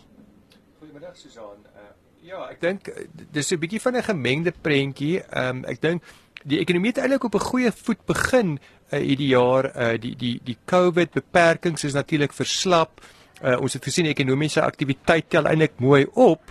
Goeiemiddag 0.78 1.16
Susan. 1.16 1.64
Uh, 1.74 1.80
ja, 2.20 2.48
ek 2.50 2.60
dink 2.60 2.92
dis 3.32 3.52
'n 3.52 3.58
bietjie 3.58 3.80
van 3.80 3.96
'n 3.96 4.02
gemengde 4.02 4.52
prentjie. 4.60 5.22
Ehm 5.30 5.56
um, 5.56 5.64
ek 5.64 5.80
dink 5.80 6.02
die 6.44 6.58
ekonomie 6.58 6.92
het 6.92 6.98
eintlik 6.98 7.24
op 7.24 7.34
'n 7.34 7.48
goeie 7.50 7.72
voet 7.72 8.04
begin 8.06 8.58
uh, 8.90 8.98
hierdie 8.98 9.28
jaar. 9.28 9.70
Uh, 9.76 9.98
die 10.00 10.16
die 10.16 10.40
die 10.44 10.56
COVID 10.64 11.12
beperkings 11.12 11.84
is 11.84 11.92
natuurlik 11.92 12.32
verslap. 12.32 13.00
Uh, 13.42 13.60
ons 13.60 13.72
het 13.72 13.84
gesien 13.84 14.06
ekonomiese 14.06 14.62
aktiwiteit 14.62 15.28
tel 15.28 15.46
eintlik 15.46 15.78
mooi 15.78 16.06
op. 16.12 16.42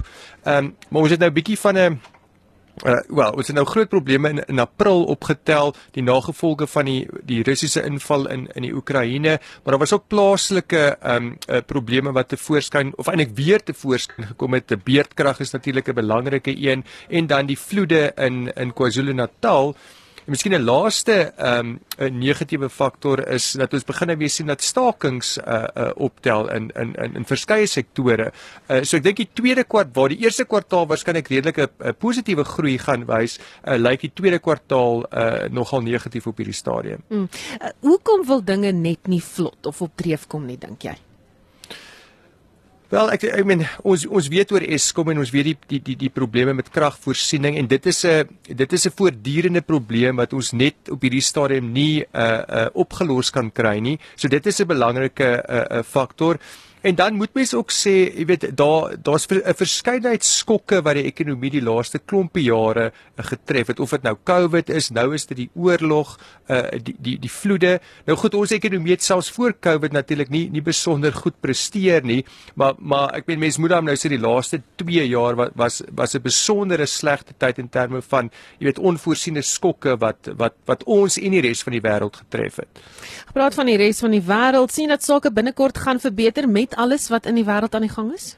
Ehm 0.43 0.57
um, 0.57 0.75
maar 0.89 1.01
ons 1.01 1.11
het 1.11 1.19
nou 1.19 1.29
'n 1.29 1.33
bietjie 1.33 1.59
van 1.59 1.77
'n 1.77 2.01
Uh, 2.85 2.95
wel, 3.11 3.33
ons 3.35 3.47
het 3.47 3.55
nou 3.57 3.65
groot 3.67 3.89
probleme 3.91 4.29
in 4.29 4.37
in 4.47 4.59
April 4.59 5.03
opgetel, 5.11 5.73
die 5.91 6.03
nagevolge 6.03 6.67
van 6.67 6.87
die 6.87 7.01
die 7.27 7.41
Russiese 7.43 7.83
inval 7.83 8.29
in 8.31 8.47
in 8.55 8.63
die 8.63 8.71
Oekraïne, 8.73 9.35
maar 9.63 9.75
daar 9.75 9.81
was 9.83 9.93
ook 9.93 10.07
plaaslike 10.07 10.83
ehm 10.99 11.25
um, 11.25 11.37
uh, 11.49 11.59
probleme 11.65 12.11
wat 12.15 12.29
te 12.29 12.37
voorskyn 12.37 12.93
of 12.95 13.07
eintlik 13.07 13.35
weer 13.35 13.63
te 13.63 13.73
voorskyn 13.73 14.31
gekom 14.31 14.53
het. 14.55 14.67
Die 14.67 14.77
beerdkrag 14.77 15.39
is 15.39 15.51
natuurlik 15.51 15.89
'n 15.89 15.93
belangrike 15.93 16.55
een 16.55 16.85
en 17.09 17.27
dan 17.27 17.45
die 17.45 17.59
vloede 17.59 18.11
in 18.15 18.51
in 18.55 18.73
KwaZulu-Natal. 18.73 19.67
En 19.67 19.98
miskien 20.29 20.53
'n 20.53 20.63
laaste 20.63 21.33
ehm 21.37 21.77
um, 21.97 22.19
negatiewe 22.19 22.69
faktor 22.69 23.27
is 23.27 23.51
dat 23.59 23.73
ons 23.73 23.83
begin 23.83 24.07
nou 24.07 24.17
weer 24.17 24.29
sien 24.29 24.47
dat 24.47 24.61
stakings 24.61 25.37
uh 25.37 25.63
uh 25.75 25.91
optel 25.95 26.49
in 26.49 26.69
in 26.75 26.93
in 26.95 27.15
in 27.15 27.25
verskeie 27.25 27.67
sektore. 27.67 28.31
Uh 28.69 28.83
so 28.83 28.97
ek 28.97 29.03
dink 29.03 29.17
die 29.17 29.29
tweede 29.33 29.63
kwart 29.63 29.95
waar 29.95 30.09
die 30.09 30.19
eerste 30.23 30.45
kwartaal 30.45 30.87
waarskynlik 30.87 31.27
redelike 31.27 31.69
positiewe 31.99 32.43
groei 32.43 32.77
gaan 32.77 33.05
wys, 33.05 33.39
uh 33.67 33.77
lyk 33.77 34.01
die 34.01 34.13
tweede 34.13 34.39
kwartaal 34.39 35.05
uh 35.11 35.49
nogal 35.49 35.81
negatief 35.81 36.27
op 36.27 36.37
hierdie 36.37 36.55
stadium. 36.55 37.03
Hmm. 37.09 37.29
Uh, 37.61 37.69
hoekom 37.81 38.25
wil 38.25 38.43
dinge 38.43 38.71
net 38.71 39.07
nie 39.07 39.23
vlot 39.23 39.65
of 39.65 39.81
op 39.81 39.91
dreef 39.95 40.27
kom 40.27 40.45
nie 40.45 40.57
dink 40.57 40.83
jy? 40.83 40.95
Wel 42.89 43.11
ek 43.13 43.23
ek 43.29 43.45
meen 43.45 43.61
ons 43.85 44.01
ons 44.09 44.27
weet 44.33 44.49
oor 44.49 44.63
Eskom 44.65 45.11
en 45.13 45.19
ons 45.21 45.29
weet 45.29 45.51
die 45.51 45.57
die 45.75 45.79
die 45.91 45.95
die 46.07 46.09
probleme 46.09 46.55
met 46.57 46.71
kragvoorsiening 46.73 47.59
en 47.61 47.67
dit 47.69 47.85
is 47.85 47.99
'n 48.03 48.25
dit 48.49 48.73
is 48.73 48.85
'n 48.87 48.95
voortdurende 48.97 49.61
probleem 49.61 50.15
wat 50.17 50.33
ons 50.33 50.51
net 50.53 50.89
op 50.89 51.01
hierdie 51.01 51.21
stadium 51.21 51.71
nie 51.71 52.01
uh, 52.01 52.41
uh, 52.49 52.67
opgelos 52.73 53.29
kan 53.29 53.51
kry 53.51 53.77
nie. 53.77 53.99
So 54.15 54.27
dit 54.27 54.45
is 54.47 54.59
'n 54.59 54.67
belangrike 54.67 55.29
uh, 55.37 55.77
uh, 55.77 55.83
faktor. 55.83 56.39
En 56.81 56.95
dan 56.95 57.13
moet 57.13 57.33
mens 57.33 57.53
ook 57.53 57.71
sê, 57.75 57.91
jy 58.15 58.25
weet, 58.25 58.45
daar 58.57 58.95
daar's 59.03 59.27
'n 59.27 59.53
verskeidenheid 59.53 60.23
skokke 60.23 60.81
wat 60.81 60.95
die 60.95 61.03
ekonomie 61.03 61.51
die 61.51 61.61
laaste 61.61 61.99
klompie 61.99 62.43
jare 62.43 62.91
uh, 63.17 63.25
getref 63.25 63.67
het. 63.67 63.79
Of 63.79 63.89
dit 63.89 64.01
nou 64.01 64.15
COVID 64.23 64.69
is, 64.69 64.89
nou 64.89 65.13
is 65.13 65.25
dit 65.25 65.37
die 65.37 65.49
oorlog, 65.55 66.17
uh 66.47 66.61
die 66.83 66.95
die 66.99 67.19
die 67.19 67.31
vloede. 67.31 67.79
Nou 68.05 68.17
goed, 68.17 68.33
ons 68.33 68.51
ekonomie 68.51 68.91
het 68.91 69.03
selfs 69.03 69.29
voor 69.29 69.53
COVID 69.59 69.91
natuurlik 69.91 70.29
nie 70.29 70.49
nie 70.49 70.61
besonder 70.61 71.13
goed 71.13 71.39
presteer 71.39 72.03
nie, 72.03 72.25
maar 72.55 72.73
maar 72.77 73.13
ek 73.13 73.27
meen 73.27 73.39
mense 73.39 73.59
moet 73.59 73.69
dan 73.69 73.83
nou 73.83 73.95
sê 73.95 74.09
die 74.09 74.19
laaste 74.19 74.61
2 74.75 75.07
jaar 75.07 75.35
was 75.35 75.49
was 75.55 75.81
was 75.91 76.15
'n 76.15 76.21
besondere 76.21 76.85
slegte 76.85 77.33
tyd 77.37 77.57
in 77.57 77.69
terme 77.69 78.01
van 78.01 78.31
jy 78.59 78.65
weet 78.65 78.79
onvoorsiene 78.79 79.41
skokke 79.41 79.97
wat 79.97 80.29
wat 80.37 80.53
wat 80.65 80.83
ons 80.83 81.17
en 81.17 81.31
die 81.31 81.41
res 81.41 81.63
van 81.63 81.73
die 81.73 81.81
wêreld 81.81 82.15
getref 82.15 82.55
het. 82.55 82.79
Gepraat 83.27 83.53
van 83.53 83.65
die 83.65 83.77
res 83.77 83.99
van 83.99 84.11
die 84.11 84.23
wêreld, 84.23 84.71
sien 84.71 84.87
dat 84.87 85.03
sake 85.03 85.31
binnekort 85.31 85.77
gaan 85.77 85.99
verbeter 85.99 86.49
met 86.49 86.68
met 86.69 86.77
alles 86.77 87.09
wat 87.09 87.25
in 87.25 87.39
die 87.39 87.47
wêreld 87.47 87.73
aan 87.73 87.87
die 87.87 87.93
gang 87.93 88.13
is? 88.13 88.35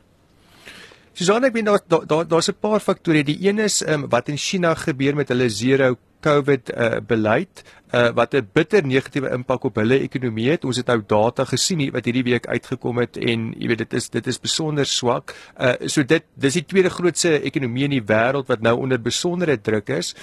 Susan, 1.13 1.43
ek 1.43 1.53
weet 1.57 1.67
daar's 1.67 1.83
daar 1.87 2.27
daar's 2.27 2.47
'n 2.47 2.55
paar 2.59 2.79
faktore. 2.79 3.23
Die 3.23 3.37
een 3.47 3.59
is 3.59 3.81
um, 3.81 4.07
wat 4.09 4.29
in 4.29 4.37
China 4.37 4.75
gebeur 4.75 5.15
met 5.15 5.27
hulle 5.27 5.49
zero 5.49 5.97
COVID 6.21 6.71
uh, 6.71 6.99
beleid 7.07 7.63
uh, 7.91 8.09
wat 8.15 8.33
'n 8.33 8.47
bitter 8.53 8.85
negatiewe 8.85 9.29
impak 9.29 9.63
op 9.63 9.75
hulle 9.75 9.99
ekonomie 9.99 10.49
het. 10.49 10.65
Ons 10.65 10.77
het 10.77 10.87
nou 10.87 11.01
data 11.07 11.45
gesien 11.45 11.91
wat 11.91 12.05
hierdie 12.05 12.23
week 12.23 12.47
uitgekom 12.47 12.97
het 12.97 13.17
en 13.17 13.53
jy 13.57 13.67
weet 13.67 13.77
dit 13.77 13.93
is 13.93 14.09
dit 14.09 14.27
is 14.27 14.39
besonder 14.39 14.85
swak. 14.85 15.35
Uh, 15.59 15.73
so 15.85 16.03
dit 16.03 16.23
dis 16.35 16.53
die 16.53 16.65
tweede 16.65 16.89
grootste 16.89 17.41
ekonomie 17.41 17.83
in 17.83 17.97
die 17.99 18.07
wêreld 18.07 18.47
wat 18.47 18.61
nou 18.61 18.77
onder 18.77 19.01
besondere 19.01 19.61
druk 19.61 19.89
is. 19.89 20.15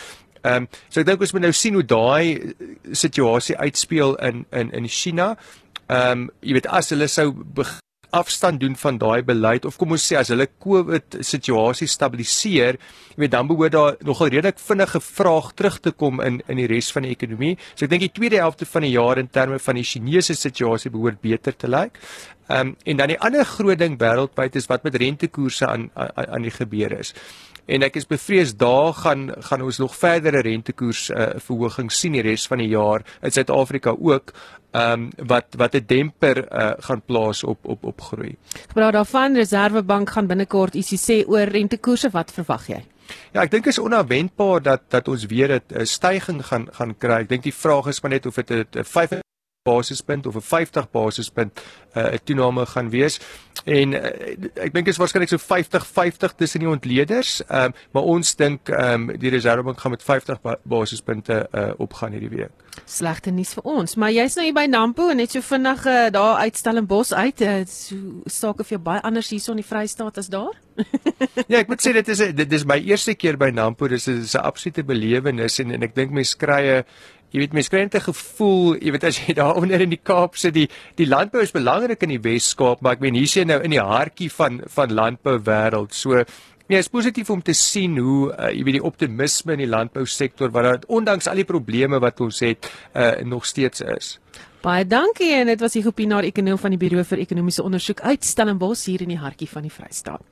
Ehm 0.42 0.62
um, 0.62 0.68
so 0.88 1.00
ek 1.00 1.06
dink 1.06 1.20
ons 1.20 1.32
moet 1.32 1.42
nou 1.42 1.52
sien 1.52 1.74
hoe 1.74 1.84
daai 1.84 2.54
situasie 2.92 3.56
uitspeel 3.56 4.16
in 4.16 4.46
in 4.50 4.72
in 4.72 4.88
China. 4.88 5.36
Ehm 5.88 6.10
um, 6.10 6.30
jy 6.40 6.52
weet 6.52 6.66
as 6.66 6.90
hulle 6.90 7.08
sou 7.08 7.32
afstand 8.10 8.60
doen 8.60 8.76
van 8.76 8.98
daai 8.98 9.22
beleid 9.22 9.64
of 9.68 9.76
kom 9.76 9.92
ons 9.96 10.04
sê 10.04 10.16
as 10.20 10.30
hulle 10.32 10.46
COVID 10.60 11.18
situasie 11.26 11.88
stabiliseer, 11.90 12.78
jy 13.14 13.20
weet 13.24 13.34
dan 13.34 13.50
behoort 13.50 13.74
daar 13.74 13.98
nogal 14.06 14.32
redelik 14.32 14.60
vinnige 14.62 15.00
vraag 15.00 15.52
terug 15.58 15.80
te 15.84 15.92
kom 15.92 16.22
in 16.24 16.40
in 16.48 16.62
die 16.62 16.68
res 16.70 16.92
van 16.94 17.06
die 17.06 17.12
ekonomie. 17.16 17.56
So 17.74 17.86
ek 17.86 17.92
dink 17.94 18.06
die 18.06 18.14
tweede 18.20 18.40
helfte 18.42 18.66
van 18.66 18.86
die 18.86 18.94
jaar 18.94 19.18
in 19.18 19.28
terme 19.28 19.58
van 19.58 19.80
die 19.80 19.86
Chinese 19.86 20.34
situasie 20.34 20.90
behoort 20.94 21.20
beter 21.20 21.56
te 21.56 21.68
lyk. 21.68 22.00
Ehm 22.48 22.68
um, 22.68 22.76
en 22.84 22.96
dan 22.96 23.12
die 23.12 23.20
ander 23.20 23.44
groot 23.44 23.78
ding 23.78 23.98
wêreldwyd 24.00 24.56
is 24.56 24.66
wat 24.68 24.84
met 24.84 24.94
rentekoerse 24.96 25.66
aan 25.66 25.90
aan, 25.94 26.12
aan 26.16 26.42
die 26.42 26.54
gebeur 26.54 26.92
is 26.98 27.14
en 27.68 27.84
ek 27.84 27.98
is 28.00 28.08
bevrees 28.08 28.54
daar 28.56 28.94
gaan 28.96 29.28
gaan 29.44 29.62
ons 29.66 29.78
nog 29.82 29.96
verdere 29.96 30.40
rentekoers 30.44 31.08
uh, 31.10 31.28
verhoging 31.44 31.90
sien 31.92 32.16
die 32.16 32.24
res 32.24 32.46
van 32.48 32.62
die 32.62 32.70
jaar 32.72 33.04
in 33.20 33.34
Suid-Afrika 33.34 33.92
ook 33.92 34.32
ehm 34.70 34.92
um, 34.92 35.26
wat 35.26 35.54
wat 35.56 35.74
'n 35.74 35.84
demper 35.86 36.36
uh, 36.52 36.72
gaan 36.78 37.02
plaas 37.02 37.44
op 37.44 37.58
op 37.62 37.84
op 37.84 38.00
groei. 38.00 38.36
Gepraat 38.68 38.92
daarvan 38.92 39.34
Reserwebank 39.34 40.10
gaan 40.10 40.26
binnekort 40.26 40.74
ietsie 40.74 40.98
sê 40.98 41.28
oor 41.28 41.48
rentekoerse 41.48 42.10
wat 42.10 42.32
verwag 42.32 42.66
jy? 42.66 42.84
Ja, 43.32 43.42
ek 43.42 43.50
dink 43.50 43.66
is 43.66 43.78
onverwendbaar 43.78 44.62
dat 44.62 44.82
dat 44.88 45.08
ons 45.08 45.26
weer 45.26 45.60
'n 45.68 45.86
stygings 45.86 46.46
gaan 46.46 46.68
gaan 46.72 46.98
kry. 46.98 47.20
Ek 47.20 47.28
dink 47.28 47.42
die 47.42 47.54
vraag 47.54 47.86
is 47.86 48.00
maar 48.02 48.10
net 48.10 48.26
of 48.26 48.34
dit 48.34 48.76
'n 48.76 48.84
5 48.84 49.20
basispunt 49.68 50.26
of 50.26 50.40
'n 50.40 50.46
50 50.50 50.90
basispunt 50.90 51.60
uh, 51.94 52.02
'n 52.02 52.12
uh, 52.14 52.18
toename 52.24 52.66
gaan 52.66 52.90
wees. 52.90 53.20
En 53.64 53.92
uh, 53.92 54.04
ek 54.64 54.72
dink 54.72 54.86
dit 54.86 54.94
is 54.94 55.00
waarskynlik 55.00 55.32
so 55.32 55.40
50-50 55.42 56.36
tussen 56.36 56.62
die 56.62 56.70
ontleeders, 56.70 57.40
um, 57.48 57.74
maar 57.92 58.02
ons 58.02 58.34
dink 58.38 58.70
um, 58.72 59.08
die 59.18 59.32
Reservebank 59.34 59.80
gaan 59.80 59.96
met 59.96 60.02
50 60.02 60.40
ba 60.44 60.56
basispunte 60.62 61.48
uh, 61.52 61.70
opgaan 61.78 62.14
hierdie 62.14 62.30
week. 62.30 62.64
Slegte 62.86 63.32
nuus 63.34 63.52
vir 63.58 63.66
ons, 63.66 63.96
maar 63.98 64.12
jy's 64.14 64.36
nou 64.38 64.46
hier 64.46 64.54
by 64.56 64.66
Nampo 64.70 65.08
en 65.10 65.18
net 65.20 65.34
so 65.34 65.42
vinnig 65.42 65.84
uh, 65.86 66.06
daar 66.14 66.44
uitstel 66.46 66.80
in 66.80 66.86
Bos 66.86 67.12
uit. 67.12 67.42
Uh, 67.42 67.60
so 67.66 68.22
saak 68.30 68.62
of 68.62 68.70
jy 68.70 68.78
baie 68.78 69.02
anders 69.02 69.32
hierson 69.34 69.58
in 69.58 69.64
die 69.64 69.68
Vrystaat 69.68 70.20
as 70.22 70.30
daar? 70.32 70.54
ja, 71.50 71.58
ek 71.58 71.70
moet 71.72 71.82
sê 71.82 71.92
dit 71.96 72.08
is 72.14 72.22
dit 72.38 72.52
is 72.54 72.66
my 72.68 72.78
eerste 72.78 73.16
keer 73.18 73.38
by 73.40 73.50
Nampo. 73.50 73.88
Dis 73.90 74.06
'n 74.08 74.44
absolute 74.44 74.84
belewenis 74.86 75.58
en 75.58 75.74
en 75.74 75.82
ek 75.82 75.94
dink 75.94 76.14
mense 76.14 76.38
kry 76.38 76.62
'n 76.78 76.84
Jy 77.28 77.42
weet 77.42 77.52
mens 77.52 77.68
kry 77.68 77.82
net 77.84 77.94
'n 77.94 78.08
gevoel, 78.08 78.76
jy 78.80 78.90
weet 78.92 79.04
as 79.04 79.18
jy 79.20 79.34
daar 79.40 79.56
onder 79.60 79.80
in 79.80 79.90
die 79.90 80.00
Kaap 80.02 80.36
sit, 80.36 80.54
die 80.54 80.68
die 80.96 81.06
landbou 81.06 81.42
is 81.42 81.52
belangrik 81.52 82.02
in 82.02 82.14
die 82.16 82.22
Wes-Kaap, 82.24 82.80
maar 82.80 82.96
ek 82.96 83.00
meen 83.00 83.14
hier 83.14 83.28
sien 83.28 83.48
nou 83.48 83.60
in 83.62 83.70
die 83.70 83.82
hartjie 83.82 84.30
van 84.32 84.62
van 84.66 84.92
landbou 84.92 85.38
wêreld. 85.38 85.92
So 85.92 86.24
nee, 86.68 86.78
is 86.78 86.88
positief 86.88 87.30
om 87.30 87.42
te 87.42 87.52
sien 87.52 87.98
hoe 87.98 88.32
uh, 88.32 88.50
jy 88.52 88.64
weet 88.64 88.78
die 88.80 88.84
optimisme 88.84 89.52
in 89.52 89.64
die 89.64 89.68
landbou 89.68 90.06
sektor 90.06 90.50
wat 90.50 90.64
daar 90.64 90.80
ondanks 90.88 91.28
al 91.28 91.40
die 91.40 91.48
probleme 91.48 92.00
wat 92.00 92.20
ons 92.20 92.40
het, 92.40 92.70
uh, 92.94 93.20
nog 93.24 93.44
steeds 93.46 93.80
is. 93.80 94.18
Baie 94.60 94.84
dankie 94.84 95.32
en 95.36 95.46
dit 95.46 95.60
was 95.60 95.76
die 95.76 95.84
Gopinaar 95.84 96.26
ekonom 96.26 96.58
van 96.58 96.74
die 96.74 96.80
Buro 96.80 97.04
vir 97.04 97.20
Ekonomiese 97.22 97.62
Onderzoek 97.62 98.00
uit 98.00 98.24
Stellenbosch 98.24 98.88
hier 98.90 99.04
in 99.04 99.12
die 99.14 99.20
hartjie 99.20 99.48
van 99.48 99.62
die 99.62 99.72
Vrystaat. 99.72 100.24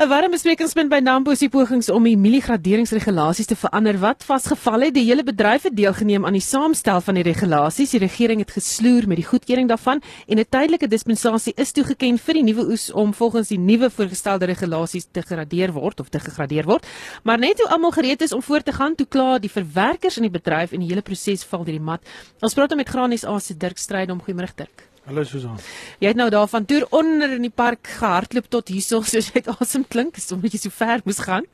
'n 0.00 0.08
Warm 0.08 0.32
besprekingspunt 0.32 0.88
by 0.88 1.02
Nampo 1.04 1.34
se 1.36 1.50
pogings 1.52 1.90
om 1.92 2.06
die 2.08 2.16
mieliegraderingsregulasies 2.16 3.50
te 3.50 3.56
verander 3.62 3.98
wat 4.00 4.24
vasgevall 4.24 4.86
het. 4.86 4.94
Die 4.94 5.04
hele 5.04 5.20
bedryf 5.22 5.66
het 5.68 5.76
deelgeneem 5.76 6.24
aan 6.24 6.38
die 6.38 6.40
saamstel 6.40 7.02
van 7.04 7.18
die 7.18 7.24
regulasies. 7.26 7.92
Die 7.92 8.00
regering 8.00 8.40
het 8.40 8.54
gesloer 8.56 9.04
met 9.04 9.20
die 9.20 9.26
goedkeuring 9.28 9.68
daarvan 9.68 10.00
en 10.26 10.38
'n 10.38 10.48
tydelike 10.48 10.88
dispensasie 10.88 11.52
is 11.56 11.72
toegeken 11.72 12.16
vir 12.18 12.34
die 12.34 12.42
nuwe 12.42 12.64
oes 12.72 12.90
om 12.92 13.12
volgens 13.12 13.48
die 13.48 13.58
nuwe 13.58 13.90
voorgestelde 13.90 14.46
regulasies 14.46 15.06
te 15.12 15.20
gradeer 15.20 15.72
word 15.72 16.00
of 16.00 16.08
te 16.08 16.18
gegradeer 16.18 16.64
word. 16.64 16.86
Maar 17.22 17.38
net 17.38 17.56
toe 17.56 17.68
almal 17.68 17.90
gereed 17.90 18.22
is 18.22 18.32
om 18.32 18.42
voort 18.42 18.64
te 18.64 18.72
gaan, 18.72 18.94
toe 18.94 19.06
klaar 19.06 19.38
die 19.40 19.50
verwerkers 19.50 20.16
in 20.16 20.22
die 20.22 20.40
bedryf 20.40 20.72
en 20.72 20.80
die 20.80 20.88
hele 20.88 21.02
proses 21.02 21.44
val 21.44 21.64
deur 21.64 21.76
die 21.76 21.84
mat. 21.84 22.00
Ons 22.40 22.54
praat 22.54 22.74
met 22.74 22.88
Granies 22.88 23.24
A 23.24 23.38
se 23.38 23.54
Dirk 23.56 23.76
Strydom. 23.78 24.20
Goeiemôre 24.22 24.54
Dirk. 24.56 24.89
Hallo 25.10 25.24
Susan. 25.26 25.56
Jy 25.98 26.12
het 26.12 26.18
nou 26.18 26.28
daar 26.30 26.46
van 26.46 26.62
toer 26.70 26.84
onder 26.94 27.32
in 27.34 27.42
die 27.42 27.50
park 27.50 27.88
gehardloop 27.98 28.46
tot 28.46 28.68
hierso 28.70 29.00
soos 29.02 29.32
jy 29.34 29.40
asem 29.56 29.82
klink, 29.90 30.20
is 30.20 30.30
omdat 30.30 30.52
jy 30.54 30.60
so 30.62 30.70
ver 30.70 31.00
moes 31.02 31.18
gaan. 31.26 31.48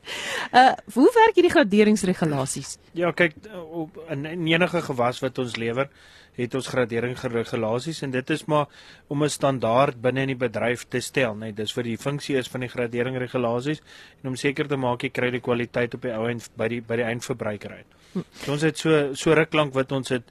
Uh 0.51 0.75
hoe 0.93 1.05
werk 1.15 1.39
hierdie 1.39 1.49
graderingsregulasies? 1.55 2.75
Ja, 2.93 3.09
kyk 3.17 3.33
op 3.49 3.97
in, 4.13 4.27
in 4.29 4.43
enige 4.51 4.83
gewas 4.85 5.23
wat 5.23 5.41
ons 5.41 5.55
lewer, 5.57 5.89
het 6.37 6.53
ons 6.53 6.69
graderingsregulasies 6.69 8.03
en 8.05 8.13
dit 8.13 8.33
is 8.35 8.43
maar 8.45 8.67
om 9.09 9.23
'n 9.25 9.33
standaard 9.33 9.97
binne 10.01 10.27
in 10.27 10.33
die 10.35 10.41
bedryf 10.45 10.85
te 10.85 11.01
stel, 11.01 11.33
net 11.33 11.55
dis 11.57 11.73
vir 11.73 11.89
die 11.89 11.97
funksie 11.97 12.37
is 12.37 12.51
van 12.53 12.61
die 12.61 12.69
graderingsregulasies 12.69 13.81
en 14.21 14.29
om 14.29 14.35
seker 14.35 14.67
te 14.67 14.77
maak 14.77 15.01
jy 15.01 15.09
kry 15.09 15.31
die 15.31 15.41
kwaliteit 15.41 15.97
op 15.97 16.05
die 16.05 16.13
ou 16.13 16.29
end 16.29 16.45
by 16.55 16.67
die 16.67 16.81
by 16.81 17.01
die 17.01 17.09
eindverbruiker 17.09 17.71
uit. 17.71 17.97
Hm. 18.13 18.21
So 18.43 18.51
ons 18.51 18.61
het 18.61 18.77
so 18.77 19.15
so 19.15 19.33
ruk 19.33 19.53
lank 19.53 19.73
wat 19.73 19.91
ons 19.91 20.09
het 20.09 20.29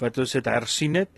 wat 0.00 0.16
ons 0.18 0.32
het 0.32 0.46
hersien 0.46 0.94
het 0.94 1.12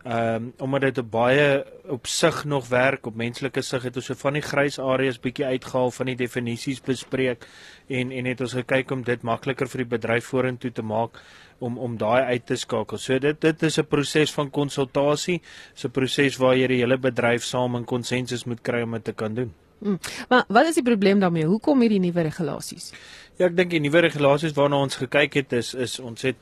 Ehm 0.00 0.34
um, 0.34 0.52
omdat 0.58 0.94
dit 0.94 1.10
baie 1.10 1.64
op 1.92 2.06
sig 2.06 2.44
nog 2.44 2.68
werk 2.68 3.06
op 3.06 3.14
menslike 3.14 3.60
sig 3.60 3.82
het 3.82 3.96
ons 3.96 4.06
so 4.06 4.14
van 4.14 4.32
die 4.32 4.42
grys 4.42 4.78
areas 4.78 5.18
bietjie 5.20 5.44
uitgehaal 5.44 5.90
van 5.90 6.06
die 6.06 6.16
definisies 6.16 6.80
bespreek 6.80 7.44
en 7.86 8.10
en 8.10 8.24
het 8.24 8.40
ons 8.40 8.54
gekyk 8.56 8.90
om 8.90 9.02
dit 9.04 9.22
makliker 9.22 9.68
vir 9.68 9.82
die 9.84 9.90
bedryf 9.90 10.30
vorentoe 10.32 10.72
te 10.72 10.82
maak 10.82 11.20
om 11.58 11.78
om 11.78 11.98
daai 12.00 12.22
uit 12.32 12.46
te 12.46 12.56
skakel. 12.56 12.98
So 12.98 13.18
dit 13.18 13.40
dit 13.40 13.62
is 13.62 13.78
'n 13.78 13.84
proses 13.84 14.32
van 14.32 14.50
konsultasie, 14.50 15.42
'n 15.84 15.90
proses 15.90 16.36
waar 16.36 16.56
jy 16.56 16.66
die 16.66 16.80
hele 16.80 16.98
bedryf 16.98 17.44
saam 17.44 17.76
in 17.76 17.84
konsensus 17.84 18.44
moet 18.44 18.62
kry 18.62 18.82
om 18.82 18.92
dit 18.92 19.04
te 19.04 19.12
kan 19.12 19.34
doen. 19.34 19.52
Hmm. 19.78 19.98
Maar 20.28 20.44
wat 20.48 20.66
is 20.66 20.74
die 20.74 20.82
probleem 20.82 21.20
daarmee? 21.20 21.44
Hoekom 21.44 21.80
hierdie 21.80 22.00
nuwe 22.00 22.22
regulasies? 22.22 22.92
Ja, 23.36 23.46
ek 23.46 23.56
dink 23.56 23.70
die 23.70 23.80
nuwe 23.80 24.00
regulasies 24.00 24.52
waarna 24.52 24.76
ons 24.76 24.96
gekyk 24.96 25.34
het 25.34 25.52
is 25.52 25.74
is 25.74 25.98
ons 25.98 26.22
het 26.22 26.36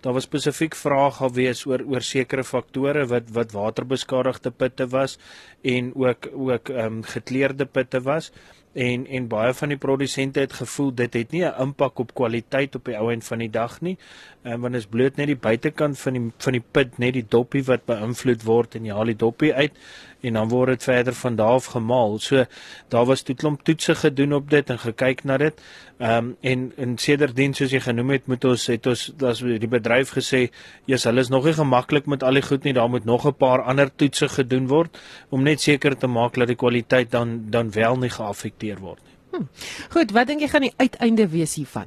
daar 0.00 0.16
was 0.16 0.28
spesifiek 0.28 0.76
vrae 0.76 1.10
gewees 1.18 1.66
oor 1.66 1.84
oor 1.86 2.04
sekere 2.06 2.44
faktore 2.44 3.06
wat 3.06 3.30
wat 3.36 3.52
waterbeskadigde 3.52 4.50
putte 4.50 4.86
was 4.94 5.18
en 5.62 5.92
ook 5.94 6.30
ook 6.32 6.68
ehm 6.68 6.86
um, 6.86 7.02
gekleurde 7.02 7.66
putte 7.66 8.00
was 8.00 8.32
en 8.72 9.06
en 9.06 9.26
baie 9.28 9.54
van 9.54 9.68
die 9.68 9.78
produsente 9.78 10.40
het 10.40 10.52
gevoel 10.52 10.92
dit 10.94 11.14
het 11.14 11.30
nie 11.32 11.44
'n 11.44 11.62
impak 11.62 11.98
op 11.98 12.14
kwaliteit 12.14 12.74
op 12.74 12.84
die 12.84 12.96
ou 12.96 13.10
end 13.12 13.24
van 13.24 13.38
die 13.38 13.50
dag 13.50 13.80
nie. 13.80 13.98
Ehm 14.42 14.52
um, 14.54 14.60
want 14.60 14.72
dit 14.72 14.82
is 14.82 14.88
bloot 14.88 15.16
net 15.16 15.26
die 15.26 15.36
buitekant 15.36 15.98
van 15.98 16.12
die 16.12 16.32
van 16.38 16.52
die 16.52 16.64
put 16.70 16.98
net 16.98 17.12
die 17.12 17.26
doppie 17.28 17.64
wat 17.64 17.84
beïnvloed 17.86 18.42
word 18.44 18.74
en 18.74 18.84
jy 18.84 18.92
haal 18.92 19.04
die 19.04 19.16
doppie 19.16 19.54
uit 19.54 19.72
en 20.20 20.36
dan 20.38 20.48
word 20.48 20.74
dit 20.74 20.82
verder 20.82 21.14
van 21.14 21.36
daar 21.36 21.56
af 21.58 21.64
gemaal. 21.64 22.18
So 22.18 22.44
daar 22.88 23.04
was 23.04 23.22
toe 23.22 23.34
klomp 23.34 23.62
toetse 23.64 23.94
gedoen 23.94 24.32
op 24.32 24.50
dit 24.50 24.70
en 24.70 24.78
gekyk 24.78 25.24
na 25.24 25.36
dit. 25.36 25.60
Ehm 25.98 26.16
um, 26.16 26.36
en 26.40 26.72
en 26.76 26.98
sedertdien 26.98 27.54
soos 27.54 27.70
jy 27.70 27.80
genoem 27.80 28.10
het, 28.10 28.26
moet 28.26 28.44
ons 28.44 28.66
het 28.66 28.86
ons 28.86 29.06
dat 29.16 29.38
die 29.38 29.68
bedryf 29.68 30.12
gesê, 30.16 30.50
"Jesus, 30.84 31.04
hulle 31.04 31.20
is 31.20 31.28
nog 31.28 31.44
nie 31.44 31.52
gemaklik 31.52 32.06
met 32.06 32.22
al 32.22 32.32
die 32.32 32.42
goed 32.42 32.64
nie. 32.64 32.72
Daar 32.72 32.90
moet 32.90 33.04
nog 33.04 33.26
'n 33.26 33.34
paar 33.34 33.62
ander 33.62 33.90
toetse 33.96 34.28
gedoen 34.28 34.66
word 34.66 34.98
om 35.28 35.42
net 35.42 35.60
seker 35.60 35.96
te 35.96 36.06
maak 36.06 36.34
dat 36.34 36.46
die 36.46 36.56
kwaliteit 36.56 37.10
dan 37.10 37.50
dan 37.50 37.70
wel 37.72 37.96
nie 37.96 38.10
geaffekteer 38.10 38.78
word 38.78 38.98
nie." 39.04 39.38
Hm. 39.38 39.46
Goed, 39.90 40.10
wat 40.10 40.26
dink 40.26 40.40
jy 40.40 40.48
gaan 40.48 40.66
die 40.66 40.74
uiteinde 40.76 41.28
wees 41.28 41.54
hiervan? 41.54 41.86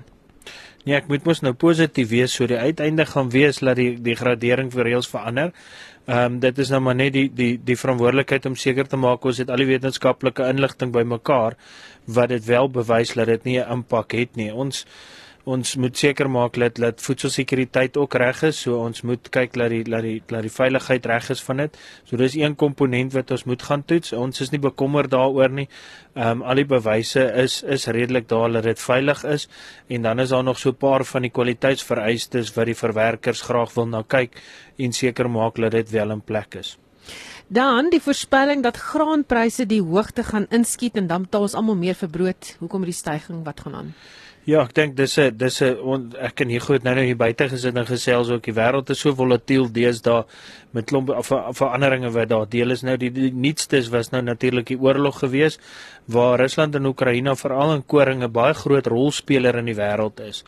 Nee, 0.83 0.97
ek 0.97 1.07
moet 1.07 1.23
mos 1.23 1.39
nou 1.39 1.53
positief 1.55 2.09
wees 2.11 2.33
so 2.35 2.47
die 2.49 2.59
uiteinde 2.59 3.05
gaan 3.07 3.29
wees 3.31 3.61
dat 3.63 3.77
die 3.79 3.93
die 4.03 4.17
gradering 4.19 4.71
vir 4.73 4.83
reëls 4.89 5.07
verander. 5.07 5.53
Ehm 6.05 6.33
um, 6.33 6.39
dit 6.43 6.57
is 6.59 6.69
nou 6.69 6.81
maar 6.83 6.95
net 6.99 7.13
die 7.15 7.29
die 7.31 7.53
die 7.63 7.77
verantwoordelikheid 7.79 8.45
om 8.45 8.55
seker 8.59 8.87
te 8.87 8.97
maak 8.99 9.23
ons 9.23 9.37
het 9.39 9.49
al 9.49 9.61
die 9.63 9.69
wetenskaplike 9.69 10.49
inligting 10.51 10.91
bymekaar 10.91 11.55
wat 12.05 12.33
dit 12.33 12.43
wel 12.45 12.67
bewys 12.69 13.13
dat 13.15 13.31
dit 13.31 13.43
nie 13.43 13.59
'n 13.59 13.71
impak 13.71 14.11
het 14.11 14.35
nie. 14.35 14.51
Ons 14.53 14.85
ons 15.43 15.73
moet 15.75 15.97
seker 15.97 16.29
maak 16.31 16.55
dat 16.55 16.77
dat 16.79 17.01
voedselsekuriteit 17.03 17.97
ook 17.99 18.15
reg 18.15 18.43
is. 18.47 18.61
So 18.63 18.77
ons 18.79 19.03
moet 19.03 19.27
kyk 19.29 19.57
dat 19.59 19.73
die 19.73 19.83
dat 19.83 20.05
die 20.05 20.21
dat 20.27 20.45
die 20.45 20.51
veiligheid 20.51 21.05
reg 21.05 21.29
is 21.33 21.43
van 21.43 21.57
dit. 21.63 21.79
So 22.07 22.17
dis 22.17 22.37
een 22.39 22.55
komponent 22.55 23.13
wat 23.13 23.31
ons 23.31 23.43
moet 23.43 23.63
gaan 23.63 23.83
toets. 23.85 24.13
Ons 24.13 24.41
is 24.41 24.53
nie 24.53 24.61
bekommerd 24.63 25.11
daaroor 25.11 25.51
nie. 25.51 25.67
Ehm 26.15 26.39
um, 26.39 26.45
al 26.47 26.61
die 26.63 26.67
bewyse 26.69 27.25
is 27.43 27.61
is 27.63 27.87
redelik 27.87 28.29
daar 28.29 28.51
dat 28.51 28.63
dit 28.63 28.79
veilig 28.79 29.23
is 29.23 29.47
en 29.87 30.01
dan 30.01 30.19
is 30.19 30.29
daar 30.29 30.43
nog 30.43 30.59
so 30.59 30.69
'n 30.69 30.77
paar 30.77 31.03
van 31.03 31.21
die 31.21 31.31
kwaliteitsvereistes 31.31 32.53
wat 32.55 32.65
die 32.65 32.75
verwerkers 32.75 33.41
graag 33.41 33.73
wil 33.73 33.87
na 33.87 34.03
kyk 34.07 34.41
en 34.77 34.93
seker 34.93 35.29
maak 35.29 35.55
dat 35.55 35.71
dit 35.71 35.89
wel 35.89 36.11
in 36.11 36.21
plek 36.21 36.55
is. 36.55 36.77
Dan 37.47 37.89
die 37.89 38.01
voorspelling 38.01 38.63
dat 38.63 38.77
graanpryse 38.77 39.65
die 39.65 39.81
hoogte 39.81 40.23
gaan 40.23 40.45
inskiet 40.49 40.95
en 40.95 41.07
dan 41.07 41.21
betaal 41.21 41.41
ons 41.41 41.53
almal 41.53 41.75
meer 41.75 41.95
vir 41.95 42.09
brood. 42.09 42.55
Hoekom 42.59 42.83
die 42.83 42.93
stygings 42.93 43.45
wat 43.45 43.59
gaan 43.59 43.75
aan? 43.75 43.93
Ja, 44.43 44.59
ek 44.65 44.73
dink 44.75 44.97
dis 44.97 45.13
'n 45.17 45.37
dis 45.39 45.61
'n 45.61 46.15
ek 46.19 46.35
kan 46.35 46.49
hier 46.49 46.59
goed 46.59 46.83
nou 46.83 46.93
nou 46.95 47.05
hier 47.05 47.15
buite 47.15 47.47
gesit 47.47 47.77
en 47.77 47.85
gesels 47.85 48.29
ook 48.29 48.43
die 48.43 48.53
wêreld 48.53 48.89
is 48.89 48.99
so 48.99 49.15
volatiel 49.15 49.71
deesdae 49.71 50.25
met 50.73 50.85
klomp 50.85 51.13
veranderinge 51.55 52.11
wat 52.11 52.27
daar 52.27 52.49
deel 52.49 52.71
is. 52.71 52.83
Nou 52.83 52.97
die, 52.97 53.09
die 53.09 53.31
nuutste 53.31 53.79
was 53.89 54.11
nou 54.11 54.21
natuurlik 54.21 54.67
die 54.67 54.79
oorlog 54.79 55.19
gewees 55.19 55.59
waar 56.05 56.39
Rusland 56.39 56.75
en 56.75 56.85
Oekraïne 56.85 57.35
veral 57.35 57.73
in 57.73 57.85
koring 57.85 58.23
'n 58.23 58.31
baie 58.31 58.53
groot 58.53 58.87
rolspeler 58.87 59.55
in 59.55 59.65
die 59.65 59.75
wêreld 59.75 60.19
is 60.19 60.43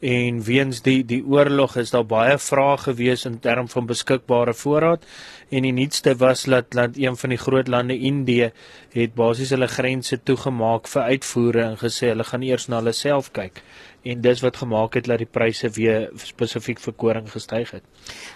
en 0.00 0.42
weens 0.42 0.80
die 0.82 1.04
die 1.04 1.20
oorlog 1.24 1.76
is 1.76 1.90
daar 1.90 2.06
baie 2.06 2.38
vrae 2.38 2.76
gewees 2.76 3.24
in 3.24 3.38
term 3.38 3.68
van 3.68 3.86
beskikbare 3.86 4.54
voorraad 4.54 5.04
en 5.50 5.62
die 5.62 5.72
nuutste 5.72 6.14
was 6.16 6.44
dat 6.44 6.70
dat 6.70 6.96
een 6.96 7.16
van 7.16 7.30
die 7.30 7.38
groot 7.38 7.68
lande 7.68 7.98
Indië 7.98 8.50
het 8.92 9.14
basies 9.14 9.50
hulle 9.50 9.68
grense 9.68 10.22
toegemaak 10.22 10.88
vir 10.88 11.02
uitvoere 11.02 11.62
en 11.62 11.76
gesê 11.76 12.08
hulle 12.14 12.24
gaan 12.24 12.42
eers 12.42 12.68
na 12.68 12.76
hulle 12.76 12.92
self 12.92 13.32
kyk 13.32 13.62
en 14.02 14.20
dis 14.20 14.40
wat 14.40 14.56
gemaak 14.56 14.94
het 14.94 15.06
dat 15.06 15.20
die 15.20 15.28
pryse 15.28 15.68
weer 15.76 16.08
spesifiek 16.16 16.80
vir 16.80 16.94
koring 16.96 17.26
gestyg 17.28 17.70
het. 17.70 17.82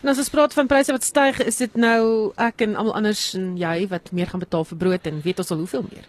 En 0.03 0.13
as 0.13 0.21
ons 0.21 0.29
praat 0.29 0.53
van 0.53 0.69
pryse 0.69 0.93
wat 0.93 1.05
styg, 1.05 1.41
is 1.41 1.57
dit 1.57 1.77
nou 1.81 2.33
ek 2.37 2.61
en 2.67 2.77
almal 2.77 2.99
anders 3.01 3.23
en 3.39 3.55
jy 3.57 3.89
wat 3.89 4.13
meer 4.13 4.29
gaan 4.29 4.45
betaal 4.45 4.69
vir 4.69 4.79
brood 4.79 5.07
en 5.07 5.23
weet 5.25 5.41
ons 5.41 5.51
al 5.51 5.65
hoeveel 5.65 5.87
meer? 5.89 6.05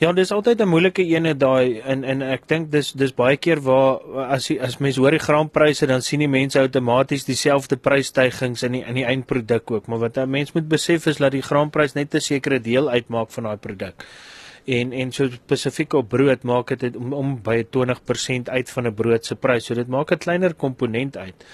Ja, 0.00 0.14
dis 0.16 0.30
altyd 0.32 0.62
'n 0.64 0.68
moeilike 0.68 1.04
ene 1.04 1.34
daai 1.36 1.80
en 1.84 2.04
en 2.04 2.22
ek 2.22 2.46
dink 2.48 2.70
dis 2.72 2.92
dis 2.92 3.12
baie 3.12 3.36
keer 3.36 3.60
waar 3.60 4.00
as 4.32 4.50
as 4.50 4.78
mense 4.80 5.00
hoor 5.00 5.10
die 5.10 5.20
graanpryse 5.20 5.86
dan 5.86 6.00
sien 6.02 6.20
die 6.24 6.28
mense 6.28 6.58
outomaties 6.58 7.24
dieselfde 7.24 7.76
prysstygings 7.76 8.62
in 8.62 8.72
die 8.72 8.80
in 8.80 8.94
die 8.94 9.04
eindproduk 9.04 9.70
ook, 9.70 9.86
maar 9.86 9.98
wat 9.98 10.16
'n 10.16 10.30
mens 10.30 10.52
moet 10.54 10.68
besef 10.68 11.06
is 11.06 11.18
dat 11.18 11.32
die 11.32 11.42
graanprys 11.42 11.92
net 11.94 12.14
'n 12.14 12.20
sekere 12.20 12.60
deel 12.60 12.88
uitmaak 12.88 13.30
van 13.30 13.44
daai 13.44 13.56
produk. 13.56 14.06
En 14.64 14.92
en 14.92 15.12
so 15.12 15.28
spesifiek 15.28 15.92
op 15.92 16.08
brood 16.08 16.42
maak 16.42 16.78
dit 16.78 16.96
om, 16.96 17.12
om 17.12 17.42
by 17.42 17.64
20% 17.70 18.48
uit 18.48 18.70
van 18.70 18.86
'n 18.86 18.94
brood 18.94 19.24
se 19.26 19.34
prys. 19.34 19.64
So 19.64 19.74
dit 19.74 19.88
maak 19.88 20.12
'n 20.12 20.18
kleiner 20.18 20.54
komponent 20.54 21.16
uit. 21.16 21.44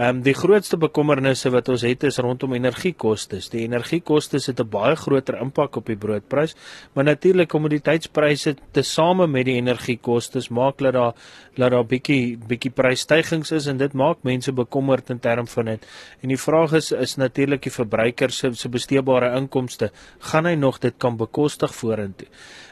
Ehm 0.00 0.16
um, 0.16 0.20
die 0.24 0.32
grootste 0.32 0.78
bekommernisse 0.80 1.50
wat 1.52 1.66
ons 1.68 1.82
het 1.84 2.06
is 2.08 2.16
rondom 2.24 2.54
energiekoste. 2.56 3.36
Die 3.52 3.66
energiekoste 3.66 4.38
het 4.40 4.60
'n 4.60 4.68
baie 4.72 4.96
groter 4.96 5.36
impak 5.36 5.76
op 5.76 5.86
die 5.86 5.96
broodprys, 5.96 6.54
maar 6.94 7.04
natuurlik 7.04 7.48
kommoditeitspryse 7.48 8.54
tesame 8.72 9.26
met 9.26 9.44
die 9.44 9.54
energiekoste 9.54 10.40
maak 10.50 10.78
dat 10.78 10.92
daar 10.92 11.12
dat 11.56 11.70
daar 11.70 11.84
bietjie 11.84 12.38
bietjie 12.48 12.70
prysstygings 12.70 13.50
is 13.50 13.66
en 13.66 13.76
dit 13.76 13.92
maak 13.92 14.16
mense 14.22 14.52
bekommerd 14.52 15.10
in 15.10 15.18
term 15.18 15.46
van 15.46 15.64
dit. 15.64 15.86
En 16.22 16.28
die 16.28 16.38
vraag 16.38 16.72
is 16.72 16.92
is 16.92 17.16
natuurlik 17.16 17.62
die 17.62 17.72
verbruiker 17.72 18.30
se 18.30 18.52
se 18.54 18.68
besteedbare 18.68 19.36
inkomste, 19.36 19.90
gaan 20.18 20.46
hy 20.46 20.54
nog 20.54 20.78
dit 20.78 20.94
kan 20.98 21.16
bekostig 21.16 21.74
vorentoe? 21.74 22.28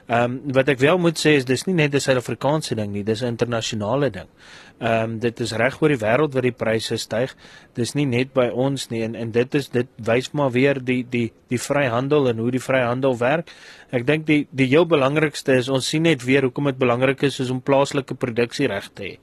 Ehm 0.08 0.24
um, 0.24 0.52
wat 0.52 0.68
ek 0.68 0.78
wel 0.78 0.98
moet 0.98 1.18
sê 1.20 1.34
is 1.36 1.44
dis 1.44 1.66
nie 1.66 1.74
net 1.74 1.94
'n 1.94 2.00
Suid-Afrikaanse 2.00 2.74
ding 2.74 2.92
nie, 2.92 3.04
dis 3.04 3.22
'n 3.22 3.26
internasionale 3.26 4.10
ding. 4.10 4.28
Ehm 4.78 5.10
um, 5.10 5.14
dit 5.18 5.40
is 5.42 5.52
reg 5.58 5.80
oor 5.82 5.90
die 5.90 5.98
wêreld 5.98 6.34
waar 6.34 6.46
die 6.46 6.54
pryse 6.54 6.96
styg. 7.02 7.32
Dis 7.74 7.96
nie 7.98 8.06
net 8.06 8.30
by 8.34 8.46
ons 8.54 8.86
nie 8.92 9.00
en 9.02 9.16
en 9.18 9.32
dit 9.34 9.54
is 9.58 9.66
dit 9.74 9.88
wys 10.06 10.30
maar 10.38 10.52
weer 10.54 10.78
die 10.78 11.00
die 11.02 11.32
die 11.50 11.58
vryhandel 11.58 12.28
en 12.30 12.38
hoe 12.38 12.50
die 12.54 12.62
vryhandel 12.62 13.16
werk. 13.18 13.50
Ek 13.90 14.06
dink 14.06 14.26
die 14.26 14.44
die 14.50 14.68
heel 14.70 14.86
belangrikste 14.86 15.56
is 15.58 15.68
ons 15.68 15.88
sien 15.90 16.06
net 16.06 16.22
weer 16.22 16.46
hoekom 16.46 16.70
dit 16.70 16.78
belangrik 16.78 17.22
is, 17.26 17.40
om 17.50 17.60
plaaslike 17.60 18.14
produksie 18.14 18.68
reg 18.70 18.86
te 18.94 19.02
hê. 19.02 19.14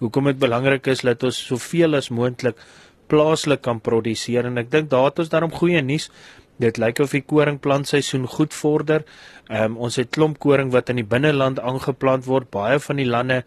Hoekom 0.00 0.32
dit 0.32 0.38
belangrik 0.38 0.90
is 0.90 1.06
dat 1.06 1.22
ons 1.22 1.38
soveel 1.46 1.94
as 1.94 2.10
moontlik 2.10 2.58
plaaslik 3.06 3.62
kan 3.62 3.78
produseer 3.84 4.48
en 4.48 4.58
ek 4.58 4.70
dink 4.72 4.90
daar 4.90 5.12
het 5.12 5.22
ons 5.22 5.30
daarom 5.30 5.54
goeie 5.54 5.82
nuus. 5.82 6.10
Dit 6.62 6.78
lyk 6.78 7.00
of 7.02 7.10
die 7.10 7.24
koringplantseisoen 7.26 8.28
goed 8.30 8.54
vorder. 8.54 9.02
Ehm 9.48 9.74
um, 9.74 9.78
ons 9.86 9.96
het 9.98 10.12
klomp 10.14 10.38
koring 10.38 10.70
wat 10.72 10.88
in 10.92 11.00
die 11.00 11.06
binneland 11.14 11.58
aangeplant 11.58 12.28
word. 12.30 12.46
Baie 12.54 12.78
van 12.78 13.00
die 13.02 13.08
lande 13.08 13.40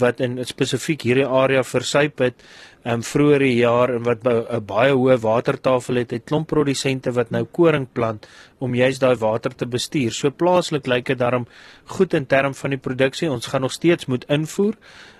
wat 0.00 0.22
in 0.24 0.38
spesifiek 0.48 1.04
hierdie 1.04 1.26
area 1.28 1.62
versuip 1.62 2.24
het, 2.24 2.40
ehm 2.82 2.94
um, 2.94 3.04
vroeër 3.04 3.44
die 3.44 3.58
jaar 3.58 3.94
en 3.94 4.02
wat 4.08 4.24
'n 4.24 4.64
baie 4.66 4.96
hoë 4.96 5.20
watertafel 5.20 6.00
het, 6.00 6.10
het 6.10 6.24
klomp 6.24 6.48
produsente 6.48 7.12
wat 7.12 7.30
nou 7.30 7.44
koring 7.44 7.86
plant 7.92 8.26
om 8.58 8.74
juist 8.74 9.00
daai 9.00 9.16
water 9.16 9.54
te 9.54 9.66
bestuur. 9.66 10.12
So 10.12 10.30
plaaslik 10.30 10.86
lyk 10.86 11.06
dit 11.06 11.18
daarom 11.18 11.46
goed 11.84 12.14
in 12.14 12.26
term 12.26 12.54
van 12.54 12.70
die 12.70 12.80
produksie. 12.80 13.30
Ons 13.30 13.46
gaan 13.46 13.60
nog 13.60 13.72
steeds 13.72 14.06
moet 14.06 14.24
invoer. 14.28 14.74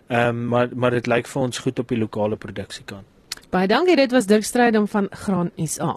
Ehm 0.08 0.28
um, 0.28 0.48
maar 0.48 0.68
maar 0.74 0.90
dit 0.90 1.06
lyk 1.06 1.26
vir 1.26 1.42
ons 1.42 1.58
goed 1.58 1.78
op 1.78 1.88
die 1.88 1.98
lokale 1.98 2.36
produksiekant. 2.36 3.13
Baie 3.54 3.68
dankie, 3.70 3.94
dit 3.94 4.10
was 4.10 4.26
Dirk 4.26 4.42
Strydom 4.42 4.88
van 4.90 5.06
Graan 5.14 5.52
SA. 5.62 5.92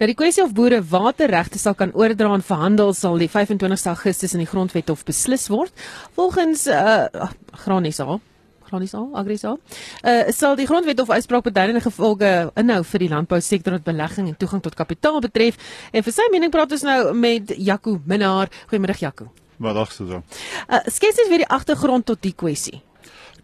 Nou 0.00 0.06
die 0.10 0.16
kwessie 0.18 0.42
of 0.42 0.50
boere 0.56 0.80
waterregte 0.90 1.60
sal 1.62 1.76
kan 1.78 1.92
oordra 1.94 2.32
en 2.34 2.42
verhandel 2.42 2.90
sal 2.98 3.20
die 3.22 3.28
25 3.30 3.84
Augustus 3.92 4.34
in 4.34 4.42
die 4.42 4.48
Grondwet 4.50 4.90
hof 4.90 5.04
beslis 5.06 5.46
word. 5.52 5.70
Volgens 6.18 6.64
uh 6.66 7.28
Graan 7.62 7.86
SA 7.92 8.18
Granies 8.66 8.96
al, 8.98 9.06
Agrisa. 9.14 9.54
Uh 10.02 10.32
sal 10.34 10.58
die 10.58 10.66
grondwet 10.66 10.98
of 10.98 11.12
uitspraak 11.14 11.46
beduidende 11.46 11.84
gevolge 11.84 12.32
inhou 12.58 12.80
vir 12.90 13.04
die 13.04 13.10
landbousektor 13.12 13.76
wat 13.76 13.86
belegging 13.86 14.26
en 14.26 14.34
toegang 14.34 14.64
tot 14.66 14.74
kapitaal 14.74 15.20
betref. 15.22 15.62
En 15.94 16.02
vir 16.02 16.16
sy 16.16 16.26
mening 16.34 16.50
praat 16.50 16.74
ons 16.74 16.82
nou 16.90 17.14
met 17.14 17.54
Jaco 17.54 18.00
Minnar. 18.02 18.50
Goeiemiddag 18.66 19.06
Jaco. 19.06 19.30
Middag 19.62 19.94
Susan. 19.94 20.26
Uh 20.66 20.82
skets 20.90 21.22
net 21.22 21.30
weer 21.30 21.46
die 21.46 21.52
agtergrond 21.54 22.10
tot 22.10 22.26
die 22.26 22.34
kwessie 22.34 22.82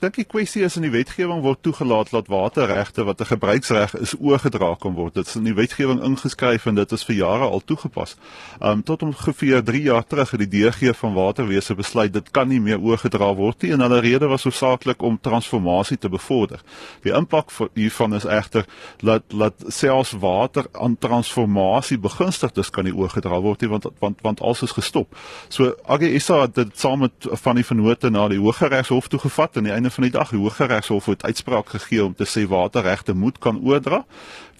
dink 0.02 0.16
die 0.18 0.26
kwessie 0.26 0.64
is 0.66 0.74
in 0.76 0.82
die 0.82 0.90
wetgewing 0.90 1.44
word 1.44 1.60
toegelaat 1.62 2.10
dat 2.10 2.26
waterregte 2.30 3.04
wat 3.06 3.20
'n 3.20 3.30
gebruiksreg 3.30 3.94
is 3.94 4.14
oorgedra 4.18 4.74
kan 4.74 4.94
word. 4.94 5.14
Dit 5.14 5.26
is 5.26 5.36
in 5.36 5.44
die 5.44 5.54
wetgewing 5.54 6.02
ingeskryf 6.02 6.66
en 6.66 6.74
dit 6.74 6.92
is 6.92 7.04
vir 7.04 7.14
jare 7.14 7.46
al 7.46 7.62
toegepas. 7.64 8.16
Um 8.60 8.82
tot 8.82 9.02
ongeveer 9.02 9.62
3 9.62 9.82
jaar 9.82 10.06
terug 10.06 10.30
het 10.30 10.40
die 10.40 10.48
DG 10.48 10.96
van 10.96 11.14
Waterwese 11.14 11.74
besluit 11.74 12.12
dit 12.12 12.30
kan 12.30 12.48
nie 12.48 12.60
meer 12.60 12.80
oorgedra 12.80 13.34
word 13.34 13.62
nie 13.62 13.72
en 13.72 13.80
hulle 13.80 14.00
rede 14.00 14.26
was 14.26 14.42
hoofsaaklik 14.42 15.02
om 15.02 15.20
transformasie 15.20 15.98
te 15.98 16.08
bevorder. 16.08 16.60
Die 17.02 17.12
impak 17.12 17.50
hiervan 17.74 18.14
is 18.14 18.24
egter 18.24 18.64
dat 19.02 19.22
dat 19.28 19.54
selfs 19.66 20.12
water 20.12 20.66
aan 20.72 20.98
transformasie 20.98 21.98
begunstigdes 21.98 22.70
kan 22.70 22.84
nie 22.84 22.94
oorgedra 22.94 23.40
word 23.40 23.60
nie 23.60 23.70
want 23.70 23.86
want 23.98 24.18
want 24.22 24.40
alles 24.40 24.62
is 24.62 24.72
gestop. 24.72 25.16
So 25.48 25.74
AGSA 25.86 26.40
het 26.40 26.54
dit 26.54 26.78
saam 26.78 26.98
met 26.98 27.12
van 27.20 27.54
die 27.54 27.64
vennote 27.64 28.10
na 28.10 28.28
die 28.28 28.38
Hooggeregshof 28.38 29.08
toe 29.08 29.18
gevat 29.18 29.56
en 29.56 29.62
die 29.62 29.72
einde 29.72 29.91
van 29.92 30.06
die 30.06 30.12
dag 30.12 30.30
die 30.30 30.38
Hooggeregshof 30.38 31.06
het 31.06 31.24
uitspraak 31.24 31.68
gegee 31.74 32.04
om 32.04 32.14
te 32.14 32.26
sê 32.28 32.46
waterregte 32.48 33.14
moet 33.14 33.38
kan 33.38 33.60
oordra. 33.62 34.04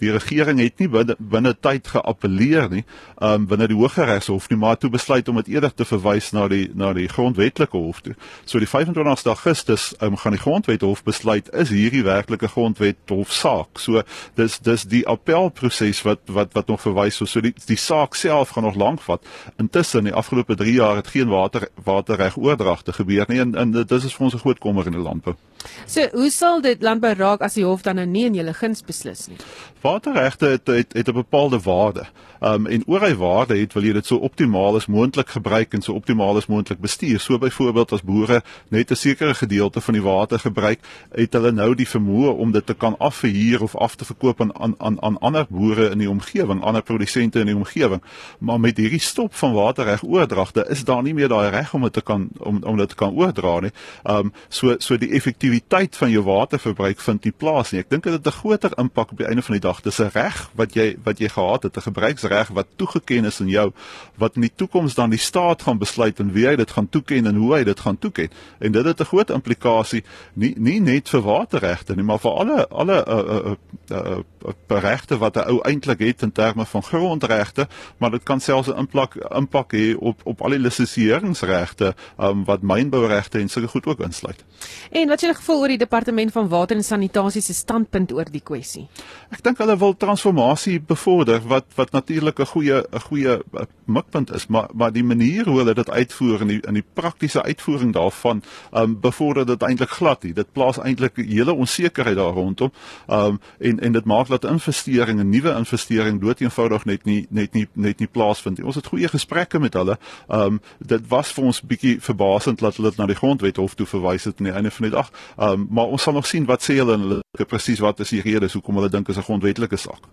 Die 0.03 0.11
regering 0.11 0.59
het 0.59 0.81
nie 0.81 0.89
binne, 0.91 1.15
binne 1.19 1.53
tyd 1.55 1.87
geappeleer 1.87 2.67
nie, 2.71 2.83
um 3.23 3.45
binne 3.47 3.69
die 3.71 3.77
Hooggeregshof 3.77 4.49
nie, 4.51 4.57
maar 4.59 4.75
toe 4.79 4.89
besluit 4.91 5.29
om 5.31 5.39
dit 5.39 5.53
eerder 5.55 5.71
te 5.71 5.87
verwys 5.87 6.31
na 6.35 6.49
die 6.51 6.65
na 6.75 6.91
die 6.97 7.07
grondwetlike 7.11 7.77
hof 7.77 8.01
toe. 8.03 8.15
So 8.49 8.59
die 8.59 8.67
25 8.67 9.29
Augustus 9.31 9.85
um 10.03 10.17
gaan 10.19 10.35
die 10.35 10.41
grondwethof 10.41 11.03
besluit 11.07 11.47
is 11.53 11.71
hierdie 11.71 12.03
werklike 12.03 12.51
grondwethof 12.51 13.31
saak. 13.31 13.79
So 13.79 14.03
dis 14.39 14.59
dis 14.65 14.83
die 14.91 15.05
appelproses 15.07 16.03
wat 16.07 16.27
wat 16.27 16.51
wat 16.57 16.67
nog 16.67 16.83
verwys 16.83 17.21
so, 17.21 17.29
so 17.29 17.43
die 17.43 17.53
die 17.67 17.79
saak 17.79 18.19
self 18.19 18.55
gaan 18.57 18.67
nog 18.67 18.79
lank 18.79 19.01
vat. 19.07 19.23
Intussen 19.61 20.09
die 20.09 20.15
afgelope 20.15 20.59
3 20.59 20.75
jaar 20.75 20.99
het 20.99 21.13
geen 21.15 21.31
water 21.31 21.69
waterreg 21.83 22.37
oordragte 22.37 22.93
gebeur 22.99 23.29
nie 23.29 23.39
en, 23.39 23.55
en 23.55 23.71
dit 23.71 23.91
is 23.91 24.11
vir 24.11 24.27
ons 24.27 24.35
'n 24.35 24.43
groot 24.43 24.59
kommer 24.59 24.85
in 24.85 24.99
die 24.99 25.07
landbou. 25.07 25.37
So 25.85 26.07
hoe 26.11 26.29
sal 26.31 26.61
dit 26.61 26.81
landbou 26.81 27.13
raak 27.13 27.41
as 27.41 27.53
die 27.53 27.65
hof 27.65 27.81
dan 27.81 27.95
nou 27.95 28.05
nie 28.05 28.25
in 28.25 28.35
julle 28.35 28.53
guns 28.53 28.83
beslis 28.85 29.27
nie? 29.27 29.37
Waterregte 29.81 30.45
het 30.55 30.67
het, 30.67 30.93
het 30.93 31.07
'n 31.09 31.13
bepaalde 31.13 31.59
waarde. 31.59 32.05
Um 32.43 32.65
en 32.67 32.83
oor 32.91 32.99
hy 33.05 33.13
waarde 33.15 33.55
het 33.55 33.71
wil 33.73 33.85
jy 33.87 33.93
dit 33.95 34.07
so 34.07 34.19
optimaal 34.27 34.75
as 34.75 34.89
moontlik 34.91 35.29
gebruik 35.31 35.73
en 35.77 35.81
so 35.81 35.95
optimaal 35.95 36.35
as 36.41 36.49
moontlik 36.51 36.81
bestuur. 36.83 37.21
So 37.23 37.39
byvoorbeeld 37.39 37.93
as 37.95 38.01
boere 38.03 38.41
net 38.67 38.91
'n 38.91 38.95
sekere 38.95 39.33
gedeelte 39.33 39.81
van 39.81 39.93
die 39.93 40.03
water 40.03 40.39
gebruik, 40.39 40.79
het 41.15 41.33
hulle 41.33 41.51
nou 41.51 41.75
die 41.75 41.87
vermoë 41.87 42.35
om 42.35 42.51
dit 42.51 42.65
te 42.65 42.73
kan 42.73 42.97
afverhuur 42.99 43.63
of 43.63 43.75
af 43.75 43.95
te 43.95 44.05
verkoop 44.05 44.41
aan 44.41 44.51
aan 44.59 44.75
aan, 44.77 45.01
aan 45.01 45.17
ander 45.19 45.45
boere 45.49 45.89
in 45.89 45.97
die 45.97 46.09
omgewing, 46.09 46.61
ander 46.61 46.81
produsente 46.81 47.39
in 47.39 47.45
die 47.45 47.55
omgewing. 47.55 48.01
Maar 48.39 48.59
met 48.59 48.77
hierdie 48.77 48.99
stop 48.99 49.33
van 49.33 49.53
waterreg 49.53 50.03
oordragte 50.03 50.65
is 50.69 50.83
daar 50.83 51.03
nie 51.03 51.13
meer 51.13 51.27
daai 51.27 51.49
reg 51.49 51.73
om 51.73 51.81
dit 51.81 51.93
te 51.93 52.01
kan 52.01 52.29
om 52.39 52.63
om 52.63 52.77
dit 52.77 52.89
te 52.89 52.95
kan 52.95 53.13
oordra 53.15 53.59
nie. 53.59 53.71
Um 54.03 54.33
so 54.49 54.75
so 54.79 54.97
die 54.97 55.11
effektiwiteit 55.11 55.95
van 55.95 56.09
jou 56.09 56.23
waterverbruik 56.23 56.99
vind 56.99 57.23
nie 57.23 57.33
plaas 57.37 57.71
nie. 57.71 57.79
Ek 57.79 57.89
dink 57.89 58.03
dit 58.03 58.13
het 58.13 58.27
'n 58.27 58.31
groter 58.31 58.71
impak 58.77 59.11
op 59.11 59.17
die 59.17 59.27
einde 59.27 59.41
van 59.41 59.53
die 59.53 59.61
dag. 59.61 59.81
Dis 59.81 59.99
'n 59.99 60.11
reg 60.13 60.49
wat 60.55 60.73
jy 60.73 60.97
wat 61.03 61.19
jy 61.19 61.29
gehad 61.29 61.63
het, 61.63 61.77
'n 61.77 61.81
gebruiksreg 61.81 62.32
wat 62.53 62.67
toegeken 62.75 63.25
is 63.25 63.41
aan 63.41 63.47
jou 63.47 63.71
wat 64.15 64.35
in 64.35 64.41
die 64.41 64.53
toekoms 64.55 64.93
dan 64.93 65.09
die 65.09 65.19
staat 65.19 65.61
gaan 65.61 65.77
besluit 65.77 66.19
en 66.19 66.31
wie 66.33 66.45
hy 66.47 66.55
dit 66.55 66.71
gaan 66.71 66.89
toeken 66.89 67.25
en 67.25 67.35
hoe 67.35 67.53
hy 67.55 67.63
dit 67.63 67.79
gaan 67.79 67.97
toeken. 67.97 68.29
En 68.59 68.71
dit 68.71 68.85
het 68.85 68.99
'n 68.99 69.05
groot 69.05 69.29
implikasie 69.29 70.03
nie 70.33 70.53
nie 70.57 70.79
net 70.79 71.09
vir 71.09 71.21
waterregte 71.21 71.95
nie, 71.95 72.03
maar 72.03 72.19
vir 72.19 72.31
alle 72.31 72.67
alle 72.67 73.05
uh 73.07 73.17
uh 73.17 73.55
uh, 73.91 74.17
uh 74.45 74.81
regte 74.81 75.17
wat 75.17 75.35
'n 75.35 75.49
ou 75.49 75.59
eintlik 75.61 75.99
het 75.99 76.21
in 76.21 76.31
terme 76.31 76.65
van 76.65 76.83
grondregte, 76.83 77.67
maar 77.97 78.11
dit 78.11 78.23
kan 78.23 78.39
selfs 78.39 78.67
'n 78.67 78.77
impak 78.77 79.15
impak 79.15 79.73
hê 79.73 79.95
op 79.97 80.21
op 80.23 80.41
al 80.41 80.49
die 80.49 80.59
lisenseringsregte 80.59 81.95
um, 82.19 82.45
wat 82.45 82.61
mynbouregte 82.61 83.39
en 83.39 83.49
sulke 83.49 83.67
goed 83.67 83.85
ook 83.85 83.99
insluit. 83.99 84.43
En 84.91 85.07
wat 85.07 85.15
is 85.15 85.21
julle 85.21 85.35
gevoel 85.35 85.59
oor 85.59 85.67
die 85.67 85.77
departement 85.77 86.31
van 86.31 86.47
water 86.47 86.75
en 86.75 86.83
sanitasie 86.83 87.41
se 87.41 87.53
standpunt 87.53 88.11
oor 88.11 88.25
die 88.31 88.41
kwessie? 88.43 88.87
Ek 89.29 89.43
dink 89.43 89.57
hulle 89.57 89.77
wil 89.77 89.97
transformasie 89.97 90.79
bevorder 90.79 91.41
wat 91.47 91.65
wat 91.75 91.91
natuurlik 91.91 92.22
'n 92.31 92.45
goeie 92.45 92.83
'n 92.91 92.99
goeie 92.99 93.43
eh, 93.53 93.65
mikpunt 93.85 94.33
is, 94.33 94.47
maar 94.47 94.69
maar 94.73 94.91
die 94.91 95.03
manier 95.03 95.45
hoe 95.45 95.57
hulle 95.57 95.73
dit 95.73 95.89
uitvoer 95.89 96.41
en 96.41 96.47
die 96.47 96.61
in 96.61 96.73
die 96.73 96.85
praktiese 96.93 97.43
uitvoering 97.43 97.93
daarvan, 97.93 98.43
ehm 98.71 98.83
um, 98.83 98.99
bevorder 98.99 99.45
dit 99.45 99.61
eintlik 99.61 99.89
glad 99.89 100.23
nie. 100.23 100.33
Dit 100.33 100.51
plaas 100.51 100.79
eintlik 100.79 101.15
hele 101.15 101.53
onsekerheid 101.53 102.15
daar 102.15 102.33
rondom. 102.33 102.71
Ehm 103.07 103.25
um, 103.25 103.39
en 103.59 103.79
en 103.79 103.91
dit 103.91 104.05
maak 104.05 104.27
dat 104.27 104.45
investering 104.45 105.19
en 105.19 105.29
nuwe 105.29 105.53
investering 105.53 106.21
dood 106.21 106.39
eenvoudig 106.39 106.85
net 106.85 107.03
nie 107.05 107.25
net 107.29 107.53
nie 107.53 107.67
net 107.73 107.99
nie 107.99 108.07
plaasvind 108.07 108.57
nie. 108.57 108.65
Ons 108.65 108.75
het 108.75 108.87
goeie 108.87 109.07
gesprekke 109.07 109.59
met 109.59 109.73
hulle. 109.73 109.97
Ehm 110.27 110.41
um, 110.41 110.61
dit 110.79 111.07
was 111.07 111.31
vir 111.31 111.43
ons 111.43 111.61
bietjie 111.61 112.01
verbasend 112.01 112.59
dat 112.59 112.75
hulle 112.75 112.89
dit 112.89 112.97
na 112.97 113.05
die 113.05 113.15
grondwet 113.15 113.57
hof 113.57 113.75
toe 113.75 113.85
verwys 113.85 114.23
het 114.23 114.39
aan 114.39 114.45
die 114.45 114.53
einde 114.53 114.71
van 114.71 114.89
die 114.89 114.95
dag. 114.95 115.11
Ehm 115.37 115.49
um, 115.49 115.67
maar 115.69 115.85
ons 115.85 116.01
sal 116.01 116.13
nog 116.13 116.27
sien 116.27 116.45
wat 116.45 116.63
sê 116.63 116.75
hulle 116.75 116.93
en 116.93 117.01
hulle 117.01 117.45
presies 117.47 117.79
wat 117.79 117.99
is 117.99 118.09
die 118.09 118.21
redes 118.21 118.53
hoekom 118.53 118.75
hulle 118.75 118.89
dink 118.89 119.09
is 119.09 119.17
'n 119.17 119.27
grondwetlike 119.29 119.77
saak. 119.77 120.03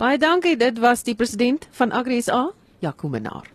Baie 0.00 0.18
dankie, 0.18 0.56
dit 0.56 0.78
was 0.78 1.02
die 1.04 1.14
president 1.14 1.68
van 1.76 1.92
AgriSA, 1.92 2.50
Jaco 2.80 3.08
Menaar. 3.08 3.50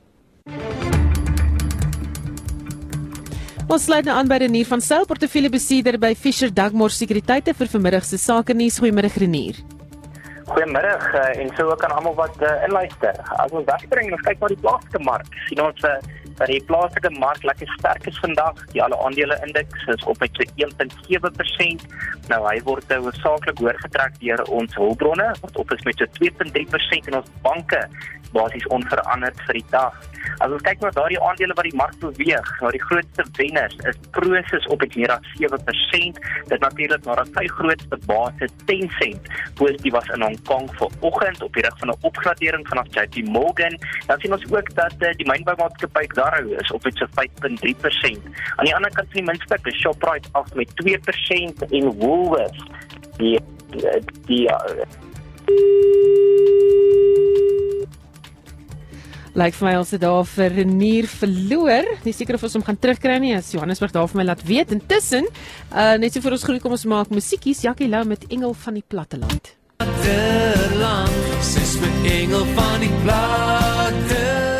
Ons 3.65 3.87
sluit 3.87 4.05
nou 4.05 4.13
aan 4.13 4.27
by 4.29 4.37
Renier 4.43 4.67
van 4.69 4.81
Sail, 4.81 5.07
portefeuillebesitter 5.09 5.97
by 5.97 6.11
Fisher 6.13 6.51
Dugmore 6.53 6.93
Sekuriteite 6.93 7.55
vir 7.57 7.71
vanmiddag 7.71 8.05
se 8.05 8.19
sake 8.21 8.53
nuus. 8.53 8.77
Goeiemiddag 8.77 9.17
Renier. 9.17 9.57
Goeiemiddag 10.45 11.07
uh, 11.17 11.23
en 11.41 11.49
so 11.57 11.71
ook 11.71 11.83
aan 11.87 11.95
almal 11.97 12.13
wat 12.19 12.37
uh, 12.45 12.51
inluister. 12.67 13.17
As 13.41 13.49
ons 13.49 13.65
wegspring 13.65 14.13
en 14.13 14.21
kyk 14.27 14.43
na 14.43 14.51
die 14.53 14.59
plaaslike 14.61 15.01
mark, 15.07 15.39
sien 15.49 15.63
ons 15.65 15.81
'n 15.81 15.89
uh, 15.89 16.24
dat 16.37 16.47
die 16.51 16.63
plaaslike 16.67 17.11
mark 17.19 17.43
lekker 17.43 17.69
sterk 17.77 18.07
is 18.07 18.19
vandag. 18.19 18.65
Die 18.73 18.83
alle 18.83 18.97
aandele 19.05 19.39
indeks 19.45 19.87
is 19.95 20.03
op 20.03 20.19
met 20.19 20.31
so 20.33 20.43
1.7%. 20.67 21.85
Nou 22.27 22.41
hy 22.47 22.57
word 22.67 22.87
nou 22.89 23.01
hoofsaaklik 23.07 23.59
hoorgetrek 23.63 24.19
deur 24.19 24.43
ons 24.59 24.75
hulpbronne 24.75 25.31
wat 25.41 25.57
op 25.61 25.71
is 25.71 25.83
met 25.87 25.97
so 25.97 26.05
2.3% 26.19 27.11
en 27.11 27.21
ons 27.21 27.33
banke 27.41 27.81
basies 28.35 28.67
onveranderd 28.67 29.39
vir 29.47 29.59
die 29.59 29.65
dag. 29.71 29.95
As 30.43 30.51
ons 30.51 30.63
kyk 30.65 30.81
na 30.83 30.91
daardie 30.95 31.19
aandele 31.23 31.55
wat 31.55 31.67
die 31.67 31.77
mark 31.79 31.95
beweeg, 32.01 32.49
nou 32.61 32.71
die 32.73 32.81
grootste 32.83 33.25
wenners 33.37 33.75
is 33.89 33.99
Prosus 34.15 34.67
op 34.73 34.81
met 34.83 34.95
meer 34.99 35.13
as 35.13 35.29
7%. 35.39 36.19
Dit 36.51 36.63
natuurlik 36.63 37.05
nadat 37.07 37.31
sy 37.37 37.45
grootste 37.53 37.99
basis 38.09 38.55
Tencent 38.65 39.29
positief 39.59 39.95
was 39.95 40.09
in 40.15 40.25
Hong 40.25 40.37
Kong 40.49 40.67
vanoggend 40.79 41.43
op 41.45 41.53
die 41.55 41.63
rig 41.63 41.77
van 41.79 41.93
'n 41.93 42.07
opgradering 42.09 42.67
vanaf 42.67 42.87
JP 42.95 43.27
Morgan. 43.37 43.77
Dan 44.07 44.19
sien 44.19 44.33
ons 44.33 44.45
ook 44.51 44.73
dat 44.75 44.95
uh, 44.99 45.13
die 45.19 45.29
mynboumaatskappy 45.31 46.07
Darrow 46.25 46.51
is 46.59 46.71
op 46.71 46.83
met 46.83 46.97
so 46.97 47.05
5.3%. 47.05 48.21
Aan 48.55 48.65
die 48.65 48.75
ander 48.75 48.91
kant 48.91 49.07
van 49.11 49.21
die 49.21 49.27
muntstuk 49.29 49.67
is 49.69 49.79
Shoprite 49.81 50.29
af 50.31 50.53
met 50.53 50.69
2% 50.81 51.67
en 51.69 51.91
Woolworths 51.99 52.63
die 53.17 53.39
die, 53.75 54.01
die 54.27 54.49
Lyk 59.35 59.57
vir 59.57 59.67
my 59.67 59.73
ons 59.75 59.89
het 59.91 59.99
daar 59.99 60.23
vir 60.31 60.53
Renier 60.55 61.09
verloor. 61.11 61.89
Nie 62.05 62.13
seker 62.15 62.37
of 62.37 62.45
ons 62.47 62.55
hom 62.55 62.63
gaan 62.63 62.79
terugkry 62.79 63.17
nie. 63.19 63.33
As 63.35 63.51
Johannesburg 63.51 63.91
daar 63.91 64.07
vir 64.07 64.21
my 64.21 64.27
laat 64.29 64.45
weet. 64.47 64.71
Intussen, 64.71 65.27
uh 65.75 65.97
net 65.99 66.15
so 66.15 66.23
vir 66.23 66.37
ons 66.37 66.47
groet 66.47 66.63
kom 66.63 66.77
ons 66.77 66.87
maak 66.87 67.11
musiekies. 67.11 67.65
Jackie 67.67 67.91
Lou 67.91 68.05
met 68.07 68.23
Engel 68.31 68.55
van 68.63 68.79
die 68.79 68.85
Platteland. 68.87 69.55
Platteland, 69.83 71.39
sis 71.43 71.75
met 71.83 72.11
Engel 72.15 72.47
van 72.55 72.79
die 72.79 72.93
Platteland. 73.03 74.54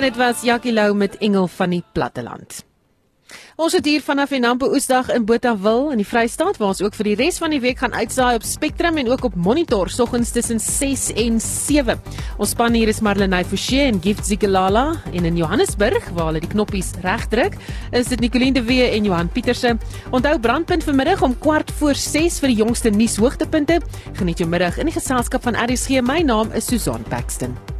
En 0.00 0.06
dit 0.06 0.16
was 0.16 0.40
Jackie 0.40 0.72
Lou 0.72 0.94
met 0.96 1.16
Engel 1.18 1.46
van 1.46 1.70
die 1.74 1.82
Platteland. 1.92 2.62
Ons 3.60 3.74
het 3.76 3.84
hier 3.84 4.00
vanaf 4.00 4.30
die 4.32 4.38
Nampo 4.40 4.70
Oesdag 4.72 5.10
in 5.12 5.26
Botawil 5.28 5.90
in 5.92 6.00
die 6.00 6.06
Vrystaat 6.08 6.56
waar 6.56 6.70
ons 6.72 6.78
ook 6.80 6.94
vir 6.96 7.10
die 7.10 7.16
res 7.18 7.36
van 7.42 7.52
die 7.52 7.58
week 7.60 7.82
gaan 7.82 7.92
uitsaai 7.92 8.38
op 8.38 8.46
Spectrum 8.48 8.96
en 8.96 9.10
ook 9.10 9.26
op 9.28 9.34
Monitor 9.36 9.90
soggens 9.92 10.30
tussen 10.32 10.56
6 10.56 11.10
en 11.20 11.36
7. 11.44 12.00
Ons 12.38 12.54
span 12.56 12.72
hier 12.72 12.88
is 12.88 13.02
Marlenae 13.04 13.44
Forsie 13.44 13.82
en 13.90 14.00
Gift 14.00 14.24
Zikalala 14.24 14.86
en 15.12 15.28
in 15.28 15.36
Johannesburg 15.36 16.08
waar 16.16 16.30
hulle 16.30 16.40
die 16.46 16.52
knoppies 16.54 16.94
regdruk, 17.04 17.58
is 17.92 18.08
dit 18.08 18.24
Nicoline 18.24 18.56
de 18.56 18.62
Wee 18.64 18.86
en 18.88 19.04
Johan 19.04 19.28
Pieterse. 19.28 19.74
Onthou 20.16 20.38
brandpunt 20.40 20.86
vanmiddag 20.88 21.26
om 21.28 21.36
kwart 21.44 21.74
voor 21.76 21.92
6 21.94 22.40
vir 22.40 22.54
die 22.54 22.62
jongste 22.62 22.94
nuushoogtepunte. 22.96 23.82
Geniet 24.16 24.40
jou 24.40 24.48
middag 24.48 24.80
in 24.80 24.88
die 24.88 24.96
geselskap 24.96 25.44
van 25.44 25.60
RSG. 25.60 26.00
My 26.00 26.22
naam 26.24 26.56
is 26.56 26.72
Susan 26.72 27.04
Paxton. 27.12 27.79